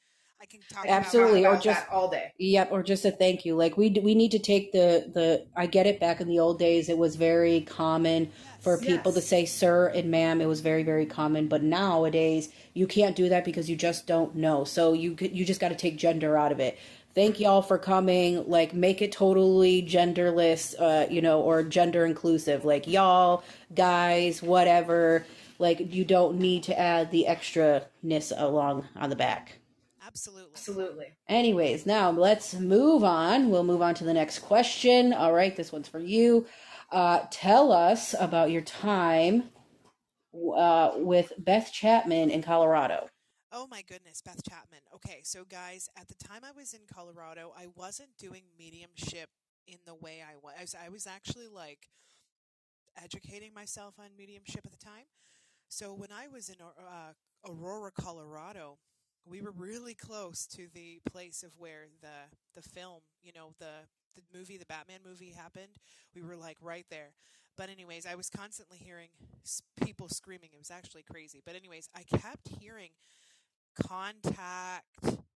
I 0.41 0.45
can 0.45 0.59
talk 0.69 0.85
absolutely, 0.85 1.45
or 1.45 1.55
just 1.55 1.87
all 1.89 2.09
day. 2.09 2.33
Yep, 2.37 2.69
or 2.71 2.83
just 2.83 3.05
a 3.05 3.11
thank 3.11 3.45
you. 3.45 3.55
Like 3.55 3.77
we 3.77 3.89
we 4.03 4.15
need 4.15 4.31
to 4.31 4.39
take 4.39 4.73
the 4.73 5.09
the. 5.13 5.45
I 5.55 5.65
get 5.65 5.87
it. 5.87 5.99
Back 5.99 6.19
in 6.19 6.27
the 6.27 6.39
old 6.39 6.59
days, 6.59 6.89
it 6.89 6.97
was 6.97 7.15
very 7.15 7.61
common 7.61 8.25
yes, 8.25 8.33
for 8.59 8.77
people 8.77 9.13
yes. 9.13 9.15
to 9.15 9.21
say 9.21 9.45
sir 9.45 9.87
and 9.87 10.11
ma'am. 10.11 10.41
It 10.41 10.45
was 10.47 10.59
very 10.59 10.83
very 10.83 11.05
common. 11.05 11.47
But 11.47 11.63
nowadays, 11.63 12.49
you 12.73 12.85
can't 12.85 13.15
do 13.15 13.29
that 13.29 13.45
because 13.45 13.69
you 13.69 13.77
just 13.77 14.07
don't 14.07 14.35
know. 14.35 14.65
So 14.65 14.91
you 14.91 15.15
you 15.19 15.45
just 15.45 15.61
got 15.61 15.69
to 15.69 15.75
take 15.75 15.97
gender 15.97 16.37
out 16.37 16.51
of 16.51 16.59
it 16.59 16.77
thank 17.15 17.39
y'all 17.39 17.61
for 17.61 17.77
coming. 17.79 18.47
Like 18.47 18.73
make 18.73 19.01
it 19.01 19.11
totally 19.11 19.81
genderless 19.81 20.75
uh 20.79 21.07
you 21.09 21.21
know 21.21 21.41
or 21.41 21.63
gender 21.63 22.05
inclusive. 22.05 22.65
Like 22.65 22.85
y'all 22.87 23.43
guys 23.73 24.43
whatever. 24.43 25.25
Like 25.57 25.93
you 25.93 26.05
don't 26.05 26.37
need 26.37 26.63
to 26.63 26.77
add 26.77 27.11
the 27.11 27.25
extra 27.27 27.83
ness 28.03 28.31
along 28.35 28.87
on 28.95 29.09
the 29.09 29.15
back. 29.15 29.59
Absolutely. 30.05 30.51
Absolutely. 30.53 31.05
Anyways 31.27 31.85
now 31.85 32.11
let's 32.11 32.53
move 32.53 33.03
on. 33.03 33.49
We'll 33.49 33.63
move 33.63 33.81
on 33.81 33.95
to 33.95 34.03
the 34.03 34.13
next 34.13 34.39
question. 34.39 35.13
All 35.13 35.33
right 35.33 35.55
this 35.55 35.71
one's 35.71 35.87
for 35.87 35.99
you. 35.99 36.45
Uh 36.91 37.21
tell 37.31 37.71
us 37.71 38.13
about 38.19 38.51
your 38.51 38.61
time 38.61 39.49
uh 40.57 40.91
with 40.95 41.31
beth 41.37 41.71
chapman 41.71 42.29
in 42.29 42.41
colorado 42.43 43.07
Oh 43.57 43.67
my 43.67 43.83
goodness, 43.83 44.21
Beth 44.21 44.43
Chapman. 44.43 44.81
Okay, 44.93 45.21
so 45.23 45.45
guys, 45.45 45.87
at 45.97 46.09
the 46.09 46.13
time 46.15 46.41
I 46.43 46.51
was 46.51 46.73
in 46.73 46.81
Colorado, 46.93 47.53
I 47.57 47.67
wasn't 47.73 48.09
doing 48.17 48.43
mediumship 48.59 49.29
in 49.65 49.77
the 49.85 49.95
way 49.95 50.21
I 50.21 50.35
was. 50.35 50.75
I 50.75 50.89
was 50.89 51.07
actually 51.07 51.47
like 51.47 51.87
educating 53.01 53.53
myself 53.53 53.93
on 53.97 54.07
mediumship 54.17 54.65
at 54.65 54.73
the 54.73 54.85
time. 54.85 55.05
So 55.69 55.93
when 55.93 56.09
I 56.11 56.27
was 56.27 56.49
in 56.49 56.57
uh, 56.61 57.13
Aurora, 57.49 57.91
Colorado, 57.91 58.77
we 59.25 59.41
were 59.41 59.51
really 59.51 59.93
close 59.93 60.45
to 60.47 60.67
the 60.73 60.99
place 61.09 61.41
of 61.41 61.51
where 61.57 61.87
the 62.01 62.61
the 62.61 62.61
film, 62.61 63.03
you 63.23 63.31
know, 63.33 63.53
the 63.59 63.87
the 64.17 64.37
movie, 64.37 64.57
the 64.57 64.65
Batman 64.65 64.99
movie 65.07 65.31
happened. 65.31 65.77
We 66.13 66.21
were 66.23 66.35
like 66.35 66.57
right 66.61 66.85
there. 66.89 67.13
But 67.57 67.69
anyways, 67.69 68.05
I 68.05 68.15
was 68.15 68.29
constantly 68.29 68.77
hearing 68.77 69.07
people 69.81 70.09
screaming. 70.09 70.49
It 70.51 70.59
was 70.59 70.71
actually 70.71 71.03
crazy. 71.03 71.41
But 71.45 71.55
anyways, 71.55 71.89
I 71.95 72.03
kept 72.03 72.49
hearing 72.59 72.89
contact 73.75 74.85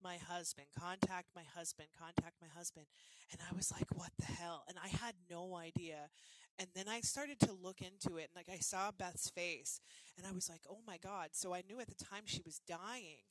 my 0.02 0.16
husband, 0.28 0.68
contact 0.78 1.28
my 1.34 1.42
husband, 1.56 1.88
contact 1.98 2.34
my 2.40 2.48
husband. 2.56 2.86
And 3.32 3.40
I 3.40 3.54
was 3.54 3.72
like, 3.72 3.86
what 3.94 4.10
the 4.18 4.26
hell? 4.26 4.64
And 4.68 4.78
I 4.82 4.88
had 4.88 5.14
no 5.30 5.56
idea. 5.56 6.10
And 6.58 6.68
then 6.74 6.88
I 6.88 7.00
started 7.00 7.38
to 7.40 7.52
look 7.52 7.80
into 7.82 8.16
it 8.16 8.30
and 8.30 8.36
like 8.36 8.48
I 8.48 8.60
saw 8.60 8.90
Beth's 8.90 9.28
face 9.30 9.80
and 10.16 10.26
I 10.26 10.32
was 10.32 10.48
like, 10.48 10.62
oh 10.70 10.78
my 10.86 10.98
God. 10.98 11.30
So 11.32 11.52
I 11.52 11.62
knew 11.68 11.80
at 11.80 11.88
the 11.88 12.04
time 12.04 12.22
she 12.24 12.40
was 12.44 12.60
dying. 12.66 13.24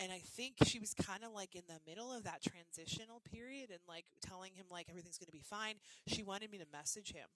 And 0.00 0.12
I 0.12 0.18
think 0.18 0.54
she 0.64 0.78
was 0.78 0.94
kind 0.94 1.24
of 1.24 1.32
like 1.32 1.56
in 1.56 1.62
the 1.66 1.80
middle 1.86 2.12
of 2.12 2.24
that 2.24 2.42
transitional 2.42 3.20
period 3.32 3.70
and 3.70 3.80
like 3.88 4.04
telling 4.22 4.52
him 4.54 4.66
like 4.70 4.86
everything's 4.88 5.18
going 5.18 5.26
to 5.26 5.32
be 5.32 5.42
fine. 5.42 5.74
She 6.06 6.22
wanted 6.22 6.50
me 6.52 6.58
to 6.58 6.66
message 6.72 7.12
him. 7.12 7.26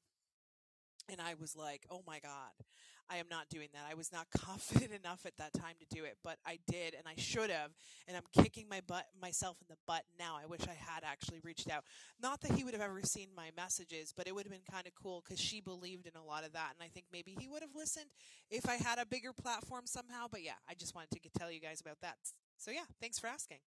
And 1.09 1.21
I 1.21 1.35
was 1.39 1.57
like, 1.57 1.87
oh 1.91 2.03
my 2.07 2.21
God. 2.21 2.53
I 3.11 3.17
am 3.17 3.27
not 3.31 3.51
doing 3.51 3.69
that. 3.75 3.83
I 3.91 3.95
was 3.95 4.11
not 4.11 4.29
confident 4.37 4.93
enough 4.93 5.27
at 5.27 5.37
that 5.37 5.53
time 5.53 5.75
to 5.81 5.95
do 5.95 6.05
it, 6.05 6.17
but 6.25 6.39
I 6.47 6.59
did 6.67 6.95
and 6.95 7.05
I 7.07 7.15
should 7.21 7.51
have. 7.51 7.71
And 8.09 8.17
I'm 8.17 8.43
kicking 8.43 8.67
my 8.71 8.81
butt 8.87 9.07
myself 9.21 9.59
in 9.61 9.67
the 9.69 9.77
butt 9.87 10.05
now. 10.19 10.39
I 10.43 10.47
wish 10.47 10.63
I 10.63 10.75
had 10.75 11.03
actually 11.05 11.41
reached 11.43 11.71
out. 11.71 11.85
Not 12.23 12.41
that 12.41 12.53
he 12.53 12.65
would 12.65 12.73
have 12.73 12.83
ever 12.83 13.03
seen 13.03 13.29
my 13.37 13.51
messages, 13.57 14.15
but 14.17 14.27
it 14.27 14.35
would 14.35 14.45
have 14.47 14.53
been 14.53 14.71
kind 14.71 14.87
of 14.87 14.95
cool 14.95 15.23
because 15.23 15.41
she 15.41 15.61
believed 15.61 16.07
in 16.07 16.13
a 16.17 16.25
lot 16.25 16.45
of 16.45 16.53
that. 16.53 16.73
And 16.79 16.83
I 16.83 16.89
think 16.89 17.07
maybe 17.13 17.37
he 17.39 17.49
would 17.49 17.63
have 17.63 17.75
listened 17.75 18.07
if 18.51 18.69
I 18.69 18.77
had 18.77 18.99
a 18.99 19.05
bigger 19.05 19.33
platform 19.33 19.83
somehow. 19.85 20.27
But 20.31 20.43
yeah, 20.43 20.61
I 20.69 20.75
just 20.75 20.95
wanted 20.95 21.11
to 21.23 21.39
tell 21.39 21.51
you 21.51 21.61
guys 21.61 21.81
about 21.81 22.01
that. 22.01 22.17
So 22.57 22.71
yeah, 22.71 22.87
thanks 23.01 23.19
for 23.19 23.27
asking. 23.27 23.59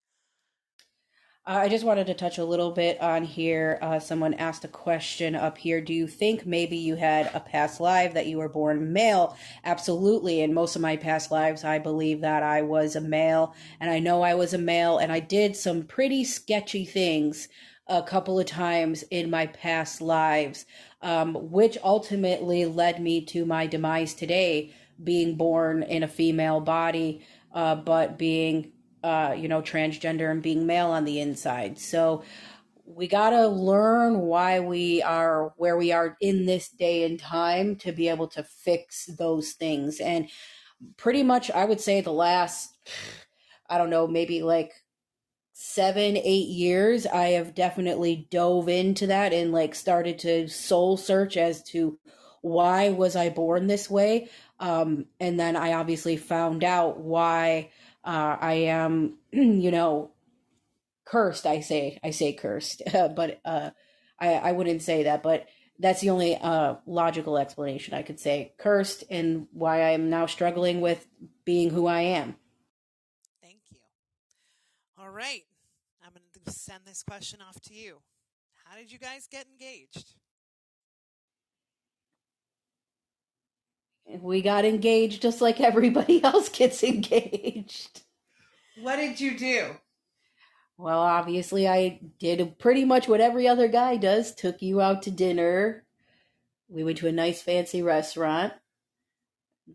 Uh, 1.48 1.60
I 1.62 1.70
just 1.70 1.86
wanted 1.86 2.08
to 2.08 2.16
touch 2.16 2.40
a 2.40 2.44
little 2.44 2.72
bit 2.72 3.00
on 3.00 3.24
here. 3.24 3.78
Uh, 3.80 4.00
someone 4.00 4.34
asked 4.34 4.66
a 4.66 4.68
question 4.68 5.36
up 5.36 5.60
here. 5.60 5.80
Do 5.80 5.94
you 5.94 6.08
think 6.08 6.44
maybe 6.48 6.76
you 6.76 6.96
had 6.96 7.30
a 7.36 7.40
past 7.40 7.80
life 7.80 8.16
that 8.16 8.26
you 8.26 8.40
were 8.40 8.50
born 8.50 8.92
male? 8.92 9.38
Absolutely. 9.64 10.42
In 10.42 10.56
most 10.56 10.76
of 10.76 10.82
my 10.82 10.98
past 10.98 11.30
lives, 11.30 11.64
I 11.64 11.78
believe 11.78 12.22
that 12.22 12.42
I 12.42 12.64
was 12.64 12.96
a 12.96 13.02
male, 13.02 13.54
and 13.80 13.92
I 13.92 14.00
know 14.00 14.24
I 14.24 14.34
was 14.34 14.56
a 14.56 14.58
male, 14.58 14.98
and 14.98 15.12
I 15.12 15.20
did 15.20 15.56
some 15.56 15.84
pretty 15.84 16.24
sketchy 16.24 16.84
things 16.84 17.48
a 17.88 18.02
couple 18.02 18.40
of 18.40 18.48
times 18.48 19.04
in 19.12 19.30
my 19.30 19.46
past 19.46 20.02
lives, 20.02 20.66
um, 21.04 21.36
which 21.52 21.78
ultimately 21.84 22.66
led 22.66 23.00
me 23.00 23.24
to 23.26 23.46
my 23.46 23.68
demise 23.68 24.16
today, 24.16 24.74
being 25.04 25.36
born 25.36 25.84
in 25.84 26.02
a 26.02 26.08
female 26.08 26.60
body, 26.60 27.24
uh, 27.54 27.76
but 27.76 28.18
being 28.18 28.72
uh, 29.06 29.36
you 29.38 29.48
know, 29.48 29.62
transgender 29.62 30.32
and 30.32 30.42
being 30.42 30.66
male 30.66 30.88
on 30.88 31.06
the 31.06 31.20
inside. 31.20 31.78
So 31.78 32.24
we 32.86 33.08
got 33.08 33.30
to 33.30 33.48
learn 33.48 34.22
why 34.22 34.62
we 34.62 35.04
are 35.04 35.54
where 35.58 35.78
we 35.78 35.92
are 35.92 36.18
in 36.22 36.48
this 36.48 36.70
day 36.70 37.04
and 37.04 37.20
time 37.20 37.76
to 37.76 37.92
be 37.92 38.10
able 38.10 38.28
to 38.30 38.42
fix 38.42 39.06
those 39.06 39.52
things. 39.52 40.00
And 40.00 40.28
pretty 40.98 41.22
much, 41.22 41.52
I 41.52 41.66
would 41.66 41.80
say 41.80 42.02
the 42.02 42.12
last, 42.12 42.76
I 43.70 43.78
don't 43.78 43.92
know, 43.92 44.08
maybe 44.08 44.42
like 44.42 44.74
seven, 45.54 46.18
eight 46.18 46.48
years, 46.48 47.06
I 47.06 47.34
have 47.34 47.54
definitely 47.54 48.28
dove 48.32 48.70
into 48.70 49.06
that 49.06 49.34
and 49.34 49.52
like 49.52 49.76
started 49.76 50.18
to 50.20 50.48
soul 50.48 50.98
search 50.98 51.38
as 51.38 51.62
to 51.66 52.00
why 52.42 52.90
was 52.90 53.16
I 53.16 53.30
born 53.30 53.68
this 53.68 53.88
way. 53.88 54.30
Um, 54.60 55.06
and 55.20 55.40
then 55.40 55.56
I 55.56 55.74
obviously 55.74 56.18
found 56.18 56.64
out 56.64 57.00
why 57.00 57.70
uh, 58.06 58.38
I 58.40 58.54
am, 58.54 59.18
you 59.32 59.72
know, 59.72 60.12
cursed. 61.06 61.46
I 61.46 61.62
say, 61.62 62.00
I 62.04 62.12
say 62.12 62.34
cursed, 62.34 62.84
but 62.94 63.40
uh, 63.44 63.72
I, 64.20 64.34
I 64.36 64.52
wouldn't 64.52 64.82
say 64.82 65.04
that. 65.04 65.24
But 65.24 65.48
that's 65.80 66.02
the 66.02 66.12
only 66.12 66.38
uh, 66.38 66.76
logical 66.86 67.38
explanation 67.38 67.94
I 67.94 68.04
could 68.04 68.20
say. 68.20 68.54
Cursed, 68.58 69.04
and 69.10 69.48
why 69.52 69.94
I'm 69.94 70.10
now 70.10 70.26
struggling 70.26 70.82
with 70.82 71.06
being 71.44 71.70
who 71.70 71.88
I 71.88 72.02
am. 72.02 72.36
Thank 73.42 73.60
you. 73.72 73.80
All 74.98 75.10
right, 75.10 75.44
I'm 76.04 76.12
going 76.14 76.46
to 76.46 76.52
send 76.52 76.82
this 76.86 77.04
question 77.04 77.40
off 77.48 77.60
to 77.62 77.74
you. 77.74 77.98
How 78.66 78.78
did 78.78 78.92
you 78.92 79.00
guys 79.00 79.28
get 79.30 79.48
engaged? 79.48 80.16
We 84.08 84.42
got 84.42 84.66
engaged 84.66 85.22
just 85.22 85.42
like 85.42 85.60
everybody 85.60 86.24
else 86.24 86.50
gets 86.50 86.84
engaged. 86.84 88.02
What 88.82 88.98
did 88.98 89.20
you 89.20 89.38
do? 89.38 89.76
Well, 90.78 91.00
obviously, 91.00 91.68
I 91.68 92.02
did 92.20 92.60
pretty 92.60 92.84
much 92.84 93.08
what 93.08 93.22
every 93.22 93.48
other 93.48 93.70
guy 93.70 93.96
does 93.96 94.36
took 94.36 94.62
you 94.62 94.82
out 94.82 95.04
to 95.04 95.12
dinner. 95.12 95.86
We 96.68 96.84
went 96.84 96.98
to 96.98 97.08
a 97.08 97.14
nice 97.14 97.42
fancy 97.42 97.82
restaurant. 97.82 98.54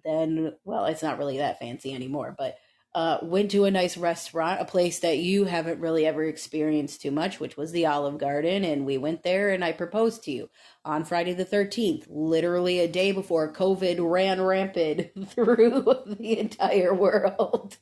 Then, 0.04 0.54
well, 0.64 0.84
it's 0.84 1.02
not 1.02 1.18
really 1.18 1.38
that 1.38 1.58
fancy 1.58 1.94
anymore, 1.94 2.34
but 2.36 2.58
uh, 2.94 3.18
went 3.22 3.52
to 3.52 3.64
a 3.64 3.70
nice 3.70 3.96
restaurant, 3.96 4.60
a 4.60 4.64
place 4.64 4.98
that 4.98 5.18
you 5.18 5.44
haven't 5.44 5.80
really 5.80 6.06
ever 6.06 6.24
experienced 6.24 7.00
too 7.00 7.10
much, 7.10 7.38
which 7.38 7.56
was 7.56 7.70
the 7.70 7.86
Olive 7.86 8.18
Garden. 8.18 8.64
And 8.64 8.84
we 8.84 8.98
went 8.98 9.22
there 9.22 9.50
and 9.50 9.64
I 9.64 9.72
proposed 9.72 10.24
to 10.24 10.32
you 10.32 10.50
on 10.84 11.04
Friday 11.04 11.32
the 11.32 11.44
13th, 11.44 12.06
literally 12.08 12.80
a 12.80 12.88
day 12.88 13.12
before 13.12 13.52
COVID 13.52 13.98
ran 14.00 14.40
rampant 14.40 15.10
through 15.28 15.84
the 16.18 16.38
entire 16.38 16.92
world. 16.92 17.78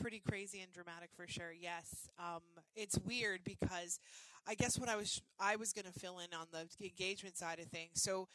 Pretty 0.00 0.20
crazy 0.20 0.60
and 0.60 0.72
dramatic 0.72 1.10
for 1.16 1.26
sure. 1.28 1.52
Yes. 1.52 2.08
Um, 2.18 2.40
it's 2.74 2.98
weird 2.98 3.40
because 3.44 4.00
I 4.48 4.54
guess 4.54 4.78
what 4.78 4.88
I 4.88 4.96
was 4.96 5.20
I 5.38 5.56
was 5.56 5.72
going 5.72 5.84
to 5.92 6.00
fill 6.00 6.20
in 6.20 6.32
on 6.32 6.46
the 6.52 6.66
engagement 6.84 7.36
side 7.36 7.58
of 7.58 7.66
things. 7.66 8.02
So 8.02 8.28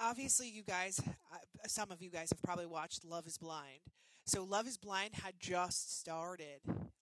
obviously 0.00 0.48
you 0.48 0.62
guys 0.62 1.00
uh, 1.32 1.36
some 1.66 1.90
of 1.90 2.02
you 2.02 2.10
guys 2.10 2.30
have 2.30 2.42
probably 2.42 2.66
watched 2.66 3.04
love 3.04 3.26
is 3.26 3.38
blind. 3.38 3.80
So 4.24 4.44
love 4.44 4.66
is 4.66 4.76
blind 4.76 5.14
had 5.14 5.34
just 5.38 5.98
started 5.98 6.60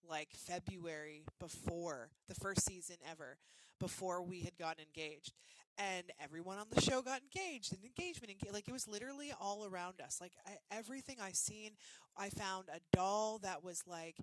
like 0.09 0.29
february 0.33 1.25
before 1.39 2.11
the 2.29 2.35
first 2.35 2.65
season 2.65 2.97
ever 3.11 3.39
before 3.79 4.23
we 4.23 4.41
had 4.41 4.57
gotten 4.59 4.85
engaged. 4.85 5.33
And 5.77 6.11
everyone 6.21 6.59
on 6.59 6.67
the 6.73 6.81
show 6.81 7.03
got 7.03 7.21
engaged 7.23 7.73
and 7.73 7.83
engagement 7.85 8.33
like 8.53 8.67
it 8.67 8.73
was 8.73 8.89
literally 8.89 9.33
all 9.41 9.65
around 9.65 10.01
us. 10.05 10.19
Like 10.21 10.33
I, 10.47 10.57
everything 10.77 11.17
i 11.23 11.31
seen 11.33 11.73
i 12.17 12.29
found 12.31 12.69
a 12.69 12.81
doll 12.97 13.39
that 13.43 13.63
was 13.63 13.83
like 13.87 14.17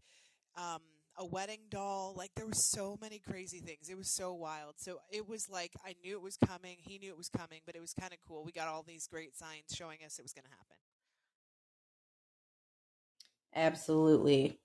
um 0.57 0.81
a 1.17 1.25
wedding 1.25 1.61
doll. 1.69 2.13
Like 2.17 2.31
there 2.35 2.45
were 2.45 2.53
so 2.53 2.97
many 3.01 3.19
crazy 3.19 3.59
things. 3.59 3.89
It 3.89 3.97
was 3.97 4.09
so 4.09 4.33
wild. 4.33 4.75
So 4.77 4.99
it 5.11 5.27
was 5.27 5.49
like 5.49 5.71
I 5.85 5.95
knew 6.03 6.15
it 6.15 6.21
was 6.21 6.37
coming. 6.37 6.77
He 6.79 6.97
knew 6.97 7.09
it 7.09 7.17
was 7.17 7.29
coming, 7.29 7.61
but 7.65 7.75
it 7.75 7.81
was 7.81 7.93
kind 7.93 8.13
of 8.13 8.19
cool. 8.27 8.43
We 8.43 8.51
got 8.51 8.67
all 8.67 8.83
these 8.83 9.07
great 9.07 9.35
signs 9.35 9.73
showing 9.73 9.99
us 10.05 10.19
it 10.19 10.23
was 10.23 10.33
going 10.33 10.45
to 10.45 10.51
happen. 10.51 10.75
Absolutely. 13.55 14.59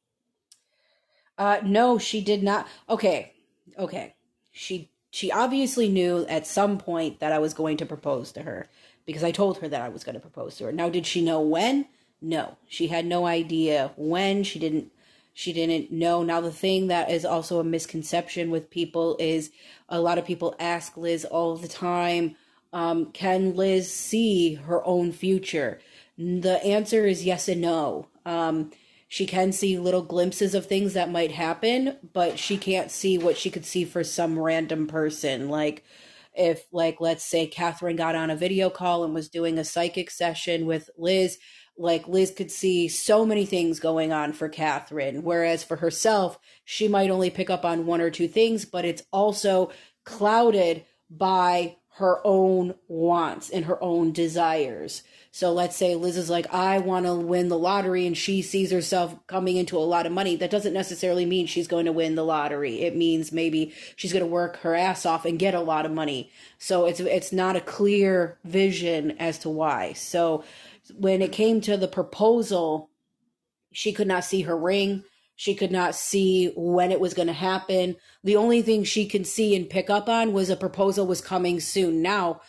Uh 1.38 1.58
no, 1.64 1.98
she 1.98 2.20
did 2.20 2.42
not. 2.42 2.66
Okay. 2.88 3.32
Okay. 3.78 4.14
She 4.52 4.90
she 5.10 5.30
obviously 5.32 5.88
knew 5.88 6.26
at 6.28 6.46
some 6.46 6.78
point 6.78 7.20
that 7.20 7.32
I 7.32 7.38
was 7.38 7.54
going 7.54 7.76
to 7.78 7.86
propose 7.86 8.32
to 8.32 8.42
her 8.42 8.68
because 9.06 9.24
I 9.24 9.30
told 9.30 9.58
her 9.58 9.68
that 9.68 9.82
I 9.82 9.88
was 9.88 10.04
going 10.04 10.14
to 10.14 10.20
propose 10.20 10.56
to 10.56 10.64
her. 10.64 10.72
Now 10.72 10.88
did 10.88 11.06
she 11.06 11.22
know 11.22 11.40
when? 11.40 11.86
No. 12.20 12.56
She 12.66 12.88
had 12.88 13.06
no 13.06 13.26
idea 13.26 13.92
when. 13.96 14.42
She 14.42 14.58
didn't 14.58 14.92
she 15.32 15.52
didn't 15.52 15.90
know. 15.90 16.22
Now, 16.22 16.40
the 16.40 16.52
thing 16.52 16.88
that 16.88 17.10
is 17.10 17.24
also 17.24 17.60
a 17.60 17.64
misconception 17.64 18.50
with 18.50 18.70
people 18.70 19.16
is 19.18 19.50
a 19.88 20.00
lot 20.00 20.18
of 20.18 20.26
people 20.26 20.54
ask 20.58 20.96
Liz 20.96 21.24
all 21.24 21.56
the 21.56 21.68
time, 21.68 22.36
um, 22.72 23.06
can 23.12 23.54
Liz 23.56 23.92
see 23.92 24.54
her 24.54 24.84
own 24.86 25.12
future? 25.12 25.80
The 26.18 26.62
answer 26.64 27.06
is 27.06 27.24
yes 27.24 27.48
and 27.48 27.60
no. 27.60 28.08
Um, 28.26 28.70
she 29.08 29.26
can 29.26 29.50
see 29.50 29.78
little 29.78 30.02
glimpses 30.02 30.54
of 30.54 30.66
things 30.66 30.94
that 30.94 31.10
might 31.10 31.32
happen, 31.32 31.96
but 32.12 32.38
she 32.38 32.56
can't 32.56 32.90
see 32.90 33.18
what 33.18 33.36
she 33.36 33.50
could 33.50 33.64
see 33.64 33.84
for 33.84 34.04
some 34.04 34.38
random 34.38 34.86
person. 34.86 35.48
Like, 35.48 35.84
if, 36.32 36.64
like, 36.70 37.00
let's 37.00 37.24
say 37.24 37.48
Catherine 37.48 37.96
got 37.96 38.14
on 38.14 38.30
a 38.30 38.36
video 38.36 38.70
call 38.70 39.02
and 39.02 39.12
was 39.12 39.28
doing 39.28 39.58
a 39.58 39.64
psychic 39.64 40.10
session 40.10 40.64
with 40.64 40.88
Liz, 40.96 41.38
like 41.80 42.06
Liz 42.06 42.30
could 42.30 42.50
see 42.50 42.88
so 42.88 43.24
many 43.24 43.46
things 43.46 43.80
going 43.80 44.12
on 44.12 44.34
for 44.34 44.48
Catherine, 44.48 45.22
whereas 45.22 45.64
for 45.64 45.76
herself, 45.76 46.38
she 46.64 46.86
might 46.86 47.10
only 47.10 47.30
pick 47.30 47.48
up 47.48 47.64
on 47.64 47.86
one 47.86 48.02
or 48.02 48.10
two 48.10 48.28
things, 48.28 48.66
but 48.66 48.84
it's 48.84 49.02
also 49.10 49.70
clouded 50.04 50.84
by 51.10 51.76
her 51.94 52.20
own 52.24 52.74
wants 52.86 53.50
and 53.50 53.64
her 53.64 53.82
own 53.82 54.12
desires. 54.12 55.02
So 55.32 55.52
let's 55.52 55.76
say 55.76 55.94
Liz 55.94 56.16
is 56.16 56.28
like, 56.28 56.52
I 56.52 56.78
want 56.78 57.06
to 57.06 57.14
win 57.14 57.48
the 57.48 57.58
lottery, 57.58 58.06
and 58.06 58.16
she 58.16 58.42
sees 58.42 58.70
herself 58.70 59.14
coming 59.26 59.56
into 59.56 59.76
a 59.76 59.80
lot 59.80 60.06
of 60.06 60.12
money. 60.12 60.36
That 60.36 60.50
doesn't 60.50 60.72
necessarily 60.72 61.24
mean 61.24 61.46
she's 61.46 61.68
going 61.68 61.86
to 61.86 61.92
win 61.92 62.14
the 62.14 62.24
lottery. 62.24 62.82
It 62.82 62.96
means 62.96 63.32
maybe 63.32 63.72
she's 63.96 64.12
going 64.12 64.24
to 64.24 64.30
work 64.30 64.58
her 64.58 64.74
ass 64.74 65.06
off 65.06 65.24
and 65.24 65.38
get 65.38 65.54
a 65.54 65.60
lot 65.60 65.86
of 65.86 65.92
money. 65.92 66.30
So 66.58 66.86
it's 66.86 67.00
it's 67.00 67.32
not 67.32 67.56
a 67.56 67.60
clear 67.60 68.38
vision 68.44 69.12
as 69.18 69.38
to 69.40 69.48
why. 69.48 69.92
So 69.92 70.42
when 70.94 71.22
it 71.22 71.32
came 71.32 71.60
to 71.62 71.76
the 71.76 71.88
proposal, 71.88 72.90
she 73.72 73.92
could 73.92 74.08
not 74.08 74.24
see 74.24 74.42
her 74.42 74.56
ring. 74.56 75.04
She 75.36 75.54
could 75.54 75.72
not 75.72 75.94
see 75.94 76.52
when 76.56 76.92
it 76.92 77.00
was 77.00 77.14
going 77.14 77.28
to 77.28 77.32
happen. 77.32 77.96
The 78.22 78.36
only 78.36 78.60
thing 78.62 78.84
she 78.84 79.06
could 79.06 79.26
see 79.26 79.56
and 79.56 79.70
pick 79.70 79.88
up 79.88 80.08
on 80.08 80.32
was 80.32 80.50
a 80.50 80.56
proposal 80.56 81.06
was 81.06 81.20
coming 81.20 81.60
soon. 81.60 82.02
Now, 82.02 82.42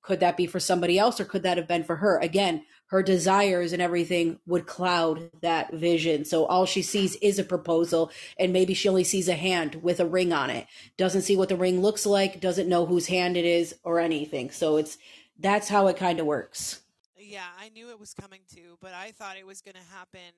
could 0.00 0.20
that 0.20 0.38
be 0.38 0.46
for 0.46 0.58
somebody 0.58 0.98
else 0.98 1.20
or 1.20 1.26
could 1.26 1.42
that 1.42 1.58
have 1.58 1.68
been 1.68 1.84
for 1.84 1.96
her? 1.96 2.18
Again, 2.18 2.64
her 2.86 3.02
desires 3.02 3.74
and 3.74 3.82
everything 3.82 4.38
would 4.46 4.66
cloud 4.66 5.30
that 5.42 5.74
vision. 5.74 6.24
So 6.24 6.46
all 6.46 6.64
she 6.64 6.80
sees 6.80 7.16
is 7.16 7.38
a 7.38 7.44
proposal 7.44 8.10
and 8.38 8.50
maybe 8.50 8.72
she 8.72 8.88
only 8.88 9.04
sees 9.04 9.28
a 9.28 9.34
hand 9.34 9.82
with 9.82 10.00
a 10.00 10.06
ring 10.06 10.32
on 10.32 10.48
it. 10.48 10.66
Doesn't 10.96 11.22
see 11.22 11.36
what 11.36 11.50
the 11.50 11.56
ring 11.56 11.82
looks 11.82 12.06
like, 12.06 12.40
doesn't 12.40 12.68
know 12.68 12.86
whose 12.86 13.08
hand 13.08 13.36
it 13.36 13.44
is 13.44 13.74
or 13.84 14.00
anything. 14.00 14.50
So 14.50 14.78
it's 14.78 14.96
that's 15.38 15.68
how 15.68 15.88
it 15.88 15.98
kind 15.98 16.18
of 16.18 16.24
works 16.24 16.80
yeah, 17.28 17.48
I 17.60 17.68
knew 17.68 17.90
it 17.90 18.00
was 18.00 18.14
coming 18.14 18.40
too, 18.52 18.76
but 18.80 18.92
I 18.94 19.10
thought 19.12 19.36
it 19.36 19.46
was 19.46 19.60
going 19.60 19.74
to 19.74 19.94
happen 19.94 20.32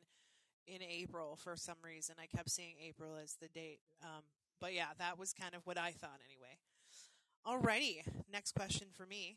in 0.67 0.83
April 0.83 1.37
for 1.37 1.57
some 1.57 1.77
reason. 1.85 2.17
I 2.21 2.27
kept 2.27 2.51
seeing 2.51 2.75
April 2.83 3.17
as 3.23 3.37
the 3.41 3.49
date. 3.49 3.81
Um, 4.03 4.23
but 4.61 4.75
yeah, 4.75 4.89
that 4.99 5.19
was 5.19 5.33
kind 5.33 5.55
of 5.55 5.67
what 5.67 5.79
I 5.79 5.93
thought 5.93 6.21
anyway. 6.27 6.59
Alrighty, 7.47 8.03
next 8.31 8.53
question 8.55 8.89
for 8.93 9.07
me. 9.07 9.37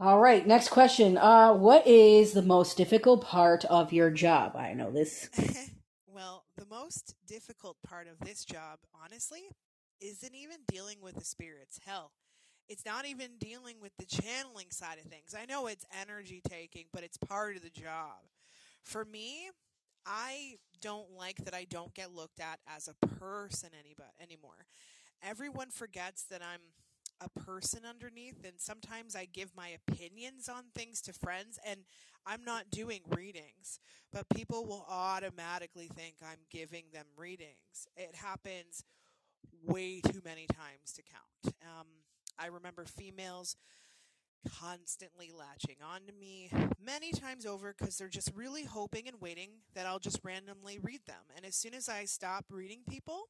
All 0.00 0.20
right, 0.20 0.46
next 0.46 0.68
question. 0.68 1.16
Uh, 1.16 1.54
what 1.54 1.86
is 1.86 2.32
the 2.32 2.42
most 2.42 2.76
difficult 2.76 3.22
part 3.22 3.64
of 3.66 3.92
your 3.92 4.10
job? 4.10 4.56
I 4.56 4.74
know 4.74 4.90
this. 4.90 5.30
well, 6.06 6.44
the 6.56 6.66
most 6.66 7.14
difficult 7.26 7.76
part 7.86 8.08
of 8.08 8.18
this 8.26 8.44
job, 8.44 8.80
honestly, 9.02 9.42
isn't 10.00 10.34
even 10.34 10.58
dealing 10.68 10.98
with 11.00 11.14
the 11.14 11.24
spirits. 11.24 11.80
Hell, 11.84 12.10
it's 12.68 12.84
not 12.84 13.06
even 13.06 13.30
dealing 13.38 13.76
with 13.80 13.92
the 13.98 14.06
channeling 14.06 14.70
side 14.70 14.98
of 14.98 15.04
things. 15.04 15.34
I 15.38 15.44
know 15.46 15.66
it's 15.66 15.84
energy 16.00 16.40
taking, 16.46 16.86
but 16.92 17.02
it's 17.02 17.16
part 17.16 17.56
of 17.56 17.62
the 17.62 17.70
job. 17.70 18.22
For 18.82 19.04
me, 19.04 19.50
I 20.06 20.56
don't 20.80 21.10
like 21.16 21.44
that 21.44 21.54
I 21.54 21.64
don't 21.64 21.94
get 21.94 22.14
looked 22.14 22.40
at 22.40 22.60
as 22.66 22.88
a 22.88 23.06
person 23.06 23.70
anybody 23.78 24.10
anymore. 24.20 24.66
Everyone 25.22 25.70
forgets 25.70 26.24
that 26.24 26.42
I'm 26.42 26.60
a 27.20 27.40
person 27.40 27.80
underneath 27.88 28.44
and 28.44 28.54
sometimes 28.58 29.14
I 29.14 29.26
give 29.26 29.52
my 29.56 29.68
opinions 29.88 30.48
on 30.48 30.64
things 30.74 31.00
to 31.02 31.12
friends 31.12 31.58
and 31.66 31.80
I'm 32.26 32.44
not 32.44 32.70
doing 32.70 33.00
readings, 33.16 33.78
but 34.12 34.28
people 34.28 34.66
will 34.66 34.86
automatically 34.88 35.88
think 35.94 36.16
I'm 36.22 36.40
giving 36.50 36.84
them 36.92 37.06
readings. 37.16 37.86
It 37.96 38.14
happens 38.14 38.84
way 39.64 40.00
too 40.00 40.20
many 40.24 40.46
times 40.46 40.92
to 40.94 41.02
count. 41.02 41.54
Um, 41.62 41.86
I 42.38 42.46
remember 42.46 42.84
females 42.84 43.56
constantly 44.60 45.30
latching 45.36 45.76
onto 45.82 46.12
me 46.12 46.50
many 46.84 47.12
times 47.12 47.46
over 47.46 47.74
because 47.76 47.96
they're 47.96 48.08
just 48.08 48.30
really 48.34 48.64
hoping 48.64 49.08
and 49.08 49.20
waiting 49.20 49.50
that 49.74 49.86
I'll 49.86 49.98
just 49.98 50.20
randomly 50.22 50.78
read 50.78 51.00
them. 51.06 51.22
And 51.36 51.46
as 51.46 51.54
soon 51.54 51.74
as 51.74 51.88
I 51.88 52.04
stop 52.04 52.46
reading 52.50 52.80
people, 52.88 53.28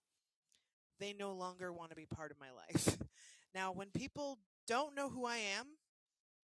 they 0.99 1.13
no 1.13 1.33
longer 1.33 1.73
want 1.73 1.91
to 1.91 1.97
be 1.97 2.07
part 2.07 2.31
of 2.31 2.41
my 2.41 2.51
life. 2.51 2.99
Now, 3.55 3.71
when 3.71 3.91
people 3.91 4.41
don't 4.67 4.97
know 4.97 5.09
who 5.09 5.27
I 5.27 5.37
am, 5.37 5.67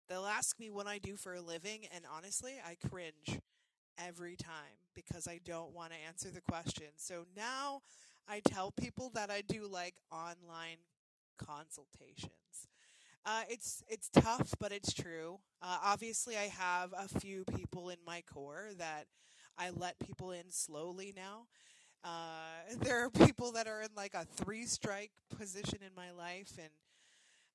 they'll 0.08 0.24
ask 0.24 0.58
me 0.58 0.70
what 0.70 0.86
I 0.86 0.96
do 0.96 1.16
for 1.16 1.34
a 1.34 1.40
living, 1.42 1.80
and 1.94 2.06
honestly, 2.10 2.54
I 2.66 2.76
cringe 2.88 3.40
every 3.98 4.36
time 4.36 4.78
because 4.94 5.28
I 5.28 5.38
don't 5.44 5.74
want 5.74 5.92
to 5.92 5.98
answer 6.08 6.30
the 6.30 6.40
question. 6.40 6.86
So 6.96 7.26
now 7.36 7.82
I 8.26 8.40
tell 8.40 8.70
people 8.70 9.10
that 9.14 9.30
I 9.30 9.42
do 9.42 9.66
like 9.66 9.96
online 10.10 10.78
consultations. 11.38 12.43
Uh, 13.26 13.42
it's 13.48 13.82
it's 13.88 14.10
tough, 14.10 14.54
but 14.60 14.70
it's 14.72 14.92
true. 14.92 15.38
Uh, 15.62 15.78
obviously, 15.82 16.36
I 16.36 16.48
have 16.48 16.92
a 16.96 17.08
few 17.20 17.44
people 17.56 17.88
in 17.88 17.96
my 18.06 18.22
core 18.22 18.70
that 18.78 19.06
I 19.56 19.70
let 19.70 19.98
people 19.98 20.32
in 20.32 20.50
slowly 20.50 21.14
now. 21.16 21.46
Uh, 22.04 22.74
there 22.80 23.04
are 23.04 23.10
people 23.10 23.52
that 23.52 23.66
are 23.66 23.82
in 23.82 23.90
like 23.96 24.14
a 24.14 24.24
three 24.24 24.66
strike 24.66 25.12
position 25.38 25.78
in 25.82 25.94
my 25.96 26.10
life, 26.12 26.52
and 26.58 26.70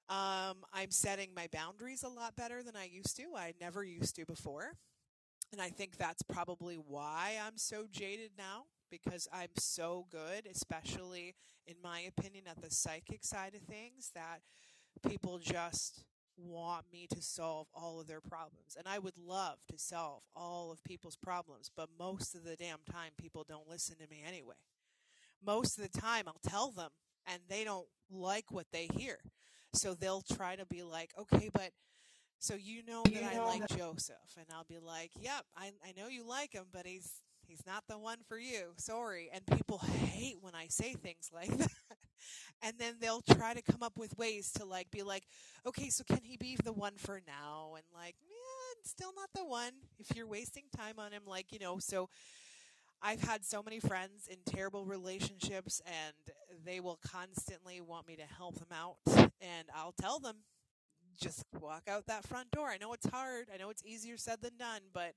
um, 0.10 0.58
I'm 0.74 0.92
setting 0.92 1.30
my 1.36 1.48
boundaries 1.52 2.04
a 2.04 2.10
lot 2.10 2.36
better 2.36 2.64
than 2.64 2.76
I 2.76 2.86
used 2.86 3.16
to. 3.18 3.36
I 3.36 3.54
never 3.62 3.84
used 3.84 4.16
to 4.16 4.26
before, 4.26 4.74
and 5.52 5.62
I 5.62 5.70
think 5.70 5.98
that's 5.98 6.24
probably 6.24 6.76
why 6.76 7.38
I'm 7.46 7.58
so 7.58 7.86
jaded 7.92 8.32
now 8.38 8.66
because 8.90 9.28
I'm 9.32 9.56
so 9.58 10.08
good, 10.12 10.48
especially 10.52 11.36
in 11.68 11.76
my 11.84 12.02
opinion, 12.02 12.46
at 12.50 12.62
the 12.62 12.72
psychic 12.72 13.24
side 13.24 13.54
of 13.56 13.62
things 13.62 14.12
that 14.16 14.42
people 15.02 15.40
just 15.40 16.04
want 16.38 16.86
me 16.92 17.08
to 17.12 17.22
solve 17.22 17.68
all 17.74 18.00
of 18.00 18.08
their 18.08 18.22
problems. 18.22 18.76
And 18.78 18.88
I 18.88 19.00
would 19.00 19.18
love 19.18 19.58
to 19.70 19.78
solve 19.78 20.24
all 20.36 20.72
of 20.72 20.84
people's 20.84 21.18
problems, 21.18 21.70
but 21.76 21.90
most 21.98 22.36
of 22.36 22.44
the 22.44 22.56
damn 22.56 22.80
time 22.92 23.12
people 23.20 23.46
don't 23.48 23.70
listen 23.70 23.98
to 23.98 24.08
me 24.10 24.24
anyway. 24.26 24.56
Most 25.46 25.78
of 25.78 25.92
the 25.92 26.00
time 26.00 26.26
I'll 26.28 26.50
tell 26.50 26.72
them 26.72 26.92
and 27.28 27.42
they 27.50 27.64
don't 27.64 27.88
like 28.10 28.52
what 28.52 28.68
they 28.72 28.88
hear. 28.96 29.18
So 29.74 29.94
they'll 29.94 30.22
try 30.22 30.56
to 30.56 30.66
be 30.66 30.84
like, 30.84 31.12
okay, 31.20 31.50
but 31.54 31.72
so 32.40 32.56
you 32.56 32.84
know 32.88 33.04
that 33.04 33.24
I 33.24 33.44
like 33.44 33.68
Joseph. 33.78 34.16
And 34.38 34.46
I'll 34.56 34.64
be 34.64 34.80
like, 34.80 35.12
yep, 35.20 35.46
I, 35.56 35.72
I 35.86 35.94
know 35.98 36.08
you 36.08 36.28
like 36.28 36.54
him, 36.54 36.66
but 36.72 36.86
he's, 36.86 37.22
he's 37.46 37.66
not 37.68 37.84
the 37.88 37.98
one 37.98 38.20
for 38.28 38.40
you. 38.40 38.74
Sorry. 38.78 39.30
And 39.34 39.46
people 39.58 39.78
hate 39.80 40.38
when 40.42 40.56
I 40.56 40.68
say 40.70 40.94
things 40.94 41.30
like 41.34 41.50
that 41.58 41.72
and 42.62 42.76
then 42.78 42.96
they'll 43.00 43.22
try 43.22 43.54
to 43.54 43.62
come 43.62 43.84
up 43.84 43.98
with 43.98 44.18
ways 44.18 44.52
to 44.54 44.66
like 44.66 44.92
be 44.92 45.04
like, 45.04 45.24
okay, 45.66 45.90
so 45.90 46.04
can 46.04 46.22
he 46.24 46.38
be 46.38 46.58
the 46.64 46.74
one 46.74 46.96
for 46.98 47.22
now? 47.28 47.74
And 47.76 47.84
like, 47.94 48.16
yeah, 48.22 48.82
still 48.84 49.14
not 49.16 49.30
the 49.36 49.46
one. 49.46 49.72
If 50.00 50.16
you're 50.16 50.28
wasting 50.28 50.64
time 50.76 50.96
on 50.98 51.12
him, 51.12 51.24
like 51.26 51.52
you 51.52 51.60
know, 51.60 51.80
so. 51.80 52.10
I've 53.02 53.22
had 53.22 53.46
so 53.46 53.64
many 53.64 53.80
friends 53.80 54.28
in 54.30 54.40
terrible 54.46 54.84
relationships 54.84 55.82
and 55.86 56.66
they 56.66 56.82
will 56.82 57.00
constantly 57.02 57.80
want 57.80 58.06
me 58.10 58.18
to 58.18 58.24
help 58.24 58.56
them 58.56 58.74
out 58.74 58.98
and 59.08 59.70
I'll 59.74 59.94
tell 59.94 60.20
them 60.20 60.36
just 61.18 61.46
walk 61.62 61.84
out 61.88 62.08
that 62.08 62.28
front 62.28 62.52
door. 62.52 62.68
I 62.68 62.78
know 62.78 62.92
it's 62.92 63.08
hard. 63.08 63.48
I 63.54 63.58
know 63.58 63.70
it's 63.70 63.86
easier 63.86 64.18
said 64.18 64.42
than 64.42 64.58
done, 64.58 64.82
but 64.94 65.14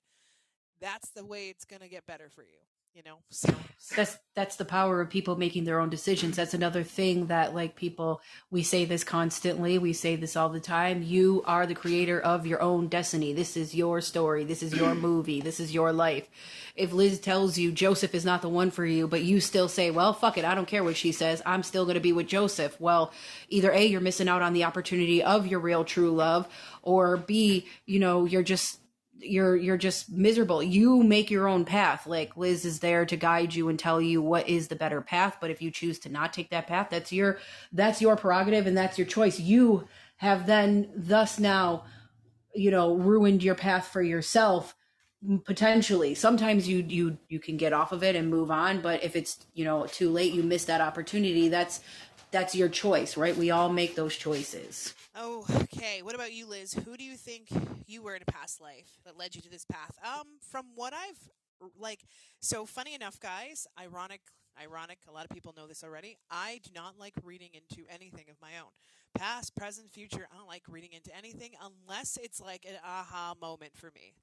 that's 0.81 1.11
the 1.11 1.25
way 1.25 1.49
it's 1.49 1.65
going 1.65 1.83
to 1.83 1.89
get 1.89 2.07
better 2.07 2.29
for 2.29 2.43
you 2.43 2.59
you 2.95 3.03
know 3.03 3.17
so. 3.31 3.55
That's 3.97 4.19
that's 4.35 4.57
the 4.57 4.65
power 4.65 5.01
of 5.01 5.11
people 5.11 5.37
making 5.37 5.65
their 5.65 5.81
own 5.81 5.89
decisions. 5.89 6.37
That's 6.37 6.55
another 6.55 6.83
thing 6.83 7.27
that 7.27 7.55
like 7.55 7.75
people 7.75 8.21
we 8.51 8.63
say 8.63 8.85
this 8.85 9.03
constantly 9.03 9.79
we 9.79 9.93
say 9.93 10.17
this 10.17 10.37
all 10.37 10.51
the 10.51 10.61
time. 10.61 11.03
You 11.03 11.43
are 11.47 11.67
the 11.67 11.75
creator 11.75 12.21
of 12.21 12.47
your 12.47 12.61
own 12.61 12.89
destiny. 12.89 13.33
This 13.33 13.57
is 13.57 13.75
your 13.75 14.01
story. 14.01 14.45
This 14.45 14.63
is 14.63 14.75
your 14.75 14.95
movie. 15.09 15.41
This 15.41 15.59
is 15.59 15.73
your 15.73 15.93
life. 15.93 16.29
If 16.77 16.93
liz 16.93 17.19
tells 17.19 17.57
you 17.57 17.73
joseph 17.73 18.15
is 18.15 18.25
not 18.25 18.43
the 18.43 18.49
one 18.49 18.71
for 18.71 18.85
you 18.85 19.09
but 19.09 19.23
you 19.23 19.41
still 19.41 19.69
say 19.69 19.91
well 19.91 20.13
fuck 20.13 20.37
it. 20.37 20.45
I 20.45 20.55
don't 20.55 20.69
care 20.69 20.85
what 20.85 20.97
she 20.97 21.13
says. 21.13 21.43
I'm 21.47 21.63
still 21.63 21.85
going 21.85 21.95
to 21.95 22.01
be 22.01 22.13
with 22.13 22.29
joseph. 22.29 22.79
Well 22.79 23.13
either 23.49 23.73
a 23.73 23.87
you're 23.87 24.01
missing 24.03 24.29
out 24.29 24.43
on 24.43 24.53
the 24.53 24.65
opportunity 24.65 25.23
of 25.23 25.47
your 25.47 25.61
real 25.61 25.85
true 25.85 26.13
love 26.13 26.47
or 26.83 27.17
b 27.17 27.67
you 27.87 27.99
know 27.99 28.27
you're 28.27 28.43
just 28.43 28.79
you're 29.23 29.57
you're 29.57 29.77
just 29.77 30.11
miserable. 30.11 30.63
You 30.63 31.03
make 31.03 31.31
your 31.31 31.49
own 31.49 31.65
path. 31.65 32.07
Like 32.07 32.37
Liz 32.37 32.65
is 32.65 32.81
there 32.81 33.07
to 33.07 33.17
guide 33.17 33.55
you 33.55 33.69
and 33.69 33.79
tell 33.79 34.01
you 34.01 34.21
what 34.21 34.49
is 34.49 34.69
the 34.69 34.77
better 34.77 35.01
path, 35.01 35.39
but 35.41 35.51
if 35.51 35.63
you 35.63 35.71
choose 35.71 35.99
to 36.01 36.09
not 36.09 36.33
take 36.33 36.51
that 36.51 36.67
path, 36.67 36.89
that's 36.91 37.13
your 37.13 37.39
that's 37.73 38.01
your 38.01 38.17
prerogative 38.17 38.67
and 38.67 38.77
that's 38.77 38.99
your 38.99 39.07
choice. 39.07 39.39
You 39.39 39.89
have 40.17 40.47
then 40.47 40.89
thus 40.95 41.39
now 41.39 41.85
you 42.55 42.71
know 42.71 42.95
ruined 42.95 43.43
your 43.43 43.55
path 43.55 43.89
for 43.89 44.03
yourself 44.03 44.75
potentially 45.45 46.15
sometimes 46.15 46.69
you 46.69 46.79
you 46.89 47.19
you 47.29 47.39
can 47.39 47.57
get 47.57 47.73
off 47.73 47.93
of 47.93 48.03
it 48.03 48.17
and 48.17 48.29
move 48.29 48.51
on 48.51 48.81
but 48.81 49.03
if 49.05 49.15
it's 49.15 49.47
you 49.55 49.65
know 49.65 49.87
too 49.87 50.11
late 50.11 50.33
you 50.33 50.43
miss 50.43 50.65
that 50.65 50.81
opportunity 50.81 51.49
that's 51.49 51.81
that's 52.31 52.55
your 52.55 52.69
choice 52.69 53.17
right 53.17 53.37
we 53.37 53.51
all 53.51 53.69
make 53.69 53.95
those 53.95 54.17
choices 54.17 54.95
Oh, 55.15 55.45
okay. 55.63 56.01
What 56.03 56.15
about 56.15 56.33
you, 56.33 56.47
Liz? 56.47 56.73
Who 56.73 56.97
do 56.97 57.05
you 57.05 57.17
think 57.17 57.49
you 57.87 58.03
were 58.03 58.17
in 58.17 58.23
a 58.27 58.33
past 58.33 58.61
life 58.63 58.99
that 59.05 59.19
led 59.19 59.35
you 59.35 59.43
to 59.43 59.51
this 59.51 59.67
path? 59.67 59.99
Um, 60.03 60.27
from 60.41 60.67
what 60.75 60.95
I've 60.95 61.29
like, 61.79 62.01
so 62.41 62.65
funny 62.65 62.95
enough, 62.95 63.21
guys. 63.21 63.67
Ironic, 63.79 64.21
ironic. 64.61 64.99
A 65.07 65.13
lot 65.13 65.25
of 65.25 65.31
people 65.31 65.55
know 65.57 65.67
this 65.67 65.85
already. 65.85 66.17
I 66.31 66.61
do 66.65 66.71
not 66.75 66.99
like 66.99 67.15
reading 67.23 67.51
into 67.53 67.89
anything 67.93 68.25
of 68.31 68.37
my 68.41 68.59
own, 68.59 68.71
past, 69.15 69.55
present, 69.55 69.93
future. 69.93 70.27
I 70.33 70.37
don't 70.37 70.49
like 70.49 70.65
reading 70.69 70.93
into 70.93 71.15
anything 71.17 71.51
unless 71.61 72.19
it's 72.21 72.41
like 72.41 72.65
an 72.67 72.77
aha 72.83 73.35
moment 73.41 73.73
for 73.77 73.93
me. 73.95 74.15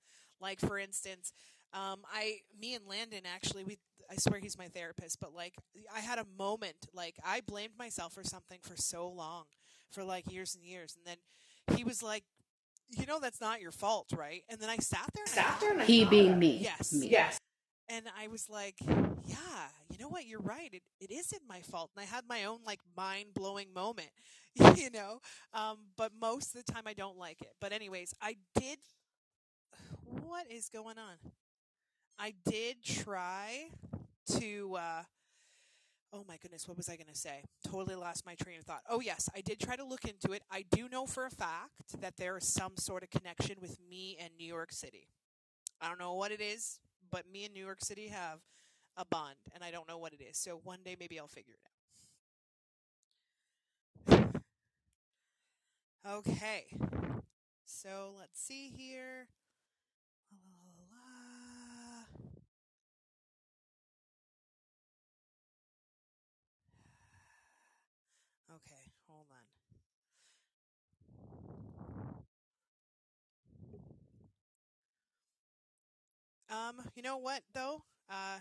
Like 0.41 0.59
for 0.59 0.79
instance, 0.79 1.33
um, 1.71 1.99
I, 2.11 2.39
me 2.59 2.73
and 2.73 2.87
Landen 2.87 3.21
actually, 3.31 3.63
we, 3.63 3.77
I 4.09 4.15
swear 4.15 4.39
he's 4.39 4.57
my 4.57 4.67
therapist, 4.67 5.19
but 5.19 5.35
like, 5.35 5.53
I 5.95 5.99
had 5.99 6.17
a 6.17 6.25
moment, 6.37 6.87
like, 6.93 7.15
I 7.23 7.41
blamed 7.41 7.77
myself 7.77 8.13
for 8.13 8.23
something 8.23 8.59
for 8.63 8.75
so 8.75 9.07
long 9.07 9.45
for 9.91 10.03
like 10.03 10.31
years 10.31 10.55
and 10.55 10.63
years. 10.63 10.95
And 10.95 11.05
then 11.05 11.77
he 11.77 11.83
was 11.83 12.01
like, 12.01 12.23
you 12.89 13.05
know, 13.05 13.19
that's 13.19 13.41
not 13.41 13.61
your 13.61 13.71
fault, 13.71 14.07
right? 14.15 14.43
And 14.49 14.59
then 14.59 14.69
I 14.69 14.77
sat 14.77 15.09
there. 15.13 15.27
sat 15.27 15.59
there. 15.59 15.73
And 15.73 15.81
he 15.81 16.05
being 16.05 16.39
me. 16.39 16.57
Yes. 16.57 16.93
Me. 16.93 17.07
Yes. 17.07 17.37
And 17.87 18.05
I 18.19 18.27
was 18.27 18.49
like, 18.49 18.75
yeah, 19.25 19.67
you 19.89 19.97
know 19.99 20.09
what? 20.09 20.25
You're 20.27 20.41
right. 20.41 20.69
It, 20.71 20.83
it 20.99 21.11
isn't 21.11 21.41
my 21.47 21.61
fault. 21.61 21.91
And 21.95 22.03
I 22.03 22.07
had 22.07 22.23
my 22.27 22.45
own 22.45 22.59
like 22.65 22.79
mind 22.95 23.33
blowing 23.33 23.73
moment, 23.73 24.09
you 24.75 24.89
know? 24.91 25.19
Um, 25.53 25.77
but 25.97 26.11
most 26.19 26.55
of 26.55 26.65
the 26.65 26.71
time 26.71 26.83
I 26.85 26.93
don't 26.93 27.17
like 27.17 27.41
it. 27.41 27.49
But 27.59 27.73
anyways, 27.73 28.13
I 28.21 28.35
did. 28.55 28.79
What 30.05 30.49
is 30.51 30.69
going 30.69 30.97
on? 30.97 31.31
I 32.17 32.33
did 32.45 32.83
try 32.83 33.69
to, 34.39 34.75
uh, 34.75 35.03
Oh 36.11 36.25
my 36.27 36.37
goodness, 36.37 36.67
what 36.67 36.75
was 36.75 36.89
I 36.89 36.95
going 36.95 37.07
to 37.13 37.15
say? 37.19 37.43
Totally 37.63 37.95
lost 37.95 38.25
my 38.25 38.33
train 38.33 38.57
of 38.57 38.65
thought. 38.65 38.81
Oh, 38.89 38.99
yes, 38.99 39.29
I 39.35 39.41
did 39.41 39.59
try 39.59 39.75
to 39.75 39.83
look 39.83 40.05
into 40.05 40.31
it. 40.31 40.41
I 40.49 40.65
do 40.71 40.89
know 40.89 41.05
for 41.05 41.25
a 41.25 41.29
fact 41.29 42.01
that 42.01 42.17
there 42.17 42.35
is 42.37 42.47
some 42.47 42.77
sort 42.77 43.03
of 43.03 43.11
connection 43.11 43.57
with 43.61 43.77
me 43.87 44.17
and 44.19 44.31
New 44.37 44.47
York 44.47 44.71
City. 44.71 45.07
I 45.81 45.87
don't 45.87 45.99
know 45.99 46.13
what 46.15 46.31
it 46.31 46.41
is, 46.41 46.79
but 47.11 47.25
me 47.31 47.45
and 47.45 47.53
New 47.53 47.63
York 47.63 47.81
City 47.83 48.07
have 48.07 48.39
a 48.97 49.05
bond, 49.05 49.35
and 49.53 49.63
I 49.63 49.71
don't 49.71 49.87
know 49.87 49.99
what 49.99 50.13
it 50.13 50.21
is. 50.21 50.37
So 50.37 50.59
one 50.63 50.79
day 50.83 50.95
maybe 50.99 51.19
I'll 51.19 51.27
figure 51.27 51.55
it 54.07 54.15
out. 56.05 56.11
okay, 56.19 56.65
so 57.65 58.13
let's 58.19 58.41
see 58.41 58.69
here. 58.75 59.27
Okay, 68.49 68.91
hold 69.07 69.27
on. 69.31 69.45
Um, 76.49 76.75
you 76.95 77.03
know 77.03 77.17
what 77.17 77.43
though? 77.53 77.83
Uh, 78.09 78.39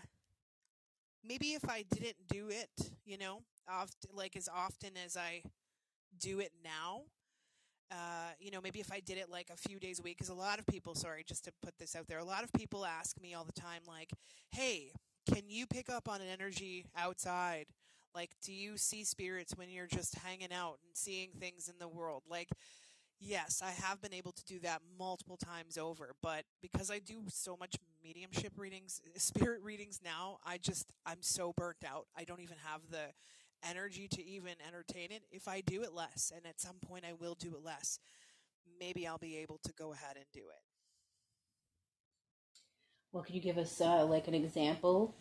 maybe 1.23 1.53
if 1.53 1.69
I 1.69 1.83
didn't 1.91 2.27
do 2.27 2.49
it, 2.49 2.91
you 3.05 3.17
know, 3.17 3.41
oft 3.69 4.07
like 4.13 4.35
as 4.35 4.49
often 4.49 4.91
as 5.03 5.15
I 5.15 5.43
do 6.19 6.39
it 6.39 6.51
now, 6.63 7.03
uh, 7.91 8.31
you 8.39 8.51
know, 8.51 8.61
maybe 8.61 8.79
if 8.79 8.91
I 8.91 8.99
did 8.99 9.17
it 9.17 9.29
like 9.29 9.49
a 9.51 9.57
few 9.57 9.79
days 9.79 9.99
a 9.99 10.03
week, 10.03 10.17
because 10.17 10.29
a 10.29 10.33
lot 10.33 10.59
of 10.59 10.65
people, 10.67 10.95
sorry, 10.95 11.23
just 11.27 11.45
to 11.45 11.51
put 11.63 11.77
this 11.77 11.95
out 11.95 12.07
there, 12.07 12.19
a 12.19 12.23
lot 12.23 12.43
of 12.43 12.51
people 12.53 12.85
ask 12.85 13.19
me 13.21 13.33
all 13.33 13.43
the 13.43 13.59
time, 13.59 13.81
like, 13.87 14.11
hey, 14.51 14.91
can 15.31 15.43
you 15.47 15.65
pick 15.67 15.89
up 15.89 16.07
on 16.07 16.21
an 16.21 16.27
energy 16.27 16.85
outside? 16.97 17.65
Like, 18.15 18.31
do 18.43 18.51
you 18.51 18.77
see 18.77 19.03
spirits 19.03 19.53
when 19.55 19.69
you're 19.69 19.87
just 19.87 20.15
hanging 20.19 20.51
out 20.51 20.77
and 20.83 20.95
seeing 20.95 21.29
things 21.39 21.67
in 21.67 21.75
the 21.79 21.87
world? 21.87 22.23
Like, 22.29 22.49
yes, 23.19 23.61
I 23.63 23.71
have 23.71 24.01
been 24.01 24.13
able 24.13 24.31
to 24.31 24.45
do 24.45 24.59
that 24.59 24.81
multiple 24.97 25.37
times 25.37 25.77
over, 25.77 26.15
but 26.21 26.45
because 26.61 26.89
I 26.89 26.99
do 26.99 27.23
so 27.27 27.55
much 27.57 27.75
mediumship 28.03 28.53
readings, 28.57 29.01
spirit 29.17 29.61
readings 29.61 29.99
now, 30.03 30.37
I 30.45 30.57
just, 30.57 30.91
I'm 31.05 31.21
so 31.21 31.53
burnt 31.55 31.83
out. 31.85 32.07
I 32.17 32.23
don't 32.23 32.41
even 32.41 32.57
have 32.65 32.81
the 32.89 33.13
energy 33.67 34.07
to 34.07 34.25
even 34.25 34.53
entertain 34.65 35.11
it. 35.11 35.23
If 35.31 35.47
I 35.47 35.61
do 35.61 35.83
it 35.83 35.93
less, 35.93 36.31
and 36.35 36.45
at 36.45 36.59
some 36.61 36.77
point 36.85 37.05
I 37.07 37.13
will 37.13 37.35
do 37.35 37.49
it 37.55 37.63
less, 37.63 37.99
maybe 38.79 39.05
I'll 39.05 39.17
be 39.17 39.37
able 39.37 39.59
to 39.63 39.73
go 39.73 39.91
ahead 39.93 40.15
and 40.15 40.25
do 40.33 40.39
it. 40.39 40.63
Well, 43.11 43.23
can 43.23 43.35
you 43.35 43.41
give 43.41 43.57
us 43.57 43.81
uh, 43.81 44.05
like 44.05 44.27
an 44.27 44.35
example? 44.35 45.15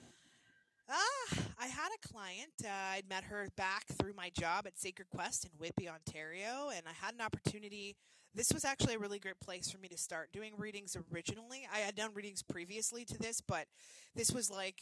Ah, 0.90 1.17
I 1.60 1.66
had 1.66 1.88
a 1.88 2.08
client. 2.08 2.52
Uh, 2.64 2.68
I'd 2.68 3.08
met 3.08 3.24
her 3.24 3.48
back 3.56 3.86
through 3.98 4.12
my 4.14 4.30
job 4.30 4.66
at 4.66 4.78
Sacred 4.78 5.08
Quest 5.10 5.44
in 5.44 5.50
Whitby, 5.58 5.88
Ontario, 5.88 6.70
and 6.74 6.82
I 6.86 6.92
had 7.04 7.14
an 7.14 7.20
opportunity. 7.20 7.96
This 8.34 8.52
was 8.52 8.64
actually 8.64 8.94
a 8.94 8.98
really 8.98 9.18
great 9.18 9.40
place 9.40 9.70
for 9.70 9.78
me 9.78 9.88
to 9.88 9.98
start 9.98 10.30
doing 10.32 10.52
readings 10.56 10.96
originally. 11.12 11.66
I 11.72 11.78
had 11.78 11.96
done 11.96 12.10
readings 12.14 12.42
previously 12.42 13.04
to 13.06 13.18
this, 13.18 13.40
but 13.40 13.66
this 14.14 14.30
was 14.30 14.50
like 14.50 14.78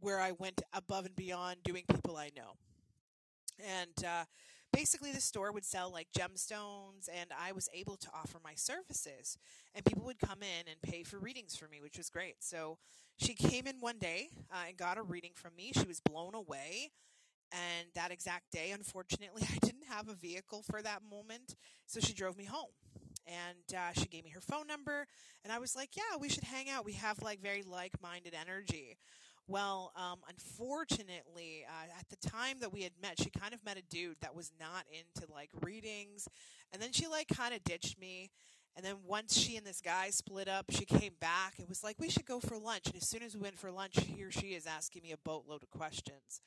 where 0.00 0.20
I 0.20 0.32
went 0.32 0.62
above 0.72 1.06
and 1.06 1.16
beyond 1.16 1.64
doing 1.64 1.84
people 1.88 2.16
I 2.16 2.30
know 2.36 2.56
and 3.58 4.04
uh, 4.04 4.24
basically 4.72 5.12
the 5.12 5.20
store 5.20 5.52
would 5.52 5.64
sell 5.64 5.90
like 5.90 6.08
gemstones 6.16 7.08
and 7.12 7.30
i 7.38 7.52
was 7.52 7.68
able 7.72 7.96
to 7.96 8.08
offer 8.14 8.38
my 8.42 8.54
services 8.54 9.38
and 9.74 9.84
people 9.84 10.04
would 10.04 10.18
come 10.18 10.42
in 10.42 10.68
and 10.70 10.80
pay 10.82 11.02
for 11.02 11.18
readings 11.18 11.56
for 11.56 11.68
me 11.68 11.80
which 11.80 11.98
was 11.98 12.10
great 12.10 12.36
so 12.40 12.78
she 13.22 13.34
came 13.34 13.66
in 13.66 13.76
one 13.80 13.98
day 13.98 14.28
uh, 14.50 14.64
and 14.68 14.76
got 14.76 14.98
a 14.98 15.02
reading 15.02 15.32
from 15.34 15.52
me. 15.56 15.72
She 15.74 15.86
was 15.86 16.00
blown 16.00 16.34
away 16.34 16.90
and 17.52 17.88
that 17.94 18.10
exact 18.10 18.50
day 18.50 18.70
unfortunately 18.70 19.42
i 19.54 19.58
didn't 19.66 19.84
have 19.88 20.08
a 20.08 20.14
vehicle 20.14 20.62
for 20.62 20.80
that 20.80 21.02
moment 21.10 21.54
so 21.86 22.00
she 22.00 22.12
drove 22.12 22.36
me 22.36 22.44
home. 22.44 22.70
And 23.24 23.78
uh, 23.78 23.92
she 23.92 24.06
gave 24.06 24.24
me 24.24 24.30
her 24.30 24.40
phone 24.40 24.66
number 24.66 25.06
and 25.44 25.52
i 25.52 25.58
was 25.58 25.76
like 25.76 25.90
yeah 25.96 26.16
we 26.20 26.28
should 26.28 26.44
hang 26.44 26.68
out. 26.68 26.84
We 26.84 26.94
have 26.94 27.22
like 27.22 27.40
very 27.40 27.62
like-minded 27.62 28.34
energy. 28.34 28.96
Well, 29.48 29.92
um, 29.96 30.20
unfortunately, 30.28 31.66
uh, 31.68 31.98
at 31.98 32.08
the 32.08 32.28
time 32.28 32.60
that 32.60 32.72
we 32.72 32.82
had 32.82 32.92
met, 33.02 33.20
she 33.20 33.28
kind 33.28 33.52
of 33.52 33.64
met 33.64 33.76
a 33.76 33.82
dude 33.82 34.16
that 34.20 34.36
was 34.36 34.52
not 34.60 34.84
into 34.90 35.30
like 35.32 35.50
readings, 35.62 36.28
and 36.72 36.80
then 36.80 36.92
she 36.92 37.08
like 37.08 37.28
kind 37.28 37.52
of 37.52 37.64
ditched 37.64 37.98
me. 37.98 38.30
And 38.74 38.84
then 38.84 38.96
once 39.06 39.36
she 39.36 39.56
and 39.56 39.66
this 39.66 39.80
guy 39.80 40.10
split 40.10 40.48
up, 40.48 40.66
she 40.70 40.84
came 40.84 41.12
back. 41.20 41.54
It 41.58 41.68
was 41.68 41.84
like 41.84 41.96
we 41.98 42.08
should 42.08 42.24
go 42.24 42.40
for 42.40 42.56
lunch. 42.56 42.86
And 42.86 42.96
as 42.96 43.06
soon 43.06 43.22
as 43.22 43.34
we 43.34 43.42
went 43.42 43.58
for 43.58 43.70
lunch, 43.70 43.98
here 44.00 44.30
she 44.30 44.48
is 44.48 44.66
asking 44.66 45.02
me 45.02 45.12
a 45.12 45.18
boatload 45.18 45.62
of 45.62 45.70
questions. 45.70 46.40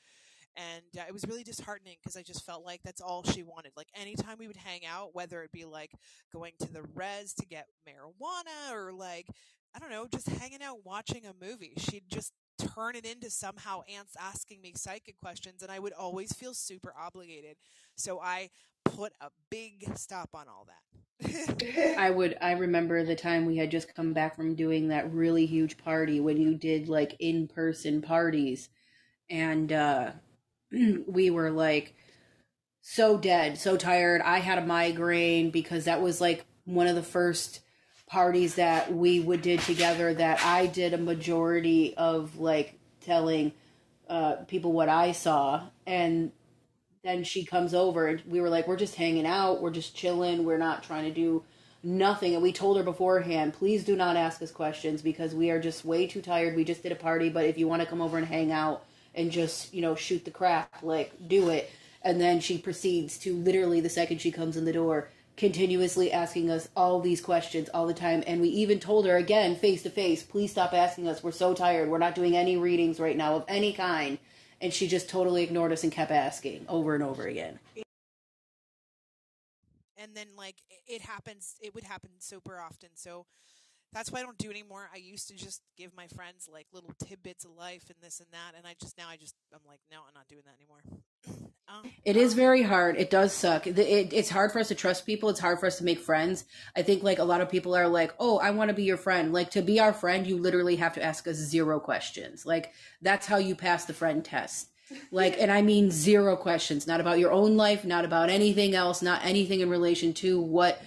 And 0.56 0.84
uh, 0.98 1.04
it 1.08 1.14
was 1.14 1.26
really 1.28 1.44
disheartening 1.44 1.98
because 2.02 2.16
I 2.16 2.24
just 2.24 2.46
felt 2.46 2.66
like 2.66 2.82
that's 2.84 3.02
all 3.02 3.24
she 3.24 3.44
wanted. 3.44 3.74
Like 3.76 3.90
anytime 3.94 4.38
we 4.40 4.48
would 4.48 4.56
hang 4.56 4.86
out, 4.86 5.14
whether 5.14 5.44
it 5.44 5.52
be 5.52 5.66
like 5.66 5.92
going 6.34 6.54
to 6.60 6.72
the 6.72 6.84
res 6.96 7.34
to 7.34 7.46
get 7.46 7.68
marijuana 7.88 8.74
or 8.74 8.94
like 8.94 9.28
I 9.76 9.80
don't 9.80 9.92
know, 9.92 10.08
just 10.08 10.30
hanging 10.30 10.64
out 10.64 10.86
watching 10.86 11.24
a 11.26 11.46
movie. 11.46 11.74
She'd 11.78 12.08
just 12.08 12.32
turn 12.58 12.96
it 12.96 13.06
into 13.06 13.30
somehow 13.30 13.82
ants 13.94 14.16
asking 14.18 14.62
me 14.62 14.72
psychic 14.76 15.18
questions 15.20 15.62
and 15.62 15.70
I 15.70 15.80
would 15.80 15.92
always 15.92 16.32
feel 16.32 16.54
super 16.54 16.94
obligated. 16.98 17.58
So 17.98 18.22
I 18.22 18.50
put 18.86 19.12
a 19.20 19.30
big 19.52 19.86
stop 19.98 20.30
on 20.34 20.48
all 20.48 20.66
that. 20.68 21.05
I 21.98 22.10
would 22.16 22.38
I 22.42 22.52
remember 22.54 23.04
the 23.04 23.16
time 23.16 23.46
we 23.46 23.58
had 23.58 23.72
just 23.72 23.96
come 23.96 24.14
back 24.14 24.36
from 24.36 24.56
doing 24.56 24.90
that 24.90 25.14
really 25.14 25.46
huge 25.46 25.78
party 25.78 26.20
when 26.20 26.38
you 26.38 26.56
did 26.56 26.90
like 26.90 27.16
in-person 27.20 28.02
parties 28.02 28.70
and 29.30 29.72
uh 29.72 30.12
we 31.08 31.30
were 31.30 31.52
like 31.52 31.96
so 32.88 33.18
dead, 33.18 33.58
so 33.58 33.78
tired. 33.78 34.22
I 34.22 34.38
had 34.38 34.60
a 34.60 34.66
migraine 34.66 35.50
because 35.50 35.86
that 35.86 36.04
was 36.04 36.22
like 36.22 36.46
one 36.66 36.86
of 36.86 36.96
the 36.96 37.02
first 37.02 37.62
parties 38.08 38.56
that 38.56 38.94
we 38.94 39.20
would 39.20 39.42
did 39.42 39.60
together 39.62 40.14
that 40.14 40.44
I 40.46 40.68
did 40.68 40.94
a 40.94 40.98
majority 41.00 41.96
of 41.98 42.38
like 42.38 42.78
telling 43.02 43.54
uh, 44.08 44.36
people 44.48 44.72
what 44.72 44.88
I 44.88 45.14
saw 45.14 45.64
and 45.88 46.32
then 47.06 47.24
she 47.24 47.46
comes 47.46 47.74
over 47.74 48.08
and 48.08 48.22
we 48.28 48.42
were 48.42 48.50
like 48.50 48.68
we're 48.68 48.76
just 48.76 48.96
hanging 48.96 49.26
out 49.26 49.62
we're 49.62 49.72
just 49.72 49.96
chilling 49.96 50.44
we're 50.44 50.58
not 50.58 50.84
trying 50.84 51.06
to 51.06 51.12
do 51.12 51.44
nothing 51.84 52.34
and 52.34 52.42
we 52.42 52.52
told 52.52 52.78
her 52.78 52.84
beforehand 52.84 53.54
please 53.54 53.84
do 53.84 53.96
not 53.96 54.16
ask 54.16 54.42
us 54.42 54.52
questions 54.52 55.02
because 55.02 55.36
we 55.36 55.52
are 55.52 55.60
just 55.60 55.86
way 55.86 56.08
too 56.08 56.22
tired 56.22 56.56
we 56.56 56.64
just 56.64 56.84
did 56.84 56.92
a 56.92 56.96
party 56.96 57.30
but 57.30 57.46
if 57.46 57.58
you 57.58 57.68
want 57.68 57.82
to 57.82 57.88
come 57.88 58.02
over 58.02 58.18
and 58.18 58.28
hang 58.28 58.52
out 58.52 58.84
and 59.14 59.32
just 59.32 59.74
you 59.74 59.82
know 59.82 59.96
shoot 59.96 60.26
the 60.26 60.32
crap 60.32 60.82
like 60.82 61.14
do 61.28 61.50
it 61.50 61.70
and 62.02 62.20
then 62.20 62.40
she 62.40 62.58
proceeds 62.58 63.18
to 63.18 63.36
literally 63.36 63.80
the 63.80 63.90
second 63.90 64.20
she 64.20 64.32
comes 64.32 64.58
in 64.58 64.66
the 64.66 64.74
door 64.74 65.10
continuously 65.38 66.12
asking 66.12 66.50
us 66.50 66.70
all 66.76 67.02
these 67.02 67.22
questions 67.22 67.70
all 67.74 67.88
the 67.88 67.94
time. 67.94 68.24
And 68.26 68.42
we 68.42 68.50
even 68.50 68.80
told 68.80 69.06
her 69.06 69.18
again, 69.18 69.56
face 69.56 69.84
to 69.84 69.90
face, 69.90 70.24
please 70.24 70.52
stop 70.52 70.74
asking 70.74 71.08
us. 71.08 71.24
We're 71.24 71.32
so 71.32 71.54
tired. 71.54 71.90
We're 71.90 71.98
not 71.98 72.16
doing 72.16 72.36
any 72.36 72.58
readings 72.58 73.00
right 73.00 73.18
now 73.18 73.36
of 73.36 73.46
any 73.48 73.74
kind. 73.74 74.18
And 74.62 74.74
she 74.74 74.88
just 74.88 75.10
totally 75.10 75.44
ignored 75.44 75.72
us 75.72 75.84
and 75.84 75.92
kept 75.92 76.12
asking 76.12 76.66
over 76.70 76.96
and 76.96 77.04
over 77.04 77.24
again. 77.28 77.60
And 79.98 80.16
then, 80.16 80.28
like, 80.38 80.56
it 80.88 81.02
happens, 81.02 81.56
it 81.62 81.74
would 81.74 81.84
happen 81.84 82.12
super 82.20 82.60
often. 82.60 82.90
So 82.96 83.26
that's 83.96 84.12
why 84.12 84.20
I 84.20 84.24
don't 84.24 84.38
do 84.38 84.50
anymore. 84.50 84.90
I 84.94 84.98
used 84.98 85.30
to 85.30 85.36
just 85.36 85.62
give 85.78 85.96
my 85.96 86.08
friends 86.08 86.50
like 86.52 86.68
little 86.74 86.94
tidbits 87.02 87.46
of 87.46 87.52
life 87.52 87.90
and 87.90 87.98
this 88.02 88.20
and 88.20 88.28
that, 88.32 88.52
and 88.58 88.68
I 88.68 88.76
just 88.80 88.98
now 88.98 89.08
I 89.10 89.16
just 89.16 89.36
I'm 89.54 89.62
like 89.66 89.80
no, 89.90 90.00
I'm 90.06 90.14
not 90.14 90.28
doing 90.28 90.44
that 90.46 90.56
anymore. 90.60 90.82
Um, 91.28 91.92
it 92.04 92.16
is 92.16 92.34
very 92.34 92.62
hard. 92.62 92.98
It 92.98 93.10
does 93.10 93.34
suck. 93.34 93.68
It, 93.68 93.78
it, 93.80 94.14
it's 94.14 94.30
hard 94.30 94.52
for 94.52 94.60
us 94.60 94.68
to 94.70 94.76
trust 94.76 95.06
people. 95.06 95.30
It's 95.30 95.40
hard 95.40 95.60
for 95.60 95.66
us 95.66 95.78
to 95.80 95.84
make 95.84 96.00
friends. 96.00 96.46
I 96.76 96.82
think 96.82 97.04
like 97.04 97.20
a 97.20 97.24
lot 97.24 97.42
of 97.42 97.50
people 97.50 97.76
are 97.76 97.88
like, 97.88 98.14
oh, 98.20 98.38
I 98.38 98.52
want 98.52 98.70
to 98.70 98.76
be 98.76 98.84
your 98.84 98.98
friend. 98.98 99.34
Like 99.34 99.52
to 99.52 99.62
be 99.62 99.80
our 99.80 99.94
friend, 99.94 100.26
you 100.28 100.38
literally 100.38 100.76
have 100.78 100.94
to 100.94 101.04
ask 101.04 101.28
us 101.28 101.38
zero 101.38 101.80
questions. 101.80 102.46
Like 102.46 102.72
that's 103.02 103.26
how 103.26 103.38
you 103.38 103.56
pass 103.56 103.86
the 103.86 103.94
friend 103.94 104.24
test. 104.24 104.70
Like, 105.12 105.40
and 105.40 105.52
I 105.52 105.62
mean 105.62 105.90
zero 105.90 106.36
questions, 106.36 106.86
not 106.86 107.02
about 107.02 107.20
your 107.20 107.32
own 107.32 107.58
life, 107.58 107.86
not 107.86 108.06
about 108.06 108.30
anything 108.30 108.76
else, 108.76 109.02
not 109.02 109.26
anything 109.26 109.62
in 109.62 109.70
relation 109.70 110.14
to 110.16 110.40
what 110.40 110.80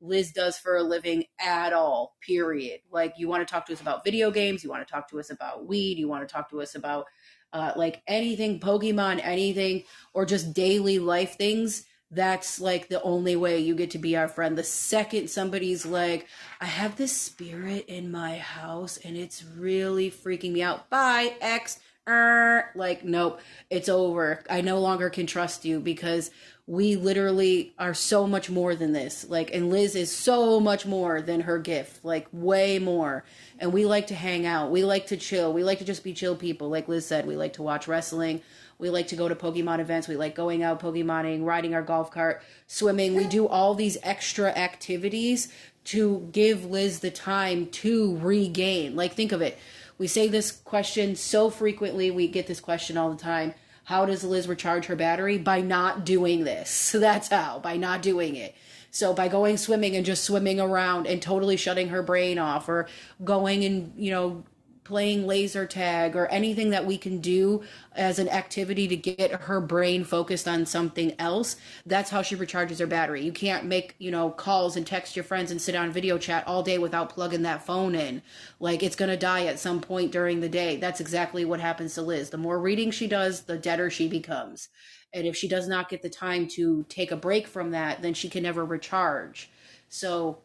Liz 0.00 0.32
does 0.32 0.58
for 0.58 0.76
a 0.76 0.82
living 0.82 1.24
at 1.38 1.72
all, 1.72 2.16
period. 2.26 2.80
Like, 2.90 3.14
you 3.18 3.28
want 3.28 3.46
to 3.46 3.50
talk 3.50 3.66
to 3.66 3.72
us 3.72 3.80
about 3.80 4.02
video 4.02 4.30
games, 4.30 4.64
you 4.64 4.70
want 4.70 4.86
to 4.86 4.90
talk 4.90 5.08
to 5.10 5.20
us 5.20 5.30
about 5.30 5.66
weed, 5.66 5.98
you 5.98 6.08
want 6.08 6.26
to 6.26 6.32
talk 6.32 6.50
to 6.50 6.60
us 6.60 6.74
about 6.74 7.06
uh, 7.52 7.72
like 7.76 8.02
anything 8.06 8.60
Pokemon, 8.60 9.20
anything, 9.22 9.84
or 10.14 10.24
just 10.24 10.52
daily 10.52 10.98
life 10.98 11.36
things. 11.36 11.84
That's 12.12 12.60
like 12.60 12.88
the 12.88 13.00
only 13.02 13.36
way 13.36 13.60
you 13.60 13.76
get 13.76 13.92
to 13.92 13.98
be 13.98 14.16
our 14.16 14.26
friend. 14.26 14.58
The 14.58 14.64
second 14.64 15.30
somebody's 15.30 15.86
like, 15.86 16.26
I 16.60 16.66
have 16.66 16.96
this 16.96 17.16
spirit 17.16 17.84
in 17.86 18.10
my 18.10 18.38
house 18.38 18.98
and 19.04 19.16
it's 19.16 19.44
really 19.44 20.10
freaking 20.10 20.52
me 20.52 20.62
out. 20.62 20.90
Bye, 20.90 21.34
X. 21.40 21.78
Er, 22.08 22.70
like, 22.74 23.04
nope, 23.04 23.40
it's 23.68 23.88
over. 23.88 24.42
I 24.48 24.62
no 24.62 24.80
longer 24.80 25.10
can 25.10 25.26
trust 25.26 25.64
you 25.64 25.80
because 25.80 26.30
we 26.66 26.96
literally 26.96 27.74
are 27.78 27.94
so 27.94 28.26
much 28.26 28.48
more 28.48 28.74
than 28.74 28.92
this. 28.92 29.28
Like, 29.28 29.52
and 29.52 29.70
Liz 29.70 29.94
is 29.94 30.14
so 30.16 30.60
much 30.60 30.86
more 30.86 31.20
than 31.20 31.40
her 31.42 31.58
gift, 31.58 32.04
like, 32.04 32.28
way 32.32 32.78
more. 32.78 33.24
And 33.58 33.72
we 33.72 33.84
like 33.84 34.06
to 34.08 34.14
hang 34.14 34.46
out. 34.46 34.70
We 34.70 34.84
like 34.84 35.08
to 35.08 35.16
chill. 35.16 35.52
We 35.52 35.64
like 35.64 35.78
to 35.80 35.84
just 35.84 36.04
be 36.04 36.14
chill 36.14 36.36
people. 36.36 36.68
Like 36.68 36.88
Liz 36.88 37.06
said, 37.06 37.26
we 37.26 37.36
like 37.36 37.54
to 37.54 37.62
watch 37.62 37.88
wrestling. 37.88 38.42
We 38.78 38.88
like 38.88 39.08
to 39.08 39.16
go 39.16 39.28
to 39.28 39.34
Pokemon 39.34 39.80
events. 39.80 40.08
We 40.08 40.16
like 40.16 40.34
going 40.34 40.62
out 40.62 40.80
Pokemoning, 40.80 41.44
riding 41.44 41.74
our 41.74 41.82
golf 41.82 42.10
cart, 42.10 42.42
swimming. 42.66 43.14
We 43.14 43.26
do 43.26 43.46
all 43.46 43.74
these 43.74 43.98
extra 44.02 44.50
activities 44.50 45.52
to 45.84 46.28
give 46.32 46.64
Liz 46.64 47.00
the 47.00 47.10
time 47.10 47.66
to 47.66 48.16
regain. 48.18 48.96
Like, 48.96 49.14
think 49.14 49.32
of 49.32 49.42
it. 49.42 49.58
We 50.00 50.06
say 50.06 50.28
this 50.28 50.50
question 50.50 51.14
so 51.14 51.50
frequently. 51.50 52.10
We 52.10 52.26
get 52.26 52.46
this 52.46 52.58
question 52.58 52.96
all 52.96 53.10
the 53.10 53.22
time 53.22 53.52
how 53.84 54.06
does 54.06 54.24
Liz 54.24 54.48
recharge 54.48 54.86
her 54.86 54.96
battery? 54.96 55.36
By 55.36 55.60
not 55.60 56.06
doing 56.06 56.44
this. 56.44 56.70
So 56.70 56.98
that's 57.00 57.28
how, 57.28 57.58
by 57.58 57.76
not 57.76 58.00
doing 58.00 58.34
it. 58.34 58.54
So 58.90 59.12
by 59.12 59.28
going 59.28 59.58
swimming 59.58 59.96
and 59.96 60.06
just 60.06 60.24
swimming 60.24 60.58
around 60.58 61.06
and 61.06 61.20
totally 61.20 61.58
shutting 61.58 61.88
her 61.88 62.02
brain 62.02 62.38
off 62.38 62.66
or 62.68 62.88
going 63.22 63.62
and, 63.62 63.92
you 63.94 64.10
know, 64.10 64.44
playing 64.90 65.26
laser 65.26 65.64
tag 65.64 66.16
or 66.16 66.26
anything 66.26 66.70
that 66.70 66.84
we 66.84 66.98
can 66.98 67.20
do 67.20 67.62
as 67.94 68.18
an 68.18 68.28
activity 68.28 68.86
to 68.88 68.96
get 68.96 69.32
her 69.32 69.60
brain 69.60 70.04
focused 70.04 70.46
on 70.46 70.66
something 70.66 71.14
else 71.18 71.56
that's 71.86 72.10
how 72.10 72.22
she 72.22 72.36
recharges 72.36 72.78
her 72.78 72.86
battery. 72.86 73.22
You 73.22 73.32
can't 73.32 73.66
make 73.66 73.94
you 73.98 74.10
know 74.10 74.30
calls 74.30 74.76
and 74.76 74.86
text 74.86 75.16
your 75.16 75.24
friends 75.24 75.50
and 75.50 75.60
sit 75.60 75.74
on 75.74 75.90
video 75.90 76.18
chat 76.18 76.46
all 76.46 76.62
day 76.62 76.78
without 76.78 77.10
plugging 77.10 77.42
that 77.42 77.64
phone 77.64 77.94
in. 77.94 78.22
Like 78.58 78.82
it's 78.82 78.96
going 78.96 79.10
to 79.10 79.16
die 79.16 79.46
at 79.46 79.58
some 79.58 79.80
point 79.80 80.12
during 80.12 80.40
the 80.40 80.48
day. 80.48 80.76
That's 80.76 81.00
exactly 81.00 81.44
what 81.44 81.60
happens 81.60 81.94
to 81.94 82.02
liz. 82.02 82.30
The 82.30 82.38
more 82.38 82.60
reading 82.60 82.90
she 82.90 83.06
does 83.06 83.42
the 83.42 83.58
deader 83.58 83.90
she 83.90 84.08
becomes. 84.08 84.68
And 85.12 85.26
if 85.26 85.36
she 85.36 85.48
does 85.48 85.66
not 85.68 85.88
get 85.88 86.02
the 86.02 86.10
time 86.10 86.46
to 86.48 86.84
take 86.88 87.10
a 87.10 87.16
break 87.16 87.46
from 87.46 87.72
that, 87.72 88.02
then 88.02 88.14
she 88.14 88.28
can 88.28 88.44
never 88.44 88.64
recharge. 88.64 89.50
So 89.88 90.38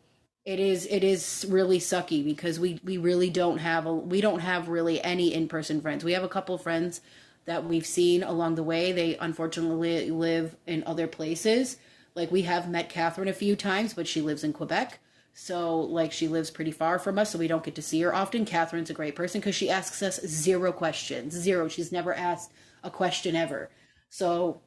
it 0.46 0.60
is 0.60 0.86
it 0.86 1.04
is 1.04 1.46
really 1.50 1.80
sucky 1.80 2.24
because 2.24 2.60
we 2.60 2.80
we 2.84 2.98
really 2.98 3.30
don't 3.30 3.58
have 3.58 3.86
a 3.88 3.94
we 3.94 4.22
don't 4.22 4.40
have 4.40 4.70
really 4.70 5.04
any 5.04 5.34
in-person 5.34 5.82
friends. 5.82 6.04
We 6.04 6.14
have 6.14 6.24
a 6.24 6.30
couple 6.30 6.58
friends 6.58 7.02
that 7.46 7.66
we've 7.66 7.86
seen 7.86 8.24
along 8.24 8.56
the 8.56 8.64
way. 8.64 8.92
They 8.92 9.18
unfortunately 9.18 10.12
live 10.12 10.56
in 10.68 10.84
other 10.86 11.08
places. 11.08 11.78
Like 12.14 12.32
we 12.32 12.44
have 12.44 12.70
met 12.70 12.90
Catherine 12.90 13.28
a 13.28 13.34
few 13.34 13.56
times, 13.56 13.94
but 13.96 14.08
she 14.08 14.22
lives 14.22 14.44
in 14.44 14.54
Quebec. 14.54 15.00
So, 15.38 15.82
like, 15.82 16.14
she 16.14 16.30
lives 16.30 16.50
pretty 16.50 16.72
far 16.72 16.98
from 16.98 17.20
us, 17.20 17.32
so 17.32 17.38
we 17.38 17.50
don't 17.50 17.64
get 17.64 17.76
to 17.76 17.82
see 17.82 18.00
her 18.04 18.16
often. 18.16 18.46
Catherine's 18.46 18.90
a 18.90 18.94
great 18.94 19.18
person 19.18 19.42
because 19.42 19.54
she 19.54 19.70
asks 19.70 20.02
us 20.02 20.26
zero 20.26 20.72
questions. 20.72 21.34
Zero. 21.34 21.68
She's 21.68 21.92
never 21.92 22.14
asked 22.14 22.54
a 22.86 22.90
question 22.90 23.36
ever. 23.36 23.70
So, 24.08 24.62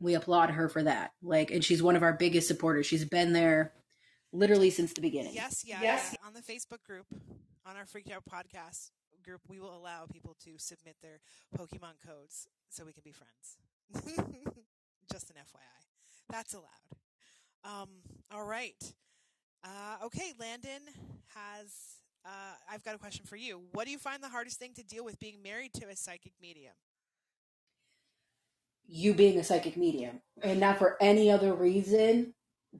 we 0.00 0.12
applaud 0.12 0.50
her 0.50 0.68
for 0.68 0.82
that. 0.82 1.12
Like, 1.22 1.50
and 1.50 1.64
she's 1.64 1.82
one 1.82 1.96
of 1.96 2.02
our 2.02 2.12
biggest 2.12 2.46
supporters. 2.46 2.84
She's 2.84 3.06
been 3.06 3.32
there 3.32 3.72
literally 4.32 4.70
since 4.70 4.92
the 4.92 5.00
beginning. 5.00 5.34
Yes, 5.34 5.64
yeah, 5.66 5.78
yes. 5.82 6.16
Yeah. 6.18 6.26
On 6.26 6.34
the 6.34 6.40
Facebook 6.40 6.82
group, 6.84 7.06
on 7.66 7.76
our 7.76 7.86
Freaked 7.86 8.10
Out 8.10 8.24
podcast 8.30 8.90
group, 9.22 9.42
we 9.48 9.60
will 9.60 9.76
allow 9.76 10.06
people 10.10 10.36
to 10.44 10.52
submit 10.58 10.96
their 11.02 11.20
Pokemon 11.56 11.94
codes 12.04 12.48
so 12.68 12.84
we 12.84 12.92
can 12.92 13.02
be 13.04 13.12
friends. 13.12 13.56
Just 15.12 15.30
an 15.30 15.36
FYI. 15.36 15.82
That's 16.30 16.54
allowed. 16.54 16.66
Um, 17.64 17.88
all 18.32 18.44
right. 18.44 18.92
Uh, 19.64 20.06
okay, 20.06 20.32
Landen 20.38 20.82
has. 21.34 21.98
Uh, 22.24 22.54
I've 22.70 22.84
got 22.84 22.94
a 22.94 22.98
question 22.98 23.26
for 23.26 23.36
you. 23.36 23.60
What 23.72 23.84
do 23.84 23.90
you 23.90 23.98
find 23.98 24.22
the 24.22 24.28
hardest 24.28 24.58
thing 24.58 24.72
to 24.74 24.84
deal 24.84 25.04
with 25.04 25.18
being 25.18 25.42
married 25.42 25.72
to 25.74 25.88
a 25.88 25.96
psychic 25.96 26.32
medium? 26.40 26.74
You 28.86 29.14
being 29.14 29.38
a 29.38 29.44
psychic 29.44 29.76
medium, 29.76 30.20
and 30.42 30.60
not 30.60 30.78
for 30.78 30.96
any 31.00 31.30
other 31.30 31.52
reason 31.52 32.34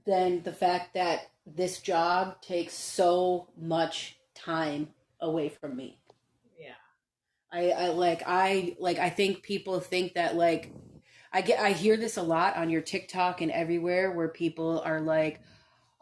than 0.07 0.42
the 0.42 0.53
fact 0.53 0.94
that 0.94 1.30
this 1.47 1.80
job 1.80 2.40
takes 2.40 2.74
so 2.74 3.49
much 3.61 4.18
time 4.34 4.88
away 5.20 5.49
from 5.49 5.76
me. 5.76 5.99
Yeah. 6.59 6.74
I, 7.53 7.70
I 7.70 7.88
like 7.88 8.22
I 8.26 8.76
like 8.78 8.99
I 8.99 9.11
think 9.11 9.43
people 9.43 9.80
think 9.80 10.14
that 10.14 10.36
like 10.36 10.72
I 11.32 11.40
get 11.40 11.61
I 11.61 11.72
hear 11.72 11.97
this 11.97 12.16
a 12.16 12.22
lot 12.22 12.57
on 12.57 12.70
your 12.70 12.82
TikTok 12.82 13.40
and 13.40 13.51
everywhere 13.51 14.12
where 14.12 14.28
people 14.28 14.80
are 14.84 15.01
like, 15.01 15.40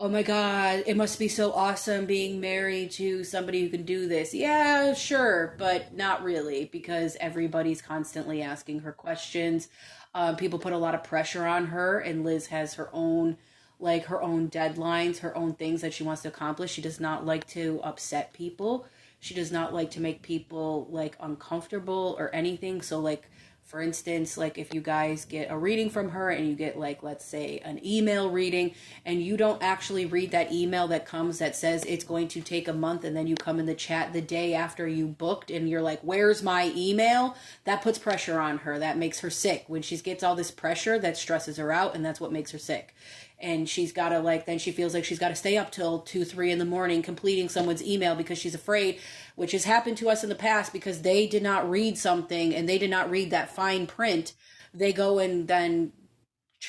oh 0.01 0.09
my 0.09 0.23
god 0.23 0.83
it 0.87 0.97
must 0.97 1.19
be 1.19 1.29
so 1.29 1.53
awesome 1.53 2.07
being 2.07 2.41
married 2.41 2.91
to 2.91 3.23
somebody 3.23 3.61
who 3.61 3.69
can 3.69 3.83
do 3.85 4.09
this 4.09 4.33
yeah 4.33 4.95
sure 4.95 5.55
but 5.59 5.95
not 5.95 6.25
really 6.25 6.65
because 6.73 7.19
everybody's 7.21 7.83
constantly 7.83 8.41
asking 8.41 8.81
her 8.81 8.93
questions 8.93 9.69
um, 10.15 10.37
people 10.37 10.59
put 10.59 10.73
a 10.73 10.79
lot 10.79 10.95
of 10.95 11.05
pressure 11.05 11.45
on 11.45 11.67
her 11.67 11.99
and 11.99 12.25
liz 12.25 12.47
has 12.47 12.75
her 12.75 12.89
own 12.95 13.37
like 13.81 14.05
her 14.07 14.23
own 14.23 14.49
deadlines 14.49 15.19
her 15.19 15.37
own 15.37 15.55
things 15.55 15.81
that 15.81 15.93
she 15.93 16.03
wants 16.03 16.23
to 16.23 16.29
accomplish 16.29 16.71
she 16.73 16.83
does 16.83 17.01
not 17.01 17.25
like 17.25 17.47
to 17.47 17.81
upset 17.83 18.33
people 18.33 18.87
she 19.19 19.35
does 19.35 19.53
not 19.53 19.75
like 19.75 19.91
to 19.91 20.01
make 20.01 20.23
people 20.23 20.87
like 20.91 21.17
uncomfortable 21.21 22.17
or 22.19 22.35
anything 22.35 22.81
so 22.83 22.99
like 23.01 23.29
for 23.71 23.81
instance, 23.81 24.37
like 24.37 24.59
if 24.59 24.75
you 24.75 24.81
guys 24.81 25.25
get 25.25 25.49
a 25.49 25.57
reading 25.57 25.91
from 25.91 26.09
her 26.09 26.29
and 26.29 26.49
you 26.49 26.57
get 26.57 26.77
like 26.77 27.05
let's 27.05 27.25
say 27.25 27.61
an 27.65 27.81
email 27.87 28.29
reading 28.29 28.75
and 29.05 29.23
you 29.23 29.37
don't 29.37 29.63
actually 29.63 30.07
read 30.07 30.33
that 30.33 30.51
email 30.51 30.89
that 30.89 31.07
comes 31.07 31.39
that 31.39 31.55
says 31.55 31.85
it's 31.85 32.03
going 32.03 32.27
to 32.27 32.41
take 32.41 32.67
a 32.67 32.73
month 32.73 33.05
and 33.05 33.17
then 33.17 33.29
you 33.29 33.37
come 33.37 33.61
in 33.61 33.67
the 33.67 33.75
chat 33.75 34.13
the 34.13 34.21
day 34.21 34.55
after 34.55 34.89
you 34.89 35.07
booked 35.07 35.53
and 35.53 35.71
you're 35.71 35.81
like 35.81 36.01
where's 36.01 36.43
my 36.43 36.73
email? 36.75 37.37
That 37.63 37.81
puts 37.81 37.97
pressure 37.97 38.41
on 38.41 38.59
her. 38.59 38.77
That 38.77 38.99
makes 38.99 39.21
her 39.21 39.31
sick. 39.31 39.67
When 39.69 39.83
she 39.83 39.97
gets 39.99 40.25
all 40.25 40.35
this 40.35 40.51
pressure 40.51 40.99
that 40.99 41.17
stresses 41.17 41.57
her 41.59 41.71
out 41.71 41.95
and 41.95 42.05
that's 42.05 42.21
what 42.21 42.33
makes 42.33 42.51
her 42.51 42.59
sick 42.59 42.97
and 43.41 43.69
she's 43.69 43.93
got 43.93 44.11
to 44.11 44.19
like 44.21 44.47
then 44.47 44.59
she 44.59 44.71
feels 44.71 44.95
like 44.95 45.05
she's 45.05 45.19
got 45.19 45.29
to 45.29 45.35
stay 45.35 45.57
up 45.57 45.71
till 45.71 46.01
2 46.01 46.25
3 46.25 46.53
in 46.53 46.59
the 46.59 46.65
morning 46.65 47.03
completing 47.03 47.49
someone's 47.49 47.83
email 47.83 48.15
because 48.15 48.39
she's 48.39 48.55
afraid 48.55 48.99
which 49.41 49.53
has 49.53 49.65
happened 49.65 49.97
to 49.97 50.11
us 50.11 50.23
in 50.23 50.29
the 50.29 50.35
past 50.35 50.71
because 50.71 51.01
they 51.01 51.27
did 51.27 51.43
not 51.43 51.69
read 51.71 51.97
something 51.97 52.55
and 52.55 52.69
they 52.69 52.77
did 52.77 52.91
not 52.91 53.11
read 53.11 53.31
that 53.31 53.55
fine 53.55 53.87
print. 53.87 54.35
They 54.75 54.93
go 54.93 55.19
and 55.19 55.49
then 55.49 55.93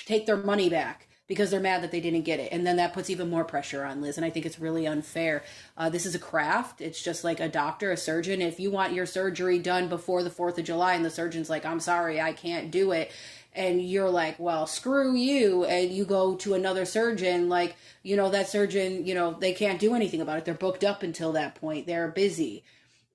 take 0.05 0.25
their 0.25 0.37
money 0.37 0.69
back 0.69 1.09
because 1.27 1.51
they're 1.51 1.59
mad 1.59 1.83
that 1.83 1.91
they 1.91 1.99
didn't 1.99 2.21
get 2.21 2.39
it. 2.39 2.49
And 2.49 2.65
then 2.65 2.77
that 2.77 2.93
puts 2.93 3.09
even 3.09 3.29
more 3.29 3.43
pressure 3.43 3.83
on 3.83 4.01
liz 4.01 4.15
and 4.15 4.25
i 4.25 4.29
think 4.29 4.45
it's 4.45 4.57
really 4.57 4.87
unfair. 4.87 5.43
Uh, 5.75 5.89
this 5.89 6.05
is 6.05 6.15
a 6.15 6.19
craft. 6.19 6.79
It's 6.79 7.03
just 7.03 7.25
like 7.25 7.41
a 7.41 7.49
doctor 7.49 7.91
a 7.91 7.97
surgeon. 7.97 8.41
If 8.41 8.57
you 8.57 8.71
want 8.71 8.93
your 8.93 9.05
surgery 9.05 9.59
done 9.59 9.89
before 9.89 10.23
the 10.23 10.29
4th 10.29 10.57
of 10.57 10.63
july 10.63 10.93
and 10.93 11.03
the 11.03 11.09
surgeon's 11.09 11.49
like 11.49 11.65
i'm 11.65 11.81
sorry 11.81 12.21
i 12.21 12.31
can't 12.31 12.71
do 12.71 12.93
it 12.93 13.11
and 13.53 13.81
you're 13.81 14.09
like, 14.09 14.39
well, 14.39 14.65
screw 14.65 15.15
you, 15.15 15.65
and 15.65 15.91
you 15.91 16.05
go 16.05 16.35
to 16.35 16.53
another 16.53 16.85
surgeon, 16.85 17.49
like, 17.49 17.75
you 18.03 18.15
know, 18.15 18.29
that 18.29 18.47
surgeon, 18.47 19.05
you 19.05 19.13
know, 19.13 19.35
they 19.39 19.53
can't 19.53 19.79
do 19.79 19.93
anything 19.93 20.21
about 20.21 20.37
it. 20.37 20.45
They're 20.45 20.53
booked 20.53 20.83
up 20.83 21.03
until 21.03 21.33
that 21.33 21.55
point. 21.55 21.85
They're 21.85 22.07
busy. 22.07 22.63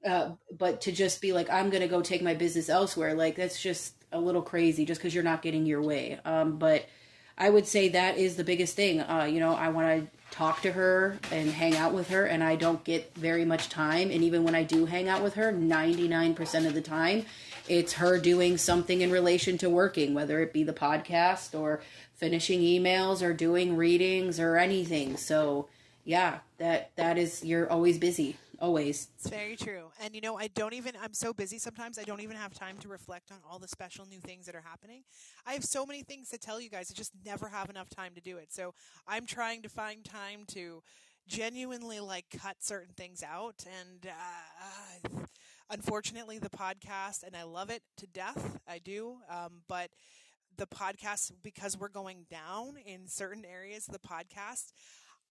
Uh, 0.07 0.33
but 0.57 0.83
to 0.83 0.93
just 0.93 1.21
be 1.21 1.33
like, 1.33 1.51
I'm 1.51 1.71
going 1.71 1.81
to 1.83 1.89
go 1.89 2.03
take 2.03 2.23
my 2.23 2.35
business 2.35 2.69
elsewhere, 2.69 3.15
like, 3.15 3.37
that's 3.37 3.61
just 3.61 3.95
a 4.13 4.21
little 4.21 4.43
crazy 4.43 4.85
just 4.85 5.01
because 5.01 5.15
you're 5.15 5.25
not 5.25 5.43
getting 5.43 5.67
your 5.67 5.83
way. 5.83 6.19
Um, 6.25 6.59
but 6.59 6.87
I 7.39 7.51
would 7.51 7.67
say 7.67 7.89
that 7.89 8.19
is 8.19 8.37
the 8.37 8.45
biggest 8.45 8.77
thing. 8.77 9.01
Uh, 9.01 9.25
you 9.25 9.41
know, 9.41 9.55
I 9.55 9.69
want 9.69 9.89
to 9.89 10.16
talk 10.31 10.63
to 10.63 10.73
her 10.73 11.19
and 11.31 11.51
hang 11.51 11.77
out 11.77 11.95
with 11.95 12.09
her, 12.09 12.25
and 12.25 12.43
I 12.43 12.57
don't 12.57 12.83
get 12.85 13.15
very 13.15 13.45
much 13.45 13.69
time. 13.69 14.11
And 14.11 14.23
even 14.23 14.45
when 14.45 14.55
I 14.55 14.63
do 14.63 14.87
hang 14.87 15.09
out 15.09 15.23
with 15.23 15.35
her, 15.35 15.53
99% 15.53 16.67
of 16.67 16.75
the 16.75 16.83
time, 16.83 17.25
it's 17.69 17.95
her 17.95 18.19
doing 18.19 18.59
something 18.59 19.01
in 19.01 19.11
relation 19.11 19.59
to 19.59 19.71
working, 19.71 20.15
whether 20.15 20.41
it 20.41 20.53
be 20.53 20.63
the 20.63 20.73
podcast 20.73 21.59
or 21.59 21.81
finishing 22.15 22.61
emails 22.61 23.23
or 23.23 23.33
doing 23.33 23.77
readings 23.77 24.39
or 24.39 24.57
anything. 24.57 25.17
So, 25.17 25.69
yeah, 26.05 26.39
that 26.59 26.91
that 26.97 27.19
is 27.19 27.45
you're 27.45 27.71
always 27.71 27.99
busy 27.99 28.37
always. 28.61 29.09
It's 29.17 29.29
very 29.29 29.57
true. 29.57 29.91
And 30.03 30.15
you 30.15 30.21
know, 30.21 30.37
I 30.37 30.49
don't 30.49 30.75
even 30.75 30.95
I'm 31.03 31.15
so 31.15 31.33
busy 31.33 31.59
sometimes 31.59 31.99
I 31.99 32.03
don't 32.03 32.21
even 32.21 32.37
have 32.37 32.55
time 32.55 32.79
to 32.79 32.89
reflect 32.89 33.31
on 33.31 33.39
all 33.49 33.59
the 33.59 33.69
special 33.69 34.07
new 34.07 34.21
things 34.21 34.47
that 34.47 34.55
are 34.55 34.65
happening. 34.65 35.03
I 35.47 35.53
have 35.53 35.65
so 35.65 35.87
many 35.87 36.03
things 36.03 36.29
to 36.31 36.39
tell 36.39 36.61
you 36.61 36.71
guys. 36.71 36.91
I 36.91 36.95
just 36.95 37.13
never 37.25 37.49
have 37.49 37.71
enough 37.71 37.89
time 37.89 38.15
to 38.15 38.21
do 38.21 38.37
it. 38.39 38.53
So, 38.53 38.75
I'm 39.07 39.27
trying 39.27 39.63
to 39.63 39.69
find 39.69 40.05
time 40.05 40.45
to 40.49 40.83
genuinely 41.27 42.01
like 42.01 42.27
cut 42.41 42.57
certain 42.61 42.95
things 42.95 43.23
out 43.23 43.65
and 43.67 44.07
uh, 44.07 45.25
unfortunately, 45.71 46.39
the 46.39 46.51
podcast, 46.51 47.23
and 47.23 47.37
I 47.37 47.43
love 47.43 47.71
it 47.71 47.83
to 47.99 48.07
death. 48.07 48.59
I 48.69 48.79
do. 48.79 49.17
Um, 49.31 49.63
but 49.69 49.91
the 50.57 50.67
podcast, 50.67 51.33
because 51.43 51.79
we're 51.79 51.89
going 51.89 52.27
down 52.31 52.77
in 52.85 53.07
certain 53.07 53.45
areas 53.45 53.89
of 53.89 53.93
the 53.93 54.09
podcast, 54.09 54.73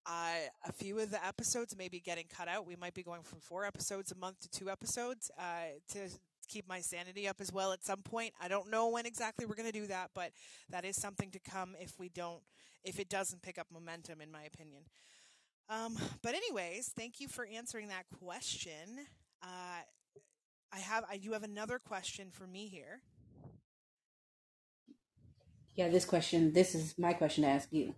uh, 0.06 0.47
a 0.68 0.72
few 0.72 0.99
of 0.99 1.12
the 1.12 1.26
episodes 1.26 1.76
may 1.76 1.88
be 1.89 1.99
getting 1.99 2.26
cut 2.30 2.47
out. 2.47 2.68
We 2.68 2.76
might 2.76 2.93
be 2.93 3.03
going 3.03 3.24
from 3.24 3.39
four 3.39 3.66
episodes 3.66 4.12
a 4.12 4.16
month 4.16 4.39
to 4.41 4.49
two 4.49 4.70
episodes 4.70 5.32
uh, 5.39 5.80
to 5.93 6.10
keep 6.47 6.68
my 6.70 6.80
sanity 6.80 7.28
up 7.28 7.41
as 7.41 7.51
well 7.51 7.74
at 7.74 7.84
some 7.84 8.01
point. 8.01 8.34
I 8.39 8.47
don't 8.47 8.70
know 8.70 8.89
when 8.89 9.06
exactly 9.06 9.45
we're 9.45 9.56
going 9.56 9.72
to 9.72 9.80
do 9.80 9.88
that, 9.88 10.12
but 10.14 10.32
that 10.70 10.86
is 10.86 10.95
something 10.95 11.32
to 11.32 11.39
come 11.39 11.76
if 11.80 11.99
we 11.99 12.10
don't, 12.10 12.41
if 12.84 12.99
it 12.99 13.10
doesn't 13.10 13.41
pick 13.41 13.58
up 13.58 13.68
momentum, 13.74 14.22
in 14.22 14.32
my 14.32 14.43
opinion. 14.43 14.84
Um, 15.70 15.97
but 16.22 16.36
anyways, 16.36 16.91
thank 16.95 17.20
you 17.20 17.28
for 17.28 17.45
answering 17.45 17.88
that 17.88 18.06
question. 18.24 19.08
Uh, 19.41 19.82
I 20.72 20.80
have 20.80 21.06
I 21.10 21.18
do 21.18 21.32
have 21.32 21.43
another 21.43 21.80
question 21.80 22.30
for 22.32 22.45
me 22.45 22.68
here. 22.68 23.01
Yeah, 25.76 25.89
this 25.89 26.06
question, 26.06 26.53
this 26.53 26.74
is 26.76 26.95
my 26.97 27.14
question 27.14 27.43
to 27.43 27.49
ask 27.49 27.68
you. 27.72 27.93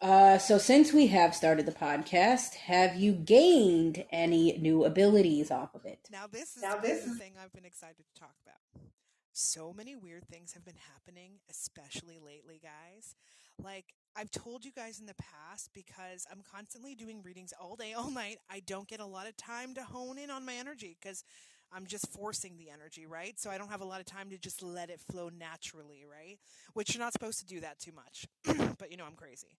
Uh, 0.00 0.38
so 0.38 0.56
since 0.56 0.94
we 0.94 1.08
have 1.08 1.34
started 1.34 1.66
the 1.66 1.72
podcast, 1.72 2.54
have 2.54 2.96
you 2.96 3.12
gained 3.12 4.02
any 4.10 4.56
new 4.56 4.84
abilities 4.84 5.50
off 5.50 5.74
of 5.74 5.84
it? 5.84 5.98
Now 6.10 6.24
this 6.30 6.56
is 6.56 6.62
now 6.62 6.76
this 6.76 7.04
is 7.04 7.12
the 7.12 7.18
thing 7.18 7.34
I've 7.42 7.52
been 7.52 7.66
excited 7.66 8.04
to 8.14 8.20
talk 8.20 8.34
about. 8.42 8.86
So 9.32 9.74
many 9.74 9.94
weird 9.94 10.26
things 10.26 10.52
have 10.54 10.64
been 10.64 10.78
happening, 10.94 11.32
especially 11.50 12.18
lately, 12.18 12.62
guys. 12.62 13.14
Like 13.62 13.92
I've 14.16 14.30
told 14.30 14.64
you 14.64 14.72
guys 14.72 15.00
in 15.00 15.06
the 15.06 15.14
past 15.14 15.68
because 15.74 16.26
I'm 16.32 16.40
constantly 16.50 16.94
doing 16.94 17.22
readings 17.22 17.52
all 17.60 17.76
day, 17.76 17.92
all 17.96 18.10
night. 18.10 18.38
I 18.50 18.60
don't 18.60 18.88
get 18.88 19.00
a 19.00 19.06
lot 19.06 19.28
of 19.28 19.36
time 19.36 19.74
to 19.74 19.82
hone 19.82 20.16
in 20.16 20.30
on 20.30 20.46
my 20.46 20.54
energy 20.54 20.96
because 20.98 21.24
I'm 21.72 21.86
just 21.86 22.10
forcing 22.10 22.56
the 22.56 22.70
energy, 22.70 23.04
right? 23.06 23.38
So 23.38 23.50
I 23.50 23.58
don't 23.58 23.70
have 23.70 23.82
a 23.82 23.84
lot 23.84 24.00
of 24.00 24.06
time 24.06 24.30
to 24.30 24.38
just 24.38 24.62
let 24.62 24.88
it 24.88 24.98
flow 24.98 25.28
naturally, 25.28 26.04
right? 26.10 26.38
Which 26.72 26.94
you're 26.94 27.04
not 27.04 27.12
supposed 27.12 27.38
to 27.40 27.46
do 27.46 27.60
that 27.60 27.78
too 27.78 27.92
much. 27.92 28.26
but 28.78 28.90
you 28.90 28.96
know, 28.96 29.04
I'm 29.04 29.14
crazy. 29.14 29.58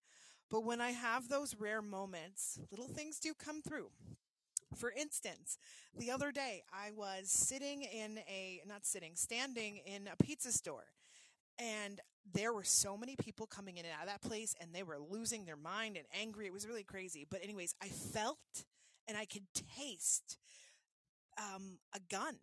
But 0.51 0.65
when 0.65 0.81
I 0.81 0.91
have 0.91 1.29
those 1.29 1.55
rare 1.57 1.81
moments, 1.81 2.59
little 2.69 2.89
things 2.89 3.19
do 3.19 3.33
come 3.33 3.61
through. 3.61 3.89
For 4.75 4.91
instance, 4.91 5.57
the 5.97 6.11
other 6.11 6.31
day 6.31 6.63
I 6.73 6.91
was 6.91 7.31
sitting 7.31 7.83
in 7.83 8.19
a, 8.29 8.61
not 8.67 8.85
sitting, 8.85 9.13
standing 9.15 9.77
in 9.85 10.07
a 10.07 10.21
pizza 10.21 10.51
store. 10.51 10.85
And 11.57 12.01
there 12.33 12.53
were 12.53 12.63
so 12.63 12.97
many 12.97 13.15
people 13.15 13.47
coming 13.47 13.77
in 13.77 13.85
and 13.85 13.93
out 13.93 14.07
of 14.07 14.09
that 14.09 14.21
place, 14.21 14.53
and 14.59 14.73
they 14.73 14.83
were 14.83 14.99
losing 14.99 15.45
their 15.45 15.57
mind 15.57 15.97
and 15.97 16.05
angry. 16.19 16.47
It 16.47 16.53
was 16.53 16.67
really 16.67 16.83
crazy. 16.83 17.25
But, 17.29 17.43
anyways, 17.43 17.73
I 17.81 17.87
felt 17.87 18.37
and 19.07 19.17
I 19.17 19.25
could 19.25 19.47
taste 19.77 20.37
um, 21.37 21.79
a 21.93 21.99
gun. 22.09 22.35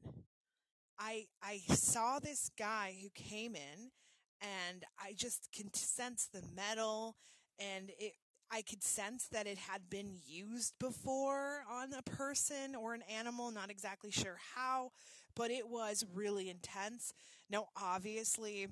I 0.99 1.27
I 1.43 1.59
saw 1.69 2.19
this 2.19 2.51
guy 2.59 2.97
who 3.01 3.09
came 3.11 3.55
in 3.55 3.91
and 4.41 4.85
I 4.99 5.13
just 5.15 5.49
can 5.53 5.73
sense 5.73 6.29
the 6.33 6.43
metal 6.55 7.17
and 7.59 7.91
it 7.99 8.13
I 8.51 8.63
could 8.63 8.83
sense 8.83 9.29
that 9.29 9.47
it 9.47 9.59
had 9.59 9.91
been 9.91 10.17
used 10.27 10.79
before 10.79 11.65
on 11.71 11.93
a 11.93 12.03
person 12.03 12.75
or 12.75 12.95
an 12.95 13.03
animal, 13.03 13.51
not 13.51 13.71
exactly 13.71 14.11
sure 14.11 14.39
how, 14.55 14.93
but 15.37 15.51
it 15.51 15.69
was 15.69 16.07
really 16.15 16.49
intense. 16.49 17.13
Now, 17.51 17.67
obviously, 17.77 18.69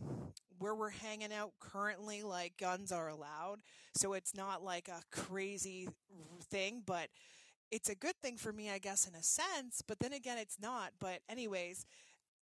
where 0.59 0.75
we're 0.75 0.91
hanging 0.91 1.33
out 1.33 1.53
currently, 1.61 2.23
like 2.23 2.57
guns 2.59 2.91
are 2.91 3.09
allowed, 3.09 3.59
so 3.95 4.15
it's 4.15 4.35
not 4.35 4.65
like 4.65 4.89
a 4.89 5.03
crazy 5.13 5.89
thing, 6.51 6.83
but 6.87 7.11
it's 7.71 7.89
a 7.91 7.95
good 7.95 8.17
thing 8.23 8.37
for 8.37 8.53
me, 8.53 8.71
I 8.71 8.79
guess, 8.79 9.07
in 9.07 9.15
a 9.15 9.23
sense, 9.23 9.83
but 9.87 9.99
then 9.99 10.13
again, 10.13 10.39
it's 10.39 10.59
not. 10.61 10.93
But, 11.01 11.21
anyways, 11.29 11.85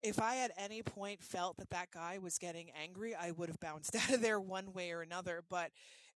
if 0.02 0.22
I 0.22 0.38
at 0.40 0.52
any 0.58 0.84
point 0.84 1.24
felt 1.24 1.58
that 1.58 1.70
that 1.70 1.92
guy 1.92 2.18
was 2.18 2.38
getting 2.38 2.70
angry, 2.72 3.16
I 3.16 3.32
would 3.32 3.50
have 3.50 3.60
bounced 3.60 3.96
out 4.04 4.14
of 4.14 4.22
there 4.22 4.40
one 4.40 4.74
way 4.74 4.92
or 4.92 5.02
another. 5.02 5.44
But 5.50 5.72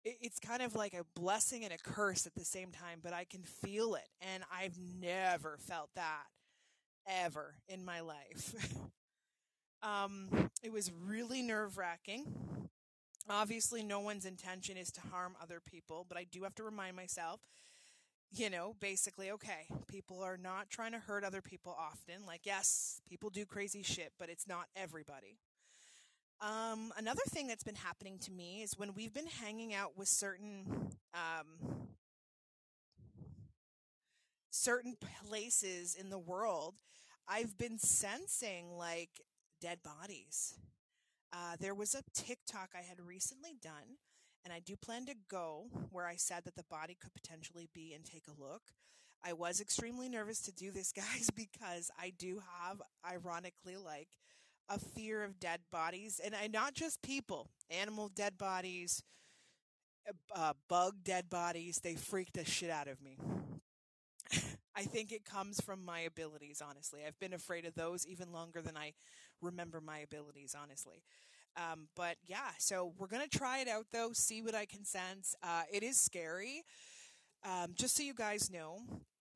it's 0.05 0.39
kind 0.39 0.63
of 0.63 0.75
like 0.75 0.95
a 0.95 1.05
blessing 1.19 1.65
and 1.65 1.73
a 1.73 1.79
curse 1.79 2.27
at 2.27 2.35
the 2.35 2.45
same 2.45 2.71
time, 2.71 3.01
but 3.03 3.13
I 3.13 3.25
can 3.25 3.43
feel 3.43 3.95
it. 3.95 4.09
And 4.21 4.45
I've 4.53 4.79
never 5.01 5.57
felt 5.59 5.91
that 5.97 6.25
ever 7.09 7.57
in 7.69 7.85
my 7.85 8.01
life. 8.01 8.55
um, 9.83 10.51
it 10.63 10.73
was 10.73 10.93
really 10.93 11.43
nerve 11.43 11.79
wracking. 11.79 12.27
Obviously, 13.29 13.83
no 13.83 14.01
one's 14.01 14.27
intention 14.27 14.77
is 14.77 14.91
to 14.93 15.01
harm 15.01 15.35
other 15.43 15.61
people, 15.65 16.05
but 16.09 16.19
I 16.19 16.27
do 16.31 16.43
have 16.43 16.55
to 16.57 16.63
remind 16.63 16.97
myself 16.97 17.41
you 18.37 18.51
know, 18.51 18.75
basically, 18.81 19.31
okay, 19.31 19.67
people 19.87 20.21
are 20.23 20.37
not 20.37 20.69
trying 20.69 20.93
to 20.93 20.99
hurt 20.99 21.25
other 21.25 21.41
people 21.41 21.77
often. 21.79 22.27
Like, 22.27 22.43
yes, 22.45 23.01
people 23.09 23.31
do 23.31 23.47
crazy 23.47 23.83
shit, 23.83 24.13
but 24.19 24.29
it's 24.29 24.49
not 24.49 24.67
everybody. 24.75 25.39
Um, 26.41 26.93
another 26.97 27.23
thing 27.29 27.47
that's 27.47 27.65
been 27.65 27.75
happening 27.75 28.19
to 28.21 28.33
me 28.33 28.63
is 28.63 28.75
when 28.77 28.95
we've 28.95 29.15
been 29.15 29.27
hanging 29.27 29.73
out 29.73 29.97
with 29.97 30.09
certain, 30.09 30.91
um, 31.15 31.89
certain 34.51 34.97
places 35.27 35.97
in 35.99 36.11
the 36.11 36.19
world, 36.19 36.75
I've 37.27 37.57
been 37.57 37.79
sensing 37.79 38.77
like 38.77 39.11
dead 39.61 39.79
bodies. 39.83 40.55
Uh, 41.33 41.57
there 41.59 41.75
was 41.75 41.95
a 41.95 42.03
TikTok 42.15 42.71
I 42.75 42.83
had 42.83 43.01
recently 43.01 43.57
done 43.61 43.99
and 44.45 44.53
I 44.53 44.61
do 44.61 44.77
plan 44.77 45.07
to 45.07 45.15
go 45.29 45.67
where 45.91 46.07
I 46.07 46.17
said 46.17 46.45
that 46.45 46.55
the 46.55 46.65
body 46.65 46.97
could 47.01 47.15
potentially 47.15 47.69
be 47.73 47.95
and 47.95 48.05
take 48.05 48.25
a 48.29 48.41
look. 48.41 48.63
I 49.25 49.33
was 49.33 49.61
extremely 49.61 50.09
nervous 50.09 50.41
to 50.43 50.53
do 50.53 50.71
this, 50.71 50.93
guys, 50.97 51.31
because 51.35 51.91
I 51.99 52.13
do 52.17 52.43
have, 52.61 52.83
ironically, 53.11 53.77
like 53.77 54.09
a 54.69 54.79
fear 54.79 55.25
of 55.25 55.39
dead 55.39 55.61
bodies, 55.71 56.21
and 56.25 56.35
I 56.35 56.47
not 56.47 56.75
just 56.75 57.03
people, 57.03 57.51
animal 57.71 58.09
dead 58.09 58.39
bodies, 58.39 59.03
uh, 60.35 60.53
bug 60.69 60.97
dead 61.05 61.31
bodies. 61.31 61.81
They 61.83 61.95
freak 61.95 62.33
the 62.33 62.45
shit 62.45 62.71
out 62.71 62.89
of 62.89 63.01
me. 63.03 63.19
I 64.77 64.83
think 64.83 65.13
it 65.13 65.25
comes 65.25 65.61
from 65.61 65.85
my 65.85 66.01
abilities, 66.01 66.63
honestly. 66.67 67.01
I've 67.07 67.19
been 67.19 67.33
afraid 67.33 67.65
of 67.65 67.75
those 67.75 68.07
even 68.07 68.33
longer 68.33 68.61
than 68.61 68.77
I 68.77 68.93
remember 69.41 69.81
my 69.81 69.99
abilities, 69.99 70.55
honestly. 70.61 71.03
Um, 71.57 71.87
but 71.95 72.17
yeah, 72.27 72.51
so 72.59 72.93
we're 72.99 73.07
gonna 73.07 73.29
try 73.29 73.61
it 73.61 73.69
out 73.69 73.87
though, 73.93 74.11
see 74.13 74.43
what 74.43 74.55
I 74.57 74.65
can 74.67 74.85
sense. 74.85 75.37
Uh, 75.43 75.63
it 75.73 75.83
is 75.85 76.01
scary. 76.01 76.65
Um, 77.45 77.73
just 77.75 77.97
so 77.97 78.03
you 78.03 78.15
guys 78.15 78.51
know, 78.51 78.81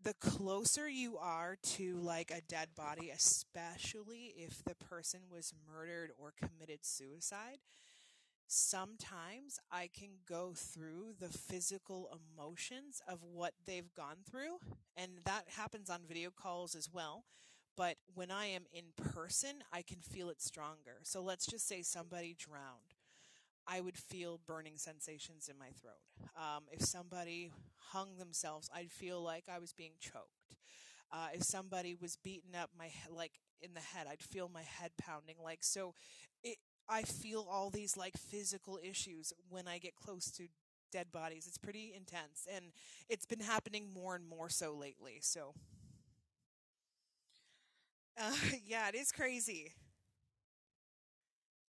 the 0.03 0.15
closer 0.15 0.89
you 0.89 1.19
are 1.19 1.57
to 1.63 1.97
like 1.97 2.31
a 2.31 2.41
dead 2.41 2.69
body, 2.77 3.11
especially 3.11 4.35
if 4.37 4.63
the 4.65 4.75
person 4.75 5.21
was 5.31 5.53
murdered 5.67 6.11
or 6.19 6.33
committed 6.37 6.85
suicide, 6.85 7.59
sometimes 8.47 9.59
I 9.71 9.89
can 9.93 10.11
go 10.27 10.53
through 10.55 11.15
the 11.19 11.29
physical 11.29 12.09
emotions 12.37 13.03
of 13.09 13.19
what 13.23 13.55
they've 13.67 13.93
gone 13.95 14.19
through. 14.29 14.59
And 14.97 15.11
that 15.25 15.45
happens 15.57 15.91
on 15.91 16.01
video 16.09 16.31
calls 16.31 16.75
as 16.75 16.89
well 16.93 17.25
but 17.79 17.97
when 18.13 18.33
I 18.33 18.47
am 18.47 18.65
in 18.73 18.87
person, 19.13 19.63
I 19.73 19.83
can 19.83 19.99
feel 20.01 20.31
it 20.31 20.43
stronger. 20.43 20.99
So 21.05 21.23
let's 21.23 21.47
just 21.47 21.69
say 21.69 21.83
somebody 21.83 22.35
drowned. 22.37 22.98
I 23.69 23.81
would 23.81 23.99
feel 23.99 24.41
burning 24.47 24.79
sensations 24.79 25.49
in 25.49 25.59
my 25.59 25.69
throat. 25.81 26.01
Um, 26.37 26.65
if 26.73 26.83
somebody 26.83 27.51
hung 27.93 28.17
themselves, 28.17 28.71
I'd 28.75 28.91
feel 28.91 29.23
like 29.23 29.45
I 29.53 29.59
was 29.59 29.73
being 29.73 29.93
choked. 30.01 30.57
Uh, 31.13 31.29
if 31.35 31.43
somebody 31.43 31.95
was 31.95 32.17
beaten 32.17 32.55
up, 32.55 32.71
my 32.79 32.91
like 33.11 33.33
in 33.61 33.75
the 33.75 33.81
head, 33.81 34.07
I'd 34.11 34.23
feel 34.23 34.49
my 34.49 34.63
head 34.63 34.93
pounding. 34.99 35.37
Like 35.43 35.63
so, 35.63 35.95
it. 36.43 36.57
I 36.89 37.03
feel 37.03 37.47
all 37.51 37.69
these 37.69 37.97
like 37.97 38.17
physical 38.17 38.79
issues 38.83 39.33
when 39.51 39.69
I 39.69 39.79
get 39.79 39.95
close 39.95 40.31
to 40.33 40.49
dead 40.91 41.13
bodies. 41.13 41.47
It's 41.47 41.59
pretty 41.59 41.93
intense, 41.95 42.47
and 42.51 42.67
it's 43.09 43.27
been 43.27 43.41
happening 43.41 43.93
more 43.93 44.15
and 44.15 44.27
more 44.27 44.49
so 44.49 44.75
lately. 44.75 45.19
So 45.21 45.55
uh, 48.19 48.33
yeah, 48.67 48.89
it 48.89 48.95
is 48.95 49.13
crazy. 49.13 49.73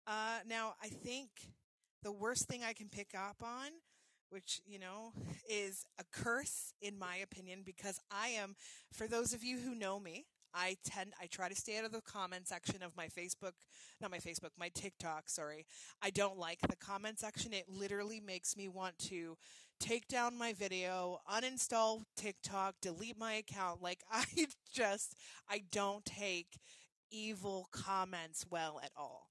Uh, 0.07 0.39
now, 0.47 0.73
I 0.81 0.87
think 0.87 1.29
the 2.03 2.11
worst 2.11 2.47
thing 2.47 2.63
I 2.63 2.73
can 2.73 2.89
pick 2.89 3.09
up 3.15 3.37
on, 3.43 3.69
which, 4.29 4.61
you 4.65 4.79
know, 4.79 5.11
is 5.49 5.85
a 5.99 6.03
curse, 6.11 6.73
in 6.81 6.97
my 6.97 7.17
opinion, 7.17 7.61
because 7.65 7.99
I 8.11 8.29
am, 8.29 8.55
for 8.91 9.07
those 9.07 9.33
of 9.33 9.43
you 9.43 9.57
who 9.59 9.75
know 9.75 9.99
me, 9.99 10.25
I 10.53 10.77
tend, 10.83 11.13
I 11.21 11.27
try 11.27 11.49
to 11.49 11.55
stay 11.55 11.77
out 11.77 11.85
of 11.85 11.91
the 11.91 12.01
comment 12.01 12.47
section 12.47 12.81
of 12.81 12.95
my 12.97 13.07
Facebook, 13.07 13.53
not 14.01 14.11
my 14.11 14.17
Facebook, 14.17 14.51
my 14.57 14.69
TikTok, 14.69 15.29
sorry. 15.29 15.65
I 16.01 16.09
don't 16.09 16.37
like 16.37 16.59
the 16.61 16.75
comment 16.75 17.19
section. 17.19 17.53
It 17.53 17.69
literally 17.69 18.19
makes 18.19 18.57
me 18.57 18.67
want 18.67 18.97
to 19.09 19.37
take 19.79 20.07
down 20.07 20.37
my 20.37 20.53
video, 20.53 21.19
uninstall 21.31 22.03
TikTok, 22.17 22.75
delete 22.81 23.17
my 23.17 23.33
account. 23.33 23.81
Like, 23.89 24.03
I 24.11 24.25
just, 24.73 25.15
I 25.49 25.63
don't 25.71 26.05
take 26.05 26.59
evil 27.11 27.67
comments 27.71 28.45
well 28.49 28.79
at 28.83 28.91
all. 28.95 29.28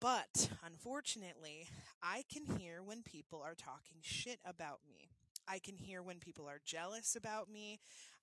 But 0.00 0.50
unfortunately, 0.64 1.68
I 2.02 2.24
can 2.32 2.44
hear 2.58 2.82
when 2.82 3.02
people 3.02 3.42
are 3.42 3.54
talking 3.54 3.98
shit 4.02 4.38
about 4.44 4.80
me. 4.88 5.08
I 5.48 5.58
can 5.58 5.76
hear 5.76 6.02
when 6.02 6.18
people 6.18 6.46
are 6.48 6.60
jealous 6.64 7.16
about 7.16 7.50
me, 7.50 7.78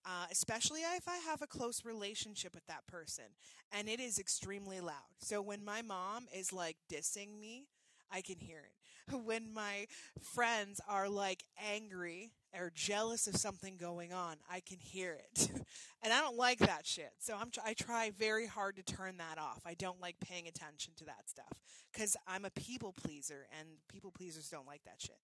uh, 0.06 0.26
especially 0.32 0.82
if 0.82 1.08
I 1.08 1.18
have 1.18 1.42
a 1.42 1.48
close 1.48 1.86
relationship 1.86 2.54
with 2.54 2.68
that 2.68 2.86
person. 2.88 3.26
And 3.72 3.88
it 3.88 4.00
is 4.00 4.20
extremely 4.20 4.82
loud. 4.82 5.18
So 5.20 5.42
when 5.42 5.64
my 5.64 5.82
mom 5.82 6.28
is 6.36 6.54
like 6.54 6.78
dissing 6.92 7.40
me, 7.40 7.66
I 8.12 8.22
can 8.22 8.40
hear 8.40 8.60
it. 8.60 8.74
When 9.26 9.54
my 9.54 9.88
friends 10.22 10.80
are 10.88 11.10
like 11.10 11.44
angry 11.62 12.32
or 12.58 12.72
jealous 12.74 13.28
of 13.28 13.36
something 13.36 13.78
going 13.78 14.14
on, 14.14 14.38
I 14.52 14.60
can 14.60 14.78
hear 14.80 15.14
it. 15.14 15.50
and 16.04 16.14
I 16.14 16.22
don't 16.22 16.38
like 16.38 16.60
that 16.60 16.86
shit. 16.86 17.12
So 17.20 17.36
I'm, 17.36 17.52
I 17.66 17.74
try 17.74 18.12
very 18.18 18.48
hard 18.48 18.76
to 18.78 18.84
turn 18.84 19.18
that 19.18 19.38
off. 19.38 19.62
I 19.66 19.74
don't 19.74 20.02
like 20.02 20.16
paying 20.20 20.48
attention 20.48 20.94
to 20.98 21.06
that 21.06 21.28
stuff 21.30 21.62
because 21.92 22.16
I'm 22.28 22.46
a 22.46 22.52
people 22.52 22.94
pleaser 22.94 23.48
and 23.60 23.68
people 23.92 24.12
pleasers 24.12 24.50
don't 24.50 24.68
like 24.68 24.84
that 24.86 25.02
shit. 25.02 25.18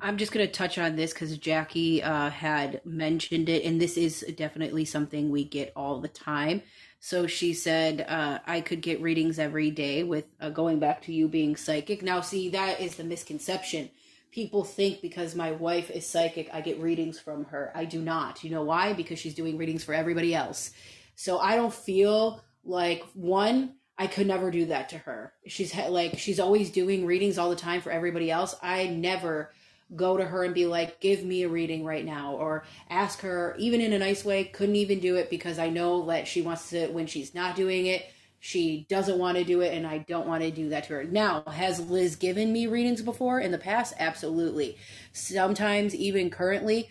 I'm 0.00 0.16
just 0.16 0.32
going 0.32 0.44
to 0.44 0.52
touch 0.52 0.78
on 0.78 0.96
this 0.96 1.12
because 1.12 1.36
Jackie 1.38 2.02
uh, 2.02 2.28
had 2.30 2.80
mentioned 2.84 3.48
it, 3.48 3.64
and 3.64 3.80
this 3.80 3.96
is 3.96 4.24
definitely 4.36 4.84
something 4.84 5.30
we 5.30 5.44
get 5.44 5.72
all 5.74 6.00
the 6.00 6.08
time. 6.08 6.62
So 7.00 7.26
she 7.26 7.54
said, 7.54 8.04
uh, 8.08 8.40
I 8.46 8.60
could 8.60 8.80
get 8.82 9.00
readings 9.00 9.38
every 9.38 9.70
day 9.70 10.02
with 10.02 10.24
uh, 10.40 10.50
going 10.50 10.80
back 10.80 11.02
to 11.02 11.12
you 11.12 11.28
being 11.28 11.56
psychic. 11.56 12.02
Now, 12.02 12.20
see, 12.20 12.48
that 12.50 12.80
is 12.80 12.96
the 12.96 13.04
misconception. 13.04 13.90
People 14.32 14.64
think 14.64 15.00
because 15.00 15.34
my 15.34 15.52
wife 15.52 15.90
is 15.90 16.06
psychic, 16.06 16.50
I 16.52 16.60
get 16.60 16.80
readings 16.80 17.18
from 17.18 17.44
her. 17.46 17.72
I 17.74 17.84
do 17.86 18.02
not. 18.02 18.44
You 18.44 18.50
know 18.50 18.64
why? 18.64 18.92
Because 18.92 19.18
she's 19.18 19.34
doing 19.34 19.56
readings 19.56 19.82
for 19.82 19.94
everybody 19.94 20.34
else. 20.34 20.72
So 21.14 21.38
I 21.38 21.56
don't 21.56 21.72
feel 21.72 22.42
like, 22.64 23.02
one, 23.14 23.74
I 23.96 24.06
could 24.06 24.26
never 24.26 24.50
do 24.50 24.66
that 24.66 24.90
to 24.90 24.98
her. 24.98 25.32
She's 25.46 25.74
like, 25.74 26.18
she's 26.18 26.38
always 26.38 26.70
doing 26.70 27.06
readings 27.06 27.38
all 27.38 27.48
the 27.48 27.56
time 27.56 27.80
for 27.80 27.90
everybody 27.90 28.30
else. 28.30 28.54
I 28.62 28.88
never 28.88 29.52
go 29.94 30.16
to 30.16 30.24
her 30.24 30.44
and 30.44 30.52
be 30.52 30.66
like, 30.66 31.00
give 31.00 31.24
me 31.24 31.44
a 31.44 31.48
reading 31.48 31.84
right 31.84 32.04
now, 32.04 32.34
or 32.34 32.64
ask 32.90 33.20
her, 33.20 33.54
even 33.56 33.80
in 33.80 33.92
a 33.92 33.98
nice 33.98 34.24
way, 34.24 34.44
couldn't 34.44 34.76
even 34.76 34.98
do 34.98 35.14
it 35.16 35.30
because 35.30 35.58
I 35.58 35.70
know 35.70 36.06
that 36.06 36.26
she 36.26 36.42
wants 36.42 36.70
to, 36.70 36.88
when 36.88 37.06
she's 37.06 37.34
not 37.34 37.56
doing 37.56 37.86
it, 37.86 38.04
she 38.40 38.86
doesn't 38.88 39.18
want 39.18 39.38
to 39.38 39.44
do 39.44 39.60
it, 39.60 39.74
and 39.74 39.86
I 39.86 39.98
don't 39.98 40.26
want 40.26 40.42
to 40.42 40.50
do 40.50 40.68
that 40.70 40.84
to 40.84 40.94
her. 40.94 41.04
Now, 41.04 41.42
has 41.42 41.80
Liz 41.80 42.16
given 42.16 42.52
me 42.52 42.66
readings 42.66 43.02
before 43.02 43.40
in 43.40 43.50
the 43.50 43.58
past? 43.58 43.94
Absolutely. 43.98 44.76
Sometimes, 45.12 45.94
even 45.94 46.30
currently, 46.30 46.90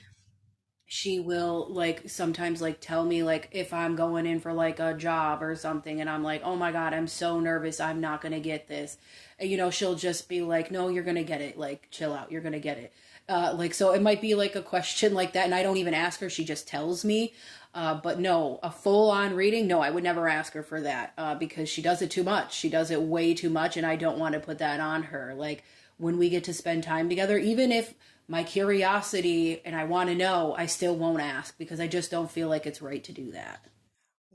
she 0.87 1.19
will 1.19 1.67
like 1.71 2.09
sometimes 2.09 2.61
like 2.61 2.79
tell 2.79 3.03
me 3.03 3.23
like 3.23 3.49
if 3.51 3.73
I'm 3.73 3.95
going 3.95 4.27
in 4.27 4.39
for 4.39 4.53
like 4.53 4.79
a 4.79 4.93
job 4.93 5.41
or 5.41 5.55
something 5.55 5.99
and 5.99 6.09
I'm 6.09 6.23
like, 6.23 6.41
"Oh 6.43 6.55
my 6.55 6.71
god, 6.71 6.93
I'm 6.93 7.07
so 7.07 7.39
nervous. 7.39 7.79
I'm 7.79 8.01
not 8.01 8.21
going 8.21 8.33
to 8.33 8.39
get 8.39 8.67
this." 8.67 8.97
And, 9.39 9.49
you 9.49 9.57
know, 9.57 9.71
she'll 9.71 9.95
just 9.95 10.29
be 10.29 10.41
like, 10.41 10.71
"No, 10.71 10.89
you're 10.89 11.03
going 11.03 11.15
to 11.15 11.23
get 11.23 11.41
it. 11.41 11.57
Like 11.57 11.87
chill 11.91 12.13
out. 12.13 12.31
You're 12.31 12.41
going 12.41 12.53
to 12.53 12.59
get 12.59 12.77
it." 12.77 12.93
Uh, 13.27 13.53
like, 13.57 13.73
so 13.73 13.91
it 13.91 14.01
might 14.03 14.21
be 14.21 14.35
like 14.35 14.55
a 14.55 14.61
question 14.61 15.13
like 15.15 15.33
that, 15.33 15.45
and 15.45 15.55
I 15.55 15.63
don't 15.63 15.77
even 15.77 15.95
ask 15.95 16.19
her, 16.19 16.29
she 16.29 16.45
just 16.45 16.67
tells 16.67 17.03
me. 17.03 17.33
Uh, 17.75 17.93
but 17.93 18.19
no, 18.19 18.59
a 18.63 18.71
full 18.71 19.11
on 19.11 19.35
reading, 19.35 19.67
no, 19.67 19.81
I 19.81 19.89
would 19.89 20.03
never 20.03 20.29
ask 20.29 20.53
her 20.53 20.63
for 20.63 20.79
that 20.81 21.13
uh, 21.17 21.35
because 21.35 21.67
she 21.67 21.81
does 21.81 22.01
it 22.01 22.09
too 22.09 22.23
much. 22.23 22.55
She 22.55 22.69
does 22.69 22.89
it 22.89 23.01
way 23.01 23.33
too 23.33 23.49
much, 23.49 23.75
and 23.75 23.85
I 23.85 23.97
don't 23.97 24.17
want 24.17 24.33
to 24.33 24.39
put 24.39 24.59
that 24.59 24.79
on 24.79 25.03
her. 25.03 25.35
Like, 25.35 25.63
when 25.97 26.17
we 26.17 26.29
get 26.29 26.45
to 26.45 26.53
spend 26.53 26.83
time 26.83 27.09
together, 27.09 27.37
even 27.37 27.73
if 27.73 27.93
my 28.29 28.43
curiosity 28.43 29.61
and 29.65 29.75
I 29.75 29.83
want 29.83 30.09
to 30.09 30.15
know, 30.15 30.55
I 30.57 30.67
still 30.67 30.95
won't 30.95 31.21
ask 31.21 31.57
because 31.57 31.81
I 31.81 31.87
just 31.87 32.09
don't 32.09 32.31
feel 32.31 32.47
like 32.47 32.65
it's 32.65 32.81
right 32.81 33.03
to 33.03 33.11
do 33.11 33.31
that. 33.31 33.65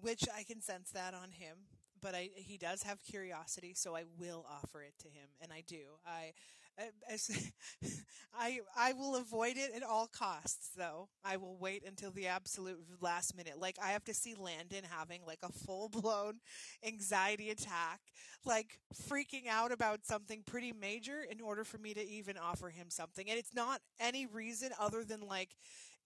Which 0.03 0.25
I 0.35 0.43
can 0.43 0.61
sense 0.61 0.91
that 0.91 1.15
on 1.15 1.31
him 1.31 1.57
but 2.01 2.15
I, 2.15 2.31
he 2.35 2.57
does 2.57 2.83
have 2.83 3.03
curiosity, 3.03 3.75
so 3.75 3.95
I 3.95 4.05
will 4.19 4.47
offer 4.51 4.83
it 4.83 4.95
to 5.01 5.09
him, 5.09 5.29
and 5.41 5.53
I 5.53 5.63
do. 5.67 5.83
I, 6.07 6.33
Uh, 6.81 6.85
as, 7.13 7.53
I, 8.39 8.61
I 8.77 8.93
will 8.93 9.17
avoid 9.17 9.57
it 9.57 9.73
at 9.75 9.83
all 9.83 10.07
costs, 10.07 10.71
though. 10.77 11.09
I 11.25 11.37
will 11.37 11.57
wait 11.59 11.85
until 11.87 12.11
the 12.11 12.29
absolute 12.29 12.79
last 13.01 13.37
minute. 13.37 13.59
Like 13.59 13.77
I 13.83 13.89
have 13.91 14.05
to 14.05 14.15
see 14.15 14.35
Landen 14.35 14.85
having 14.89 15.21
like 15.27 15.41
a 15.43 15.53
full 15.53 15.89
blown 15.89 16.41
anxiety 16.87 17.51
attack, 17.51 18.01
like 18.45 18.79
freaking 19.09 19.47
out 19.49 19.73
about 19.73 20.07
something 20.07 20.43
pretty 20.47 20.73
major, 20.73 21.21
in 21.31 21.41
order 21.41 21.65
for 21.65 21.79
me 21.79 21.93
to 21.95 22.09
even 22.09 22.37
offer 22.39 22.71
him 22.71 22.87
something. 22.89 23.29
And 23.29 23.39
it's 23.39 23.55
not 23.55 23.81
any 23.99 24.27
reason 24.27 24.71
other 24.79 25.05
than 25.05 25.21
like, 25.21 25.51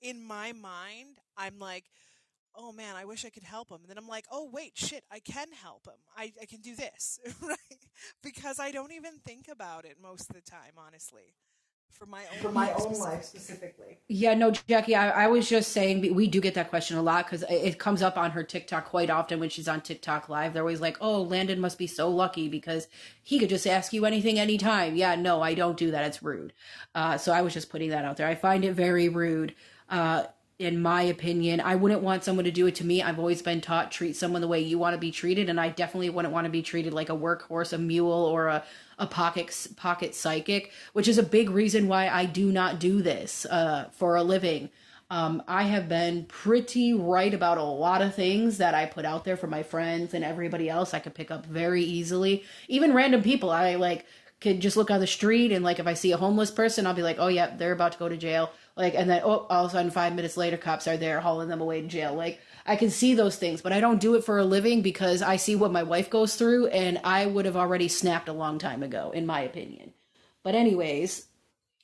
in 0.00 0.22
my 0.22 0.52
mind, 0.52 1.18
I'm 1.36 1.58
like 1.58 1.84
oh 2.56 2.72
man, 2.72 2.96
I 2.96 3.04
wish 3.04 3.24
I 3.24 3.30
could 3.30 3.42
help 3.42 3.70
him. 3.70 3.78
And 3.82 3.88
then 3.90 3.98
I'm 3.98 4.08
like, 4.08 4.26
oh 4.30 4.48
wait, 4.52 4.72
shit, 4.74 5.04
I 5.10 5.20
can 5.20 5.48
help 5.52 5.86
him. 5.86 5.94
I, 6.16 6.32
I 6.40 6.46
can 6.46 6.60
do 6.60 6.74
this, 6.76 7.18
right? 7.42 7.58
Because 8.22 8.58
I 8.60 8.70
don't 8.70 8.92
even 8.92 9.18
think 9.24 9.48
about 9.48 9.84
it 9.84 9.96
most 10.02 10.30
of 10.30 10.36
the 10.36 10.42
time, 10.42 10.72
honestly. 10.76 11.34
For 11.90 12.06
my 12.06 12.22
own, 12.32 12.38
for 12.40 12.50
my 12.50 12.66
life, 12.72 12.74
own 12.80 12.94
specifically. 12.94 13.10
life 13.12 13.24
specifically. 13.24 13.98
Yeah, 14.08 14.34
no, 14.34 14.50
Jackie, 14.50 14.96
I, 14.96 15.26
I 15.26 15.28
was 15.28 15.48
just 15.48 15.70
saying 15.70 16.12
we 16.14 16.26
do 16.26 16.40
get 16.40 16.54
that 16.54 16.68
question 16.68 16.96
a 16.96 17.02
lot 17.02 17.24
because 17.24 17.44
it 17.48 17.78
comes 17.78 18.02
up 18.02 18.18
on 18.18 18.32
her 18.32 18.42
TikTok 18.42 18.86
quite 18.86 19.10
often 19.10 19.38
when 19.38 19.48
she's 19.48 19.68
on 19.68 19.80
TikTok 19.80 20.28
live. 20.28 20.52
They're 20.52 20.64
always 20.64 20.80
like, 20.80 20.96
"Oh, 21.00 21.22
Landen 21.22 21.60
must 21.60 21.78
be 21.78 21.86
so 21.86 22.10
lucky 22.10 22.48
because 22.48 22.88
he 23.22 23.38
could 23.38 23.48
just 23.48 23.66
ask 23.66 23.92
you 23.92 24.06
anything 24.06 24.40
anytime." 24.40 24.96
Yeah, 24.96 25.14
no, 25.14 25.40
I 25.40 25.54
don't 25.54 25.76
do 25.76 25.92
that. 25.92 26.04
It's 26.04 26.20
rude. 26.22 26.52
Uh, 26.96 27.16
so 27.16 27.32
I 27.32 27.42
was 27.42 27.54
just 27.54 27.70
putting 27.70 27.90
that 27.90 28.04
out 28.04 28.16
there. 28.16 28.26
I 28.26 28.34
find 28.34 28.64
it 28.64 28.72
very 28.72 29.08
rude. 29.08 29.54
Uh, 29.88 30.24
in 30.58 30.80
my 30.80 31.02
opinion. 31.02 31.60
I 31.60 31.74
wouldn't 31.74 32.02
want 32.02 32.22
someone 32.22 32.44
to 32.44 32.50
do 32.50 32.66
it 32.66 32.76
to 32.76 32.86
me. 32.86 33.02
I've 33.02 33.18
always 33.18 33.42
been 33.42 33.60
taught 33.60 33.90
treat 33.90 34.16
someone 34.16 34.40
the 34.40 34.48
way 34.48 34.60
you 34.60 34.78
want 34.78 34.94
to 34.94 35.00
be 35.00 35.10
treated, 35.10 35.48
and 35.48 35.60
I 35.60 35.68
definitely 35.68 36.10
wouldn't 36.10 36.32
want 36.32 36.44
to 36.44 36.50
be 36.50 36.62
treated 36.62 36.92
like 36.92 37.08
a 37.08 37.16
workhorse, 37.16 37.72
a 37.72 37.78
mule, 37.78 38.12
or 38.12 38.48
a 38.48 38.64
a 38.98 39.06
pocket 39.06 39.68
pocket 39.76 40.14
psychic, 40.14 40.72
which 40.92 41.08
is 41.08 41.18
a 41.18 41.22
big 41.22 41.50
reason 41.50 41.88
why 41.88 42.08
I 42.08 42.26
do 42.26 42.52
not 42.52 42.78
do 42.78 43.02
this 43.02 43.46
uh, 43.46 43.88
for 43.92 44.16
a 44.16 44.22
living. 44.22 44.70
Um, 45.10 45.42
I 45.46 45.64
have 45.64 45.88
been 45.88 46.24
pretty 46.24 46.94
right 46.94 47.32
about 47.32 47.58
a 47.58 47.62
lot 47.62 48.02
of 48.02 48.14
things 48.14 48.58
that 48.58 48.74
I 48.74 48.86
put 48.86 49.04
out 49.04 49.24
there 49.24 49.36
for 49.36 49.46
my 49.46 49.62
friends 49.62 50.14
and 50.14 50.24
everybody 50.24 50.68
else. 50.68 50.94
I 50.94 50.98
could 50.98 51.14
pick 51.14 51.30
up 51.30 51.44
very 51.44 51.82
easily, 51.82 52.44
even 52.68 52.94
random 52.94 53.22
people. 53.22 53.50
I 53.50 53.74
like 53.74 54.06
could 54.44 54.60
just 54.60 54.76
look 54.76 54.90
on 54.90 55.00
the 55.00 55.06
street 55.08 55.50
and 55.50 55.64
like 55.64 55.80
if 55.80 55.86
I 55.88 55.94
see 55.94 56.12
a 56.12 56.16
homeless 56.16 56.52
person, 56.52 56.86
I'll 56.86 56.94
be 56.94 57.02
like, 57.02 57.16
oh 57.18 57.28
yeah, 57.28 57.56
they're 57.56 57.72
about 57.72 57.92
to 57.92 57.98
go 57.98 58.08
to 58.08 58.16
jail 58.16 58.50
like, 58.76 58.94
and 58.94 59.08
then, 59.08 59.22
oh, 59.24 59.46
all 59.48 59.64
of 59.64 59.70
a 59.70 59.74
sudden, 59.74 59.90
five 59.92 60.14
minutes 60.14 60.36
later, 60.36 60.56
cops 60.56 60.88
are 60.88 60.96
there 60.96 61.20
hauling 61.20 61.48
them 61.48 61.60
away 61.60 61.80
to 61.80 61.86
jail. 61.86 62.14
Like, 62.14 62.40
I 62.66 62.74
can 62.74 62.90
see 62.90 63.14
those 63.14 63.36
things, 63.36 63.62
but 63.62 63.72
I 63.72 63.80
don't 63.80 64.00
do 64.00 64.16
it 64.16 64.24
for 64.24 64.38
a 64.38 64.44
living 64.44 64.82
because 64.82 65.22
I 65.22 65.36
see 65.36 65.54
what 65.54 65.70
my 65.70 65.84
wife 65.84 66.10
goes 66.10 66.34
through, 66.34 66.68
and 66.68 67.00
I 67.04 67.26
would 67.26 67.44
have 67.44 67.56
already 67.56 67.86
snapped 67.86 68.28
a 68.28 68.32
long 68.32 68.58
time 68.58 68.82
ago, 68.82 69.12
in 69.12 69.26
my 69.26 69.42
opinion. 69.42 69.92
But, 70.42 70.56
anyways, 70.56 71.26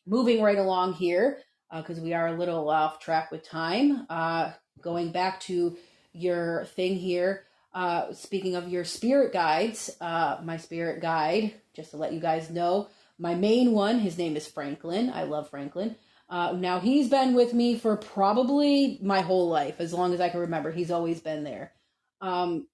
moving 0.04 0.42
right 0.42 0.58
along 0.58 0.94
here, 0.94 1.38
because 1.72 2.00
uh, 2.00 2.02
we 2.02 2.12
are 2.12 2.26
a 2.26 2.36
little 2.36 2.68
off 2.68 2.98
track 2.98 3.30
with 3.30 3.48
time, 3.48 4.06
uh, 4.10 4.50
going 4.80 5.12
back 5.12 5.38
to 5.42 5.76
your 6.12 6.64
thing 6.64 6.96
here. 6.96 7.44
Uh, 7.72 8.12
speaking 8.12 8.56
of 8.56 8.68
your 8.68 8.84
spirit 8.84 9.32
guides, 9.32 9.96
uh, 10.00 10.40
my 10.42 10.56
spirit 10.56 11.00
guide, 11.00 11.54
just 11.74 11.90
to 11.92 11.96
let 11.96 12.12
you 12.12 12.20
guys 12.20 12.50
know, 12.50 12.88
my 13.18 13.34
main 13.34 13.72
one, 13.72 13.98
his 13.98 14.16
name 14.18 14.36
is 14.36 14.46
Franklin. 14.46 15.10
I 15.14 15.24
love 15.24 15.50
Franklin. 15.50 15.96
Uh, 16.28 16.52
now 16.52 16.78
he's 16.78 17.08
been 17.08 17.34
with 17.34 17.52
me 17.52 17.76
for 17.76 17.96
probably 17.96 18.98
my 19.02 19.20
whole 19.20 19.48
life, 19.48 19.76
as 19.80 19.92
long 19.92 20.14
as 20.14 20.20
I 20.20 20.28
can 20.28 20.40
remember. 20.40 20.70
He's 20.70 20.90
always 20.90 21.20
been 21.20 21.44
there. 21.44 21.72
Um, 22.20 22.68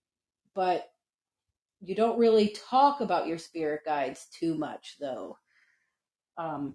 but 0.54 0.90
you 1.80 1.94
don't 1.94 2.18
really 2.18 2.54
talk 2.70 3.00
about 3.00 3.26
your 3.26 3.38
spirit 3.38 3.82
guides 3.84 4.26
too 4.38 4.54
much, 4.56 4.96
though. 5.00 5.38
Um, 6.38 6.74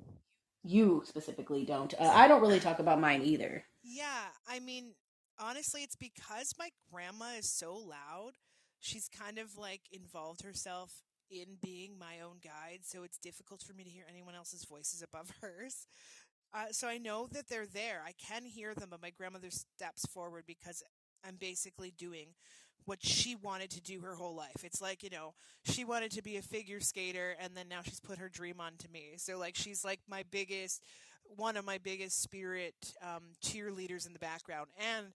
you 0.63 1.03
specifically 1.05 1.65
don't. 1.65 1.93
Uh, 1.99 2.11
I 2.13 2.27
don't 2.27 2.41
really 2.41 2.59
talk 2.59 2.79
about 2.79 2.99
mine 2.99 3.21
either. 3.23 3.63
Yeah, 3.83 4.27
I 4.47 4.59
mean, 4.59 4.93
honestly, 5.39 5.83
it's 5.83 5.95
because 5.95 6.53
my 6.57 6.69
grandma 6.91 7.33
is 7.37 7.49
so 7.49 7.75
loud. 7.75 8.33
She's 8.79 9.07
kind 9.07 9.37
of 9.37 9.57
like 9.57 9.81
involved 9.91 10.43
herself 10.43 11.03
in 11.31 11.57
being 11.63 11.97
my 11.97 12.19
own 12.23 12.37
guide, 12.43 12.79
so 12.83 13.03
it's 13.03 13.17
difficult 13.17 13.63
for 13.63 13.73
me 13.73 13.83
to 13.83 13.89
hear 13.89 14.03
anyone 14.09 14.35
else's 14.35 14.65
voices 14.65 15.01
above 15.01 15.31
hers. 15.41 15.87
Uh, 16.53 16.65
so 16.71 16.87
I 16.87 16.97
know 16.97 17.27
that 17.31 17.47
they're 17.47 17.65
there. 17.65 18.03
I 18.05 18.11
can 18.11 18.43
hear 18.43 18.73
them, 18.75 18.89
but 18.91 19.01
my 19.01 19.09
grandmother 19.11 19.49
steps 19.49 20.05
forward 20.07 20.43
because 20.45 20.83
I'm 21.25 21.37
basically 21.37 21.93
doing 21.97 22.27
what 22.85 22.99
she 23.01 23.35
wanted 23.35 23.69
to 23.71 23.81
do 23.81 24.01
her 24.01 24.15
whole 24.15 24.35
life. 24.35 24.63
It's 24.63 24.81
like, 24.81 25.03
you 25.03 25.09
know, 25.09 25.33
she 25.63 25.85
wanted 25.85 26.11
to 26.13 26.21
be 26.21 26.37
a 26.37 26.41
figure 26.41 26.81
skater 26.81 27.35
and 27.39 27.55
then 27.55 27.69
now 27.69 27.81
she's 27.83 27.99
put 27.99 28.17
her 28.17 28.27
dream 28.27 28.59
onto 28.59 28.87
me. 28.89 29.13
So 29.17 29.37
like 29.37 29.55
she's 29.55 29.85
like 29.85 29.99
my 30.09 30.23
biggest 30.29 30.81
one 31.23 31.55
of 31.55 31.63
my 31.63 31.77
biggest 31.77 32.21
spirit 32.21 32.73
um, 33.01 33.23
cheerleaders 33.43 34.05
in 34.05 34.13
the 34.13 34.19
background. 34.19 34.67
And 34.77 35.07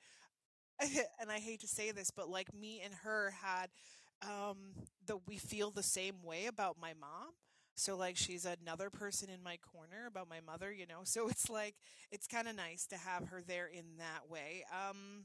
and 1.21 1.31
I 1.31 1.39
hate 1.39 1.61
to 1.61 1.69
say 1.69 1.91
this, 1.91 2.11
but 2.11 2.29
like 2.29 2.55
me 2.55 2.83
and 2.85 2.93
her 3.03 3.35
had 3.43 3.71
um 4.23 4.57
that 5.07 5.19
we 5.27 5.37
feel 5.37 5.71
the 5.71 5.83
same 5.83 6.23
way 6.23 6.47
about 6.47 6.77
my 6.81 6.93
mom. 7.01 7.33
So 7.77 7.97
like 7.97 8.17
she's 8.17 8.47
another 8.47 8.91
person 8.91 9.29
in 9.31 9.43
my 9.43 9.59
corner 9.59 10.07
about 10.07 10.29
my 10.29 10.41
mother, 10.41 10.73
you 10.73 10.87
know. 10.87 11.01
So 11.05 11.29
it's 11.29 11.49
like 11.51 11.75
it's 12.11 12.27
kind 12.27 12.49
of 12.49 12.57
nice 12.57 12.87
to 12.89 12.97
have 12.97 13.29
her 13.29 13.43
there 13.47 13.67
in 13.67 13.99
that 13.99 14.29
way. 14.31 14.64
Um 14.73 15.25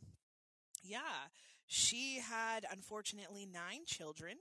yeah, 0.83 1.29
she 1.67 2.19
had 2.19 2.65
unfortunately 2.71 3.45
9 3.51 3.81
children. 3.85 4.35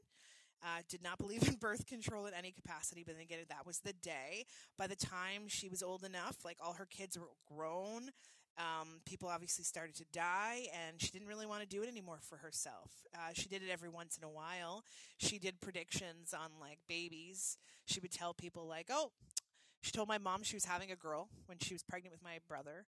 Uh, 0.62 0.82
did 0.90 1.02
not 1.02 1.18
believe 1.18 1.42
in 1.48 1.54
birth 1.54 1.86
control 1.86 2.26
in 2.26 2.34
any 2.34 2.50
capacity, 2.52 3.02
but 3.06 3.14
then 3.14 3.22
again, 3.22 3.38
that 3.48 3.66
was 3.66 3.78
the 3.78 3.94
day. 3.94 4.44
By 4.76 4.86
the 4.86 4.96
time 4.96 5.48
she 5.48 5.68
was 5.70 5.82
old 5.82 6.04
enough, 6.04 6.44
like 6.44 6.58
all 6.62 6.74
her 6.74 6.86
kids 6.86 7.18
were 7.18 7.30
grown, 7.46 8.10
um, 8.58 9.00
people 9.06 9.28
obviously 9.28 9.64
started 9.64 9.94
to 9.96 10.04
die, 10.12 10.66
and 10.74 11.00
she 11.00 11.10
didn't 11.10 11.28
really 11.28 11.46
want 11.46 11.62
to 11.62 11.68
do 11.68 11.82
it 11.82 11.88
anymore 11.88 12.18
for 12.20 12.38
herself. 12.38 12.90
Uh, 13.14 13.30
she 13.32 13.48
did 13.48 13.62
it 13.62 13.70
every 13.70 13.88
once 13.88 14.18
in 14.18 14.24
a 14.24 14.30
while. 14.30 14.84
She 15.18 15.38
did 15.38 15.60
predictions 15.60 16.34
on 16.34 16.50
like 16.60 16.78
babies. 16.88 17.56
She 17.86 18.00
would 18.00 18.12
tell 18.12 18.34
people 18.34 18.66
like, 18.66 18.88
"Oh," 18.90 19.12
she 19.82 19.92
told 19.92 20.08
my 20.08 20.18
mom 20.18 20.42
she 20.42 20.56
was 20.56 20.66
having 20.66 20.90
a 20.90 20.96
girl 20.96 21.28
when 21.46 21.58
she 21.58 21.74
was 21.74 21.82
pregnant 21.82 22.12
with 22.12 22.22
my 22.22 22.38
brother. 22.48 22.86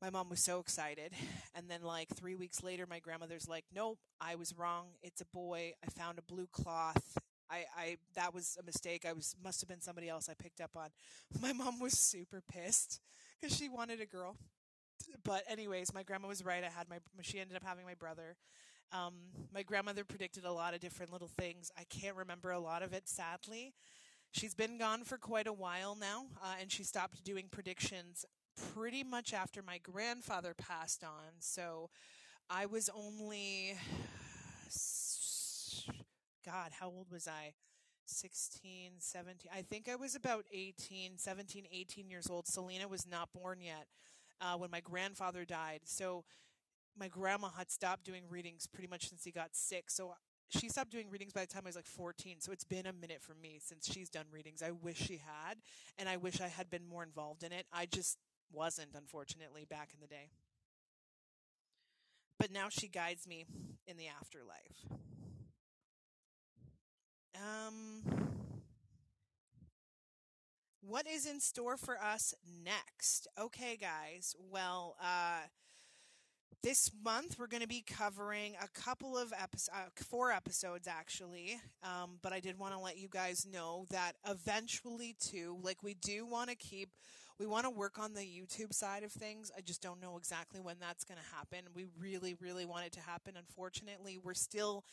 My 0.00 0.10
mom 0.10 0.28
was 0.28 0.40
so 0.40 0.60
excited, 0.60 1.12
and 1.54 1.68
then 1.68 1.82
like 1.82 2.08
three 2.14 2.34
weeks 2.34 2.62
later, 2.62 2.86
my 2.88 2.98
grandmother's 2.98 3.48
like, 3.48 3.64
"Nope, 3.74 3.98
I 4.20 4.34
was 4.36 4.54
wrong. 4.56 4.86
It's 5.02 5.20
a 5.20 5.26
boy. 5.26 5.72
I 5.84 5.90
found 5.90 6.18
a 6.18 6.22
blue 6.22 6.48
cloth." 6.50 7.18
I, 7.48 7.64
I 7.76 7.96
that 8.14 8.34
was 8.34 8.56
a 8.60 8.64
mistake. 8.64 9.04
I 9.06 9.12
was 9.12 9.36
must 9.42 9.60
have 9.60 9.68
been 9.68 9.80
somebody 9.80 10.08
else 10.08 10.28
I 10.28 10.34
picked 10.34 10.60
up 10.60 10.76
on. 10.76 10.88
My 11.40 11.52
mom 11.52 11.78
was 11.78 11.92
super 11.92 12.42
pissed 12.50 13.00
because 13.40 13.56
she 13.56 13.68
wanted 13.68 14.00
a 14.00 14.06
girl 14.06 14.36
but 15.24 15.42
anyways, 15.48 15.92
my 15.94 16.02
grandma 16.02 16.28
was 16.28 16.44
right. 16.44 16.62
I 16.62 16.68
had 16.68 16.88
my 16.88 16.98
she 17.22 17.40
ended 17.40 17.56
up 17.56 17.64
having 17.64 17.84
my 17.84 17.94
brother. 17.94 18.36
Um, 18.92 19.14
my 19.52 19.62
grandmother 19.62 20.04
predicted 20.04 20.44
a 20.44 20.52
lot 20.52 20.74
of 20.74 20.80
different 20.80 21.12
little 21.12 21.28
things. 21.28 21.70
I 21.76 21.84
can't 21.84 22.16
remember 22.16 22.52
a 22.52 22.60
lot 22.60 22.82
of 22.82 22.92
it, 22.92 23.08
sadly. 23.08 23.74
She's 24.32 24.54
been 24.54 24.78
gone 24.78 25.02
for 25.04 25.18
quite 25.18 25.46
a 25.46 25.52
while 25.52 25.96
now, 25.96 26.26
uh, 26.42 26.54
and 26.60 26.70
she 26.70 26.84
stopped 26.84 27.24
doing 27.24 27.46
predictions 27.50 28.24
pretty 28.74 29.02
much 29.02 29.32
after 29.32 29.62
my 29.62 29.78
grandfather 29.78 30.54
passed 30.54 31.02
on. 31.02 31.40
So 31.40 31.90
I 32.48 32.66
was 32.66 32.88
only, 32.94 33.76
God, 36.44 36.72
how 36.78 36.88
old 36.88 37.10
was 37.10 37.26
I? 37.26 37.54
16, 38.06 38.92
17. 38.98 39.50
I 39.52 39.62
think 39.62 39.88
I 39.88 39.96
was 39.96 40.14
about 40.14 40.44
18, 40.52 41.18
17, 41.18 41.64
18 41.72 42.08
years 42.08 42.28
old. 42.30 42.46
Selena 42.46 42.86
was 42.86 43.06
not 43.06 43.32
born 43.32 43.60
yet 43.60 43.86
uh, 44.40 44.56
when 44.56 44.70
my 44.70 44.80
grandfather 44.80 45.44
died. 45.44 45.80
So 45.84 46.24
my 46.98 47.08
grandma 47.08 47.48
had 47.56 47.70
stopped 47.70 48.04
doing 48.04 48.24
readings 48.28 48.66
pretty 48.66 48.88
much 48.88 49.08
since 49.08 49.24
he 49.24 49.30
got 49.30 49.50
sick. 49.52 49.90
So 49.90 50.14
she 50.48 50.68
stopped 50.68 50.90
doing 50.90 51.10
readings 51.10 51.32
by 51.32 51.42
the 51.42 51.46
time 51.46 51.62
I 51.64 51.68
was 51.68 51.76
like 51.76 51.86
14. 51.86 52.40
So 52.40 52.52
it's 52.52 52.64
been 52.64 52.86
a 52.86 52.92
minute 52.92 53.20
for 53.20 53.34
me 53.34 53.58
since 53.62 53.90
she's 53.90 54.08
done 54.08 54.26
readings. 54.32 54.62
I 54.62 54.70
wish 54.70 54.98
she 54.98 55.18
had, 55.18 55.58
and 55.98 56.08
I 56.08 56.16
wish 56.16 56.40
I 56.40 56.48
had 56.48 56.70
been 56.70 56.86
more 56.86 57.02
involved 57.02 57.42
in 57.42 57.52
it. 57.52 57.66
I 57.72 57.86
just 57.86 58.18
wasn't, 58.52 58.90
unfortunately, 58.94 59.66
back 59.68 59.90
in 59.94 60.00
the 60.00 60.06
day. 60.06 60.30
But 62.38 62.52
now 62.52 62.68
she 62.68 62.88
guides 62.88 63.26
me 63.26 63.46
in 63.86 63.96
the 63.96 64.06
afterlife. 64.08 64.84
Um, 67.34 68.35
what 70.88 71.06
is 71.06 71.26
in 71.26 71.40
store 71.40 71.76
for 71.76 72.00
us 72.00 72.34
next? 72.64 73.26
Okay, 73.38 73.76
guys. 73.76 74.36
Well, 74.50 74.96
uh, 75.00 75.46
this 76.62 76.90
month 77.04 77.36
we're 77.38 77.48
going 77.48 77.62
to 77.62 77.68
be 77.68 77.84
covering 77.86 78.54
a 78.62 78.68
couple 78.68 79.16
of 79.18 79.32
episodes, 79.32 79.70
uh, 79.74 80.04
four 80.08 80.30
episodes 80.30 80.86
actually. 80.86 81.60
Um, 81.82 82.18
but 82.22 82.32
I 82.32 82.40
did 82.40 82.58
want 82.58 82.72
to 82.74 82.78
let 82.78 82.98
you 82.98 83.08
guys 83.08 83.46
know 83.50 83.86
that 83.90 84.12
eventually, 84.28 85.16
too, 85.18 85.58
like 85.62 85.82
we 85.82 85.94
do 85.94 86.24
want 86.24 86.50
to 86.50 86.56
keep, 86.56 86.90
we 87.38 87.46
want 87.46 87.64
to 87.64 87.70
work 87.70 87.98
on 87.98 88.14
the 88.14 88.20
YouTube 88.20 88.72
side 88.72 89.02
of 89.02 89.10
things. 89.10 89.50
I 89.56 89.62
just 89.62 89.82
don't 89.82 90.00
know 90.00 90.16
exactly 90.16 90.60
when 90.60 90.76
that's 90.80 91.04
going 91.04 91.18
to 91.18 91.36
happen. 91.36 91.70
We 91.74 91.86
really, 92.00 92.34
really 92.40 92.64
want 92.64 92.86
it 92.86 92.92
to 92.92 93.00
happen. 93.00 93.34
Unfortunately, 93.36 94.18
we're 94.22 94.34
still 94.34 94.84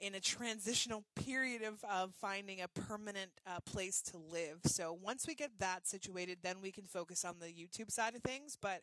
in 0.00 0.14
a 0.14 0.20
transitional 0.20 1.04
period 1.14 1.62
of, 1.62 1.82
of 1.84 2.14
finding 2.14 2.60
a 2.60 2.68
permanent 2.68 3.30
uh, 3.46 3.60
place 3.64 4.02
to 4.02 4.18
live. 4.18 4.58
So 4.66 4.92
once 5.00 5.26
we 5.26 5.34
get 5.34 5.50
that 5.60 5.86
situated, 5.86 6.38
then 6.42 6.56
we 6.60 6.72
can 6.72 6.84
focus 6.84 7.24
on 7.24 7.36
the 7.40 7.46
YouTube 7.46 7.90
side 7.90 8.14
of 8.14 8.22
things. 8.22 8.56
But 8.60 8.82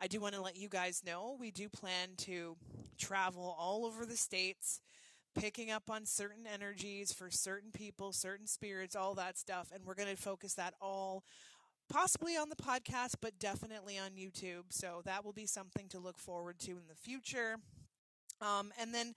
I 0.00 0.06
do 0.06 0.20
want 0.20 0.34
to 0.34 0.42
let 0.42 0.56
you 0.56 0.68
guys 0.68 1.02
know 1.04 1.36
we 1.38 1.50
do 1.50 1.68
plan 1.68 2.10
to 2.18 2.56
travel 2.98 3.54
all 3.58 3.84
over 3.86 4.06
the 4.06 4.16
states, 4.16 4.80
picking 5.34 5.70
up 5.70 5.90
on 5.90 6.04
certain 6.06 6.46
energies 6.52 7.12
for 7.12 7.30
certain 7.30 7.70
people, 7.70 8.12
certain 8.12 8.46
spirits, 8.46 8.96
all 8.96 9.14
that 9.14 9.38
stuff. 9.38 9.70
And 9.74 9.84
we're 9.84 9.94
going 9.94 10.14
to 10.14 10.20
focus 10.20 10.54
that 10.54 10.74
all 10.80 11.22
possibly 11.90 12.36
on 12.36 12.48
the 12.48 12.56
podcast, 12.56 13.16
but 13.20 13.38
definitely 13.38 13.98
on 13.98 14.12
YouTube. 14.12 14.64
So 14.70 15.02
that 15.04 15.24
will 15.24 15.32
be 15.32 15.46
something 15.46 15.88
to 15.88 15.98
look 15.98 16.18
forward 16.18 16.58
to 16.60 16.72
in 16.72 16.86
the 16.88 16.94
future. 16.94 17.56
Um, 18.40 18.72
and 18.80 18.94
then 18.94 19.14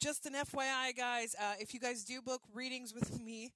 just 0.00 0.26
an 0.26 0.34
FYI, 0.34 0.96
guys, 0.96 1.34
uh, 1.40 1.54
if 1.58 1.72
you 1.72 1.80
guys 1.80 2.04
do 2.04 2.20
book 2.20 2.42
readings 2.52 2.94
with 2.94 3.20
me, 3.24 3.52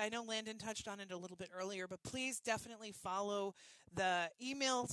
I 0.00 0.08
know 0.08 0.22
Landen 0.22 0.58
touched 0.58 0.88
on 0.88 1.00
it 1.00 1.10
a 1.10 1.16
little 1.16 1.36
bit 1.36 1.50
earlier, 1.58 1.86
but 1.88 2.02
please 2.02 2.40
definitely 2.40 2.92
follow 2.92 3.54
the 3.94 4.28
email. 4.42 4.88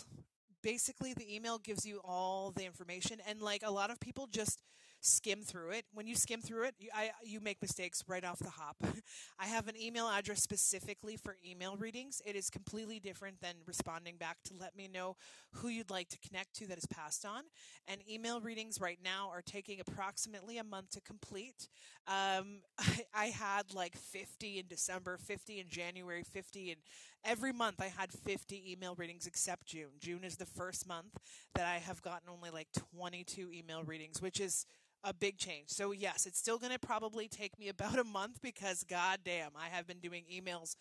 Basically 0.64 1.14
the 1.14 1.34
email 1.34 1.60
gives 1.60 1.86
you 1.86 2.02
all 2.04 2.52
the 2.52 2.66
information 2.66 3.20
and 3.28 3.42
like 3.42 3.62
a 3.64 3.72
lot 3.72 3.92
of 3.92 4.00
people 4.00 4.28
just 4.28 4.62
skim 5.02 5.42
through 5.42 5.72
it. 5.72 5.86
When 5.94 6.08
you 6.08 6.16
skim 6.16 6.42
through 6.42 6.64
it, 6.64 6.76
you, 6.80 6.90
I, 6.94 7.12
you 7.24 7.40
make 7.40 7.62
mistakes 7.62 8.04
right 8.08 8.24
off 8.24 8.40
the 8.40 8.50
hop. 8.50 8.78
I 9.40 9.46
have 9.46 9.68
an 9.68 9.76
email 9.80 10.08
address 10.08 10.42
specifically 10.42 11.18
for 11.18 11.38
email 11.48 11.78
readings. 11.78 12.22
It 12.26 12.36
is 12.36 12.50
completely 12.50 13.00
different 13.00 13.42
than 13.42 13.56
responding 13.66 14.18
back 14.18 14.38
to 14.46 14.54
let 14.60 14.76
me 14.76 14.88
know 14.88 15.16
who 15.54 15.70
you'd 15.70 15.90
like 15.90 16.10
to 16.10 16.18
connect 16.20 16.56
to 16.56 16.68
that 16.68 16.78
is 16.78 16.86
passed 16.86 17.26
on. 17.26 17.44
And 17.88 18.02
email 18.10 18.42
readings 18.42 18.82
right 18.82 19.00
now 19.04 19.30
are 19.32 19.42
taking 19.42 19.80
approximately 19.80 20.58
a 20.58 20.64
month 20.64 20.92
to 20.92 21.02
complete. 21.02 21.68
Um, 22.08 22.62
I, 22.80 23.06
I 23.14 23.26
had 23.26 23.74
like 23.74 23.96
50 23.96 24.60
in 24.60 24.66
December, 24.68 25.18
50 25.18 25.60
in 25.60 25.68
January, 25.70 26.24
50 26.24 26.72
in 26.72 26.78
every 27.24 27.52
month. 27.52 27.82
I 27.82 27.88
had 27.88 28.12
50 28.12 28.72
email 28.72 28.96
readings 28.96 29.28
except 29.28 29.68
June. 29.68 29.92
June 30.00 30.24
is 30.24 30.38
the 30.38 30.46
first 30.46 30.88
month 30.88 31.18
that 31.56 31.66
I 31.66 31.78
have 31.78 32.02
gotten 32.02 32.30
only 32.30 32.50
like 32.50 32.68
22 32.92 33.52
email 33.52 33.84
readings, 33.84 34.22
which 34.22 34.40
is 34.40 34.66
a 35.04 35.14
big 35.14 35.38
change. 35.38 35.70
So 35.70 35.92
yes, 35.92 36.26
it's 36.26 36.40
still 36.40 36.58
going 36.58 36.74
to 36.74 36.80
probably 36.80 37.28
take 37.28 37.58
me 37.60 37.70
about 37.70 38.00
a 38.00 38.04
month 38.04 38.42
because 38.42 38.84
goddamn, 38.84 39.52
I 39.56 39.68
have 39.68 39.88
been 39.88 40.00
doing 40.00 40.24
emails 40.34 40.76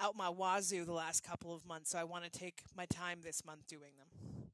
out 0.00 0.16
my 0.16 0.28
wazoo 0.28 0.84
the 0.84 0.92
last 0.92 1.22
couple 1.22 1.54
of 1.54 1.64
months. 1.64 1.90
So 1.90 1.98
I 1.98 2.04
want 2.04 2.24
to 2.24 2.30
take 2.30 2.62
my 2.76 2.86
time 2.86 3.20
this 3.22 3.44
month 3.44 3.66
doing 3.66 3.92
them. 3.96 4.48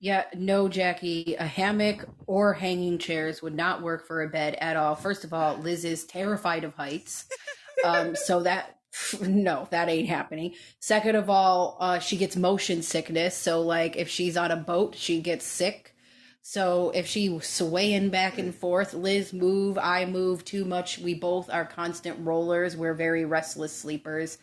Yeah, 0.00 0.24
no, 0.34 0.68
Jackie. 0.68 1.36
A 1.38 1.46
hammock 1.46 2.08
or 2.26 2.54
hanging 2.54 2.98
chairs 2.98 3.40
would 3.40 3.54
not 3.54 3.82
work 3.82 4.04
for 4.04 4.22
a 4.22 4.28
bed 4.28 4.56
at 4.60 4.76
all. 4.76 4.96
First 4.96 5.22
of 5.22 5.32
all, 5.32 5.56
Liz 5.58 5.84
is 5.84 6.04
terrified 6.04 6.64
of 6.64 6.74
heights. 6.74 7.26
Um, 7.84 8.14
so 8.14 8.42
that 8.44 8.76
no, 9.20 9.68
that 9.70 9.88
ain't 9.88 10.08
happening. 10.08 10.54
Second 10.80 11.16
of 11.16 11.30
all, 11.30 11.76
uh, 11.80 11.98
she 11.98 12.16
gets 12.16 12.36
motion 12.36 12.82
sickness. 12.82 13.36
So, 13.36 13.60
like, 13.62 13.96
if 13.96 14.08
she's 14.08 14.36
on 14.36 14.50
a 14.50 14.56
boat, 14.56 14.94
she 14.96 15.20
gets 15.20 15.44
sick. 15.46 15.94
So, 16.42 16.90
if 16.94 17.06
she 17.06 17.38
swaying 17.40 18.10
back 18.10 18.38
and 18.38 18.54
forth, 18.54 18.94
Liz 18.94 19.32
move, 19.32 19.78
I 19.78 20.04
move 20.06 20.44
too 20.44 20.64
much. 20.64 20.98
We 20.98 21.14
both 21.14 21.48
are 21.50 21.64
constant 21.64 22.18
rollers. 22.20 22.76
We're 22.76 22.94
very 22.94 23.24
restless 23.24 23.74
sleepers. 23.74 24.38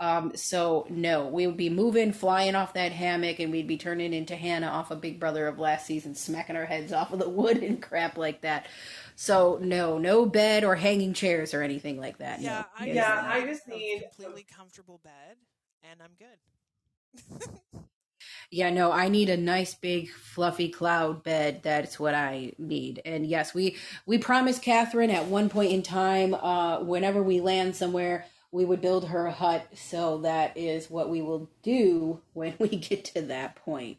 Um, 0.00 0.32
so 0.34 0.86
no, 0.88 1.26
we 1.26 1.46
would 1.46 1.58
be 1.58 1.68
moving, 1.68 2.14
flying 2.14 2.54
off 2.54 2.72
that 2.72 2.90
hammock, 2.90 3.38
and 3.38 3.52
we'd 3.52 3.68
be 3.68 3.76
turning 3.76 4.14
into 4.14 4.34
Hannah 4.34 4.68
off 4.68 4.90
of 4.90 5.02
Big 5.02 5.20
Brother 5.20 5.46
of 5.46 5.58
last 5.58 5.84
season, 5.84 6.14
smacking 6.14 6.56
our 6.56 6.64
heads 6.64 6.90
off 6.90 7.12
of 7.12 7.18
the 7.18 7.28
wood 7.28 7.58
and 7.58 7.82
crap 7.82 8.16
like 8.16 8.40
that. 8.40 8.66
So 9.14 9.58
no, 9.60 9.98
no 9.98 10.24
bed 10.24 10.64
or 10.64 10.74
hanging 10.74 11.12
chairs 11.12 11.52
or 11.52 11.62
anything 11.62 12.00
like 12.00 12.16
that. 12.16 12.40
Yeah, 12.40 12.64
no. 12.80 12.86
I 12.86 12.86
yeah, 12.86 13.30
I 13.30 13.44
just 13.44 13.68
need 13.68 13.98
a 13.98 14.08
completely 14.08 14.46
comfortable 14.56 15.02
bed, 15.04 15.36
and 15.82 16.00
I'm 16.02 16.16
good. 16.18 17.82
yeah, 18.50 18.70
no, 18.70 18.90
I 18.92 19.08
need 19.08 19.28
a 19.28 19.36
nice 19.36 19.74
big 19.74 20.08
fluffy 20.08 20.70
cloud 20.70 21.22
bed. 21.22 21.60
That's 21.62 22.00
what 22.00 22.14
I 22.14 22.54
need. 22.56 23.02
And 23.04 23.26
yes, 23.26 23.52
we 23.52 23.76
we 24.06 24.16
promised 24.16 24.62
Catherine 24.62 25.10
at 25.10 25.26
one 25.26 25.50
point 25.50 25.72
in 25.72 25.82
time, 25.82 26.32
uh, 26.32 26.80
whenever 26.80 27.22
we 27.22 27.40
land 27.40 27.76
somewhere 27.76 28.24
we 28.52 28.64
would 28.64 28.80
build 28.80 29.08
her 29.08 29.26
a 29.26 29.32
hut. 29.32 29.66
So 29.74 30.18
that 30.18 30.56
is 30.56 30.90
what 30.90 31.08
we 31.08 31.22
will 31.22 31.50
do 31.62 32.20
when 32.32 32.54
we 32.58 32.68
get 32.68 33.04
to 33.06 33.22
that 33.22 33.56
point. 33.56 33.98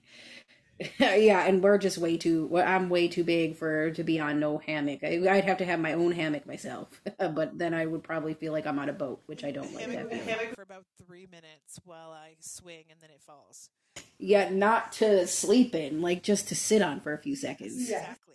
yeah, 1.00 1.46
and 1.46 1.62
we're 1.62 1.78
just 1.78 1.98
way 1.98 2.18
too. 2.18 2.48
Well, 2.48 2.68
I'm 2.68 2.90
way 2.90 3.08
too 3.08 3.24
big 3.24 3.56
for 3.56 3.92
to 3.92 4.04
be 4.04 4.20
on 4.20 4.40
no 4.40 4.58
hammock. 4.58 5.04
I, 5.04 5.20
would 5.20 5.46
have 5.46 5.58
to 5.60 5.66
have 5.66 5.80
my 5.80 5.94
own 5.94 6.12
hammock 6.12 6.48
myself, 6.48 7.02
but 7.20 7.58
then 7.58 7.74
I 7.74 7.86
would 7.86 8.04
probably 8.04 8.34
feel 8.34 8.52
like 8.52 8.66
I'm 8.66 8.80
on 8.80 8.90
a 8.90 8.94
boat, 8.94 9.22
which 9.28 9.44
I 9.44 9.52
don't 9.52 9.74
like. 9.76 9.90
Hammock, 9.90 10.10
that 10.10 10.22
hammock 10.22 10.56
for 10.56 10.64
about 10.64 10.86
three 11.06 11.28
minutes 11.32 11.80
while 11.86 12.12
I 12.12 12.36
swing, 12.40 12.86
and 12.90 13.00
then 13.00 13.12
it 13.12 13.22
falls. 13.22 13.70
Yeah, 14.18 14.50
not 14.50 14.92
to 14.94 15.28
sleep 15.28 15.76
in, 15.76 16.02
like 16.02 16.24
just 16.24 16.48
to 16.50 16.56
sit 16.56 16.82
on 16.82 17.00
for 17.00 17.14
a 17.14 17.18
few 17.18 17.36
seconds. 17.36 17.80
Exactly. 17.80 18.31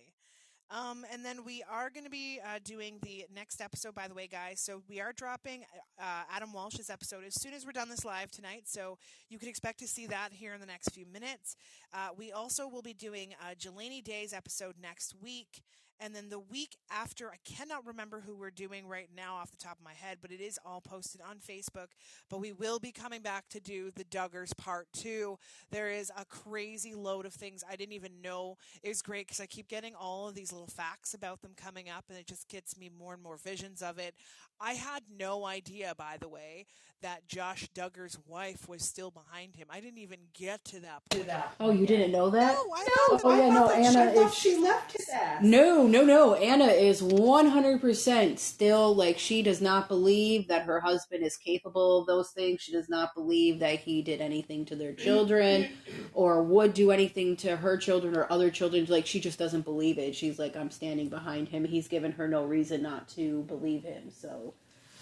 Um, 0.69 1.05
and 1.11 1.23
then 1.23 1.45
we 1.45 1.63
are 1.71 1.89
going 1.89 2.03
to 2.03 2.09
be 2.09 2.39
uh, 2.43 2.59
doing 2.63 2.99
the 3.01 3.25
next 3.33 3.61
episode, 3.61 3.95
by 3.95 4.07
the 4.07 4.13
way, 4.13 4.27
guys. 4.27 4.59
So 4.59 4.83
we 4.89 4.99
are 4.99 5.13
dropping 5.13 5.63
uh, 5.97 6.23
Adam 6.29 6.51
Walsh's 6.51 6.89
episode 6.89 7.23
as 7.25 7.39
soon 7.39 7.53
as 7.53 7.65
we're 7.65 7.71
done 7.71 7.89
this 7.89 8.03
live 8.03 8.31
tonight. 8.31 8.63
So 8.65 8.97
you 9.29 9.39
can 9.39 9.47
expect 9.47 9.79
to 9.79 9.87
see 9.87 10.07
that 10.07 10.33
here 10.33 10.53
in 10.53 10.59
the 10.59 10.65
next 10.67 10.89
few 10.93 11.05
minutes. 11.05 11.55
Uh, 11.93 12.09
we 12.17 12.33
also 12.33 12.67
will 12.67 12.81
be 12.81 12.93
doing 12.93 13.33
uh, 13.41 13.53
Jelani 13.55 14.03
Day's 14.03 14.33
episode 14.33 14.75
next 14.81 15.15
week. 15.21 15.61
And 15.99 16.15
then 16.15 16.29
the 16.29 16.39
week 16.39 16.77
after, 16.91 17.29
I 17.29 17.37
cannot 17.43 17.85
remember 17.85 18.21
who 18.25 18.35
we're 18.35 18.51
doing 18.51 18.87
right 18.87 19.09
now 19.15 19.35
off 19.35 19.51
the 19.51 19.57
top 19.57 19.77
of 19.79 19.83
my 19.83 19.93
head, 19.93 20.19
but 20.21 20.31
it 20.31 20.41
is 20.41 20.59
all 20.65 20.81
posted 20.81 21.21
on 21.21 21.37
Facebook. 21.37 21.87
But 22.29 22.39
we 22.39 22.51
will 22.51 22.79
be 22.79 22.91
coming 22.91 23.21
back 23.21 23.49
to 23.49 23.59
do 23.59 23.91
the 23.91 24.03
Duggars 24.05 24.55
part 24.57 24.87
two. 24.93 25.39
There 25.71 25.89
is 25.89 26.11
a 26.15 26.25
crazy 26.25 26.93
load 26.93 27.25
of 27.25 27.33
things 27.33 27.63
I 27.69 27.75
didn't 27.75 27.93
even 27.93 28.21
know. 28.21 28.57
Was 28.85 29.01
great 29.01 29.27
because 29.27 29.39
I 29.39 29.45
keep 29.47 29.67
getting 29.67 29.95
all 29.95 30.27
of 30.27 30.35
these 30.35 30.51
little 30.51 30.67
facts 30.67 31.13
about 31.13 31.41
them 31.41 31.51
coming 31.55 31.89
up, 31.89 32.05
and 32.09 32.17
it 32.17 32.27
just 32.27 32.47
gets 32.47 32.77
me 32.77 32.89
more 32.89 33.13
and 33.13 33.21
more 33.21 33.37
visions 33.37 33.81
of 33.81 33.97
it. 33.97 34.15
I 34.59 34.73
had 34.73 35.03
no 35.19 35.45
idea, 35.45 35.93
by 35.97 36.17
the 36.19 36.27
way, 36.27 36.65
that 37.03 37.27
Josh 37.27 37.69
Duggar's 37.75 38.17
wife 38.25 38.67
was 38.67 38.81
still 38.81 39.11
behind 39.11 39.55
him. 39.55 39.67
I 39.69 39.79
didn't 39.79 39.99
even 39.99 40.17
get 40.33 40.65
to 40.65 40.79
that 40.79 41.03
point. 41.11 41.29
Oh, 41.59 41.71
you 41.71 41.85
didn't 41.85 42.11
know 42.11 42.31
that? 42.31 42.53
No, 42.53 42.73
I 42.73 42.83
no, 42.83 43.19
oh 43.23 43.37
yeah, 43.37 43.53
no, 43.53 43.69
Anna 43.69 44.11
is. 44.19 44.33
She 44.33 44.57
left 44.57 44.93
his 44.93 45.07
ass. 45.09 45.43
No, 45.43 45.85
no, 45.85 46.03
no. 46.03 46.33
Anna 46.33 46.65
is 46.65 47.03
one 47.03 47.47
hundred 47.47 47.81
percent 47.81 48.39
still 48.39 48.95
like 48.95 49.19
she 49.19 49.43
does 49.43 49.61
not 49.61 49.87
believe 49.87 50.47
that 50.47 50.65
her 50.65 50.79
husband 50.79 51.23
is 51.23 51.37
capable 51.37 51.99
of 52.01 52.07
those 52.07 52.31
things. 52.31 52.61
She 52.61 52.71
does 52.71 52.89
not 52.89 53.13
believe 53.13 53.59
that 53.59 53.79
he 53.79 54.01
did 54.01 54.19
anything 54.19 54.65
to 54.65 54.75
their 54.75 54.93
children 54.93 55.69
or 56.13 56.41
would 56.41 56.73
do 56.73 56.89
anything 56.89 57.35
to 57.37 57.57
her 57.57 57.77
children 57.77 58.17
or 58.17 58.31
other 58.31 58.49
children. 58.49 58.85
Like 58.89 59.05
she 59.05 59.19
just 59.19 59.37
doesn't 59.37 59.65
believe 59.65 59.99
it. 59.99 60.15
She's 60.15 60.39
like, 60.39 60.57
I'm 60.57 60.71
standing 60.71 61.09
behind 61.09 61.49
him. 61.49 61.63
He's 61.63 61.87
given 61.87 62.13
her 62.13 62.27
no 62.27 62.43
reason 62.43 62.81
not 62.81 63.07
to 63.09 63.43
believe 63.43 63.83
him. 63.83 64.09
So 64.09 64.46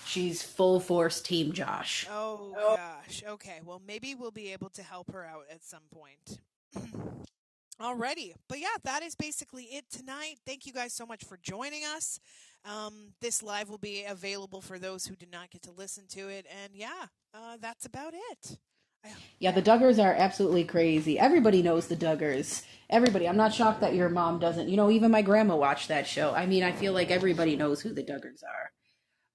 She's 0.06 0.44
full 0.44 0.80
force 0.80 1.22
team 1.22 1.52
Josh. 1.52 2.08
Oh, 2.12 2.54
oh 2.58 2.76
gosh. 2.76 3.24
Okay. 3.28 3.60
Well, 3.64 3.82
maybe 3.86 4.16
we'll 4.16 4.32
be 4.32 4.54
able 4.54 4.70
to 4.72 4.84
help 4.84 5.12
her 5.12 5.26
out 5.26 5.46
at 5.52 5.64
some 5.64 5.84
point. 5.94 6.40
Alrighty. 7.82 8.34
But 8.48 8.60
yeah, 8.60 8.76
that 8.84 9.04
is 9.04 9.16
basically 9.16 9.64
it 9.64 9.86
tonight. 9.90 10.36
Thank 10.46 10.66
you 10.66 10.72
guys 10.72 10.94
so 10.94 11.06
much 11.06 11.26
for 11.26 11.38
joining 11.42 11.84
us. 11.84 12.20
Um, 12.64 13.14
this 13.20 13.44
live 13.44 13.70
will 13.70 13.78
be 13.78 14.06
available 14.06 14.62
for 14.62 14.80
those 14.80 15.06
who 15.06 15.16
did 15.16 15.32
not 15.32 15.50
get 15.50 15.62
to 15.64 15.72
listen 15.72 16.06
to 16.10 16.30
it. 16.30 16.46
And 16.64 16.74
yeah, 16.74 17.08
uh, 17.34 17.58
that's 17.60 17.86
about 17.86 18.14
it. 18.14 18.58
Yeah, 19.38 19.52
the 19.52 19.62
Duggars 19.62 20.04
are 20.04 20.14
absolutely 20.14 20.64
crazy. 20.64 21.20
Everybody 21.20 21.62
knows 21.62 21.88
the 21.88 21.96
Duggars. 21.96 22.64
Everybody. 22.90 23.28
I'm 23.28 23.38
not 23.38 23.54
shocked 23.54 23.82
that 23.82 23.94
your 23.94 24.10
mom 24.10 24.40
doesn't. 24.40 24.68
You 24.68 24.78
know, 24.78 24.90
even 24.90 25.12
my 25.12 25.22
grandma 25.22 25.56
watched 25.56 25.90
that 25.90 26.08
show. 26.08 26.34
I 26.34 26.48
mean, 26.48 26.64
I 26.64 26.72
feel 26.72 26.94
like 26.94 27.12
everybody 27.12 27.56
knows 27.56 27.82
who 27.82 27.94
the 27.94 28.04
Duggars 28.04 28.42
are 28.44 28.72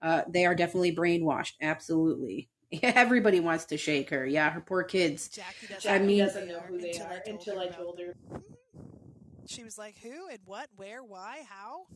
uh, 0.03 0.23
they 0.29 0.47
are 0.47 0.55
definitely 0.55 0.95
brainwashed. 0.95 1.53
Absolutely. 1.61 2.49
Everybody 2.83 3.41
wants 3.41 3.65
to 3.67 3.77
shake 3.77 4.11
her. 4.11 4.25
Yeah, 4.27 4.51
her 4.51 4.61
poor 4.61 4.83
kids. 4.83 5.29
Jackie 5.29 5.67
doesn't, 5.69 5.93
I 5.93 5.99
mean, 5.99 6.25
doesn't 6.25 6.49
know 6.49 6.61
who 6.61 6.79
they 6.79 6.93
are 6.99 7.21
until 7.27 7.59
I 7.59 7.67
told 7.67 7.99
her. 7.99 8.15
She 9.47 9.65
was 9.65 9.77
like, 9.77 9.99
"Who 9.99 10.29
and 10.29 10.39
what, 10.45 10.69
where, 10.77 11.03
why, 11.03 11.43
how?" 11.49 11.87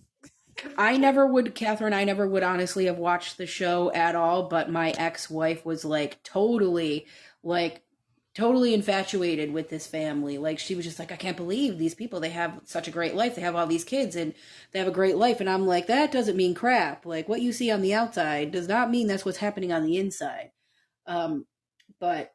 I 0.76 0.97
never 0.97 1.26
would, 1.26 1.55
Catherine. 1.55 1.93
I 1.93 2.05
never 2.05 2.26
would 2.26 2.43
honestly 2.43 2.86
have 2.86 2.98
watched 2.98 3.39
the 3.39 3.47
show 3.47 3.93
at 3.93 4.16
all. 4.16 4.48
But 4.48 4.70
my 4.70 4.90
ex-wife 4.90 5.64
was 5.64 5.85
like 5.85 6.20
totally, 6.24 7.06
like 7.44 7.84
totally 8.35 8.74
infatuated 8.74 9.52
with 9.52 9.70
this 9.70 9.86
family. 9.86 10.39
Like 10.39 10.59
she 10.59 10.74
was 10.74 10.85
just 10.85 10.98
like, 10.98 11.12
I 11.12 11.16
can't 11.16 11.36
believe 11.36 11.78
these 11.78 11.94
people. 11.94 12.19
They 12.19 12.31
have 12.31 12.61
such 12.65 12.89
a 12.89 12.93
great 12.93 13.15
life. 13.15 13.36
They 13.36 13.43
have 13.43 13.55
all 13.55 13.66
these 13.66 13.85
kids 13.85 14.16
and 14.16 14.35
they 14.73 14.81
have 14.81 14.89
a 14.89 14.93
great 14.93 15.16
life. 15.16 15.40
And 15.40 15.48
I'm 15.48 15.66
like, 15.66 15.86
that 15.86 16.11
doesn't 16.11 16.36
mean 16.36 16.55
crap. 16.55 17.06
Like 17.06 17.28
what 17.28 17.43
you 17.43 17.52
see 17.52 17.70
on 17.70 17.81
the 17.81 17.94
outside 17.94 18.51
does 18.51 18.66
not 18.66 18.90
mean 18.90 19.06
that's 19.06 19.24
what's 19.24 19.39
happening 19.39 19.73
on 19.73 19.85
the 19.85 19.98
inside. 19.98 20.51
Um, 21.06 21.47
but 22.01 22.32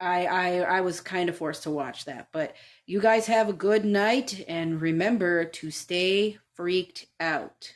I, 0.00 0.26
I 0.26 0.58
I 0.58 0.80
was 0.82 1.00
kind 1.00 1.28
of 1.28 1.36
forced 1.36 1.62
to 1.62 1.70
watch 1.70 2.04
that. 2.04 2.28
But 2.32 2.54
you 2.84 3.00
guys 3.00 3.26
have 3.26 3.48
a 3.48 3.54
good 3.54 3.84
night 3.84 4.44
and 4.48 4.80
remember 4.80 5.46
to 5.46 5.70
stay 5.70 6.38
freaked 6.54 7.06
out. 7.20 7.72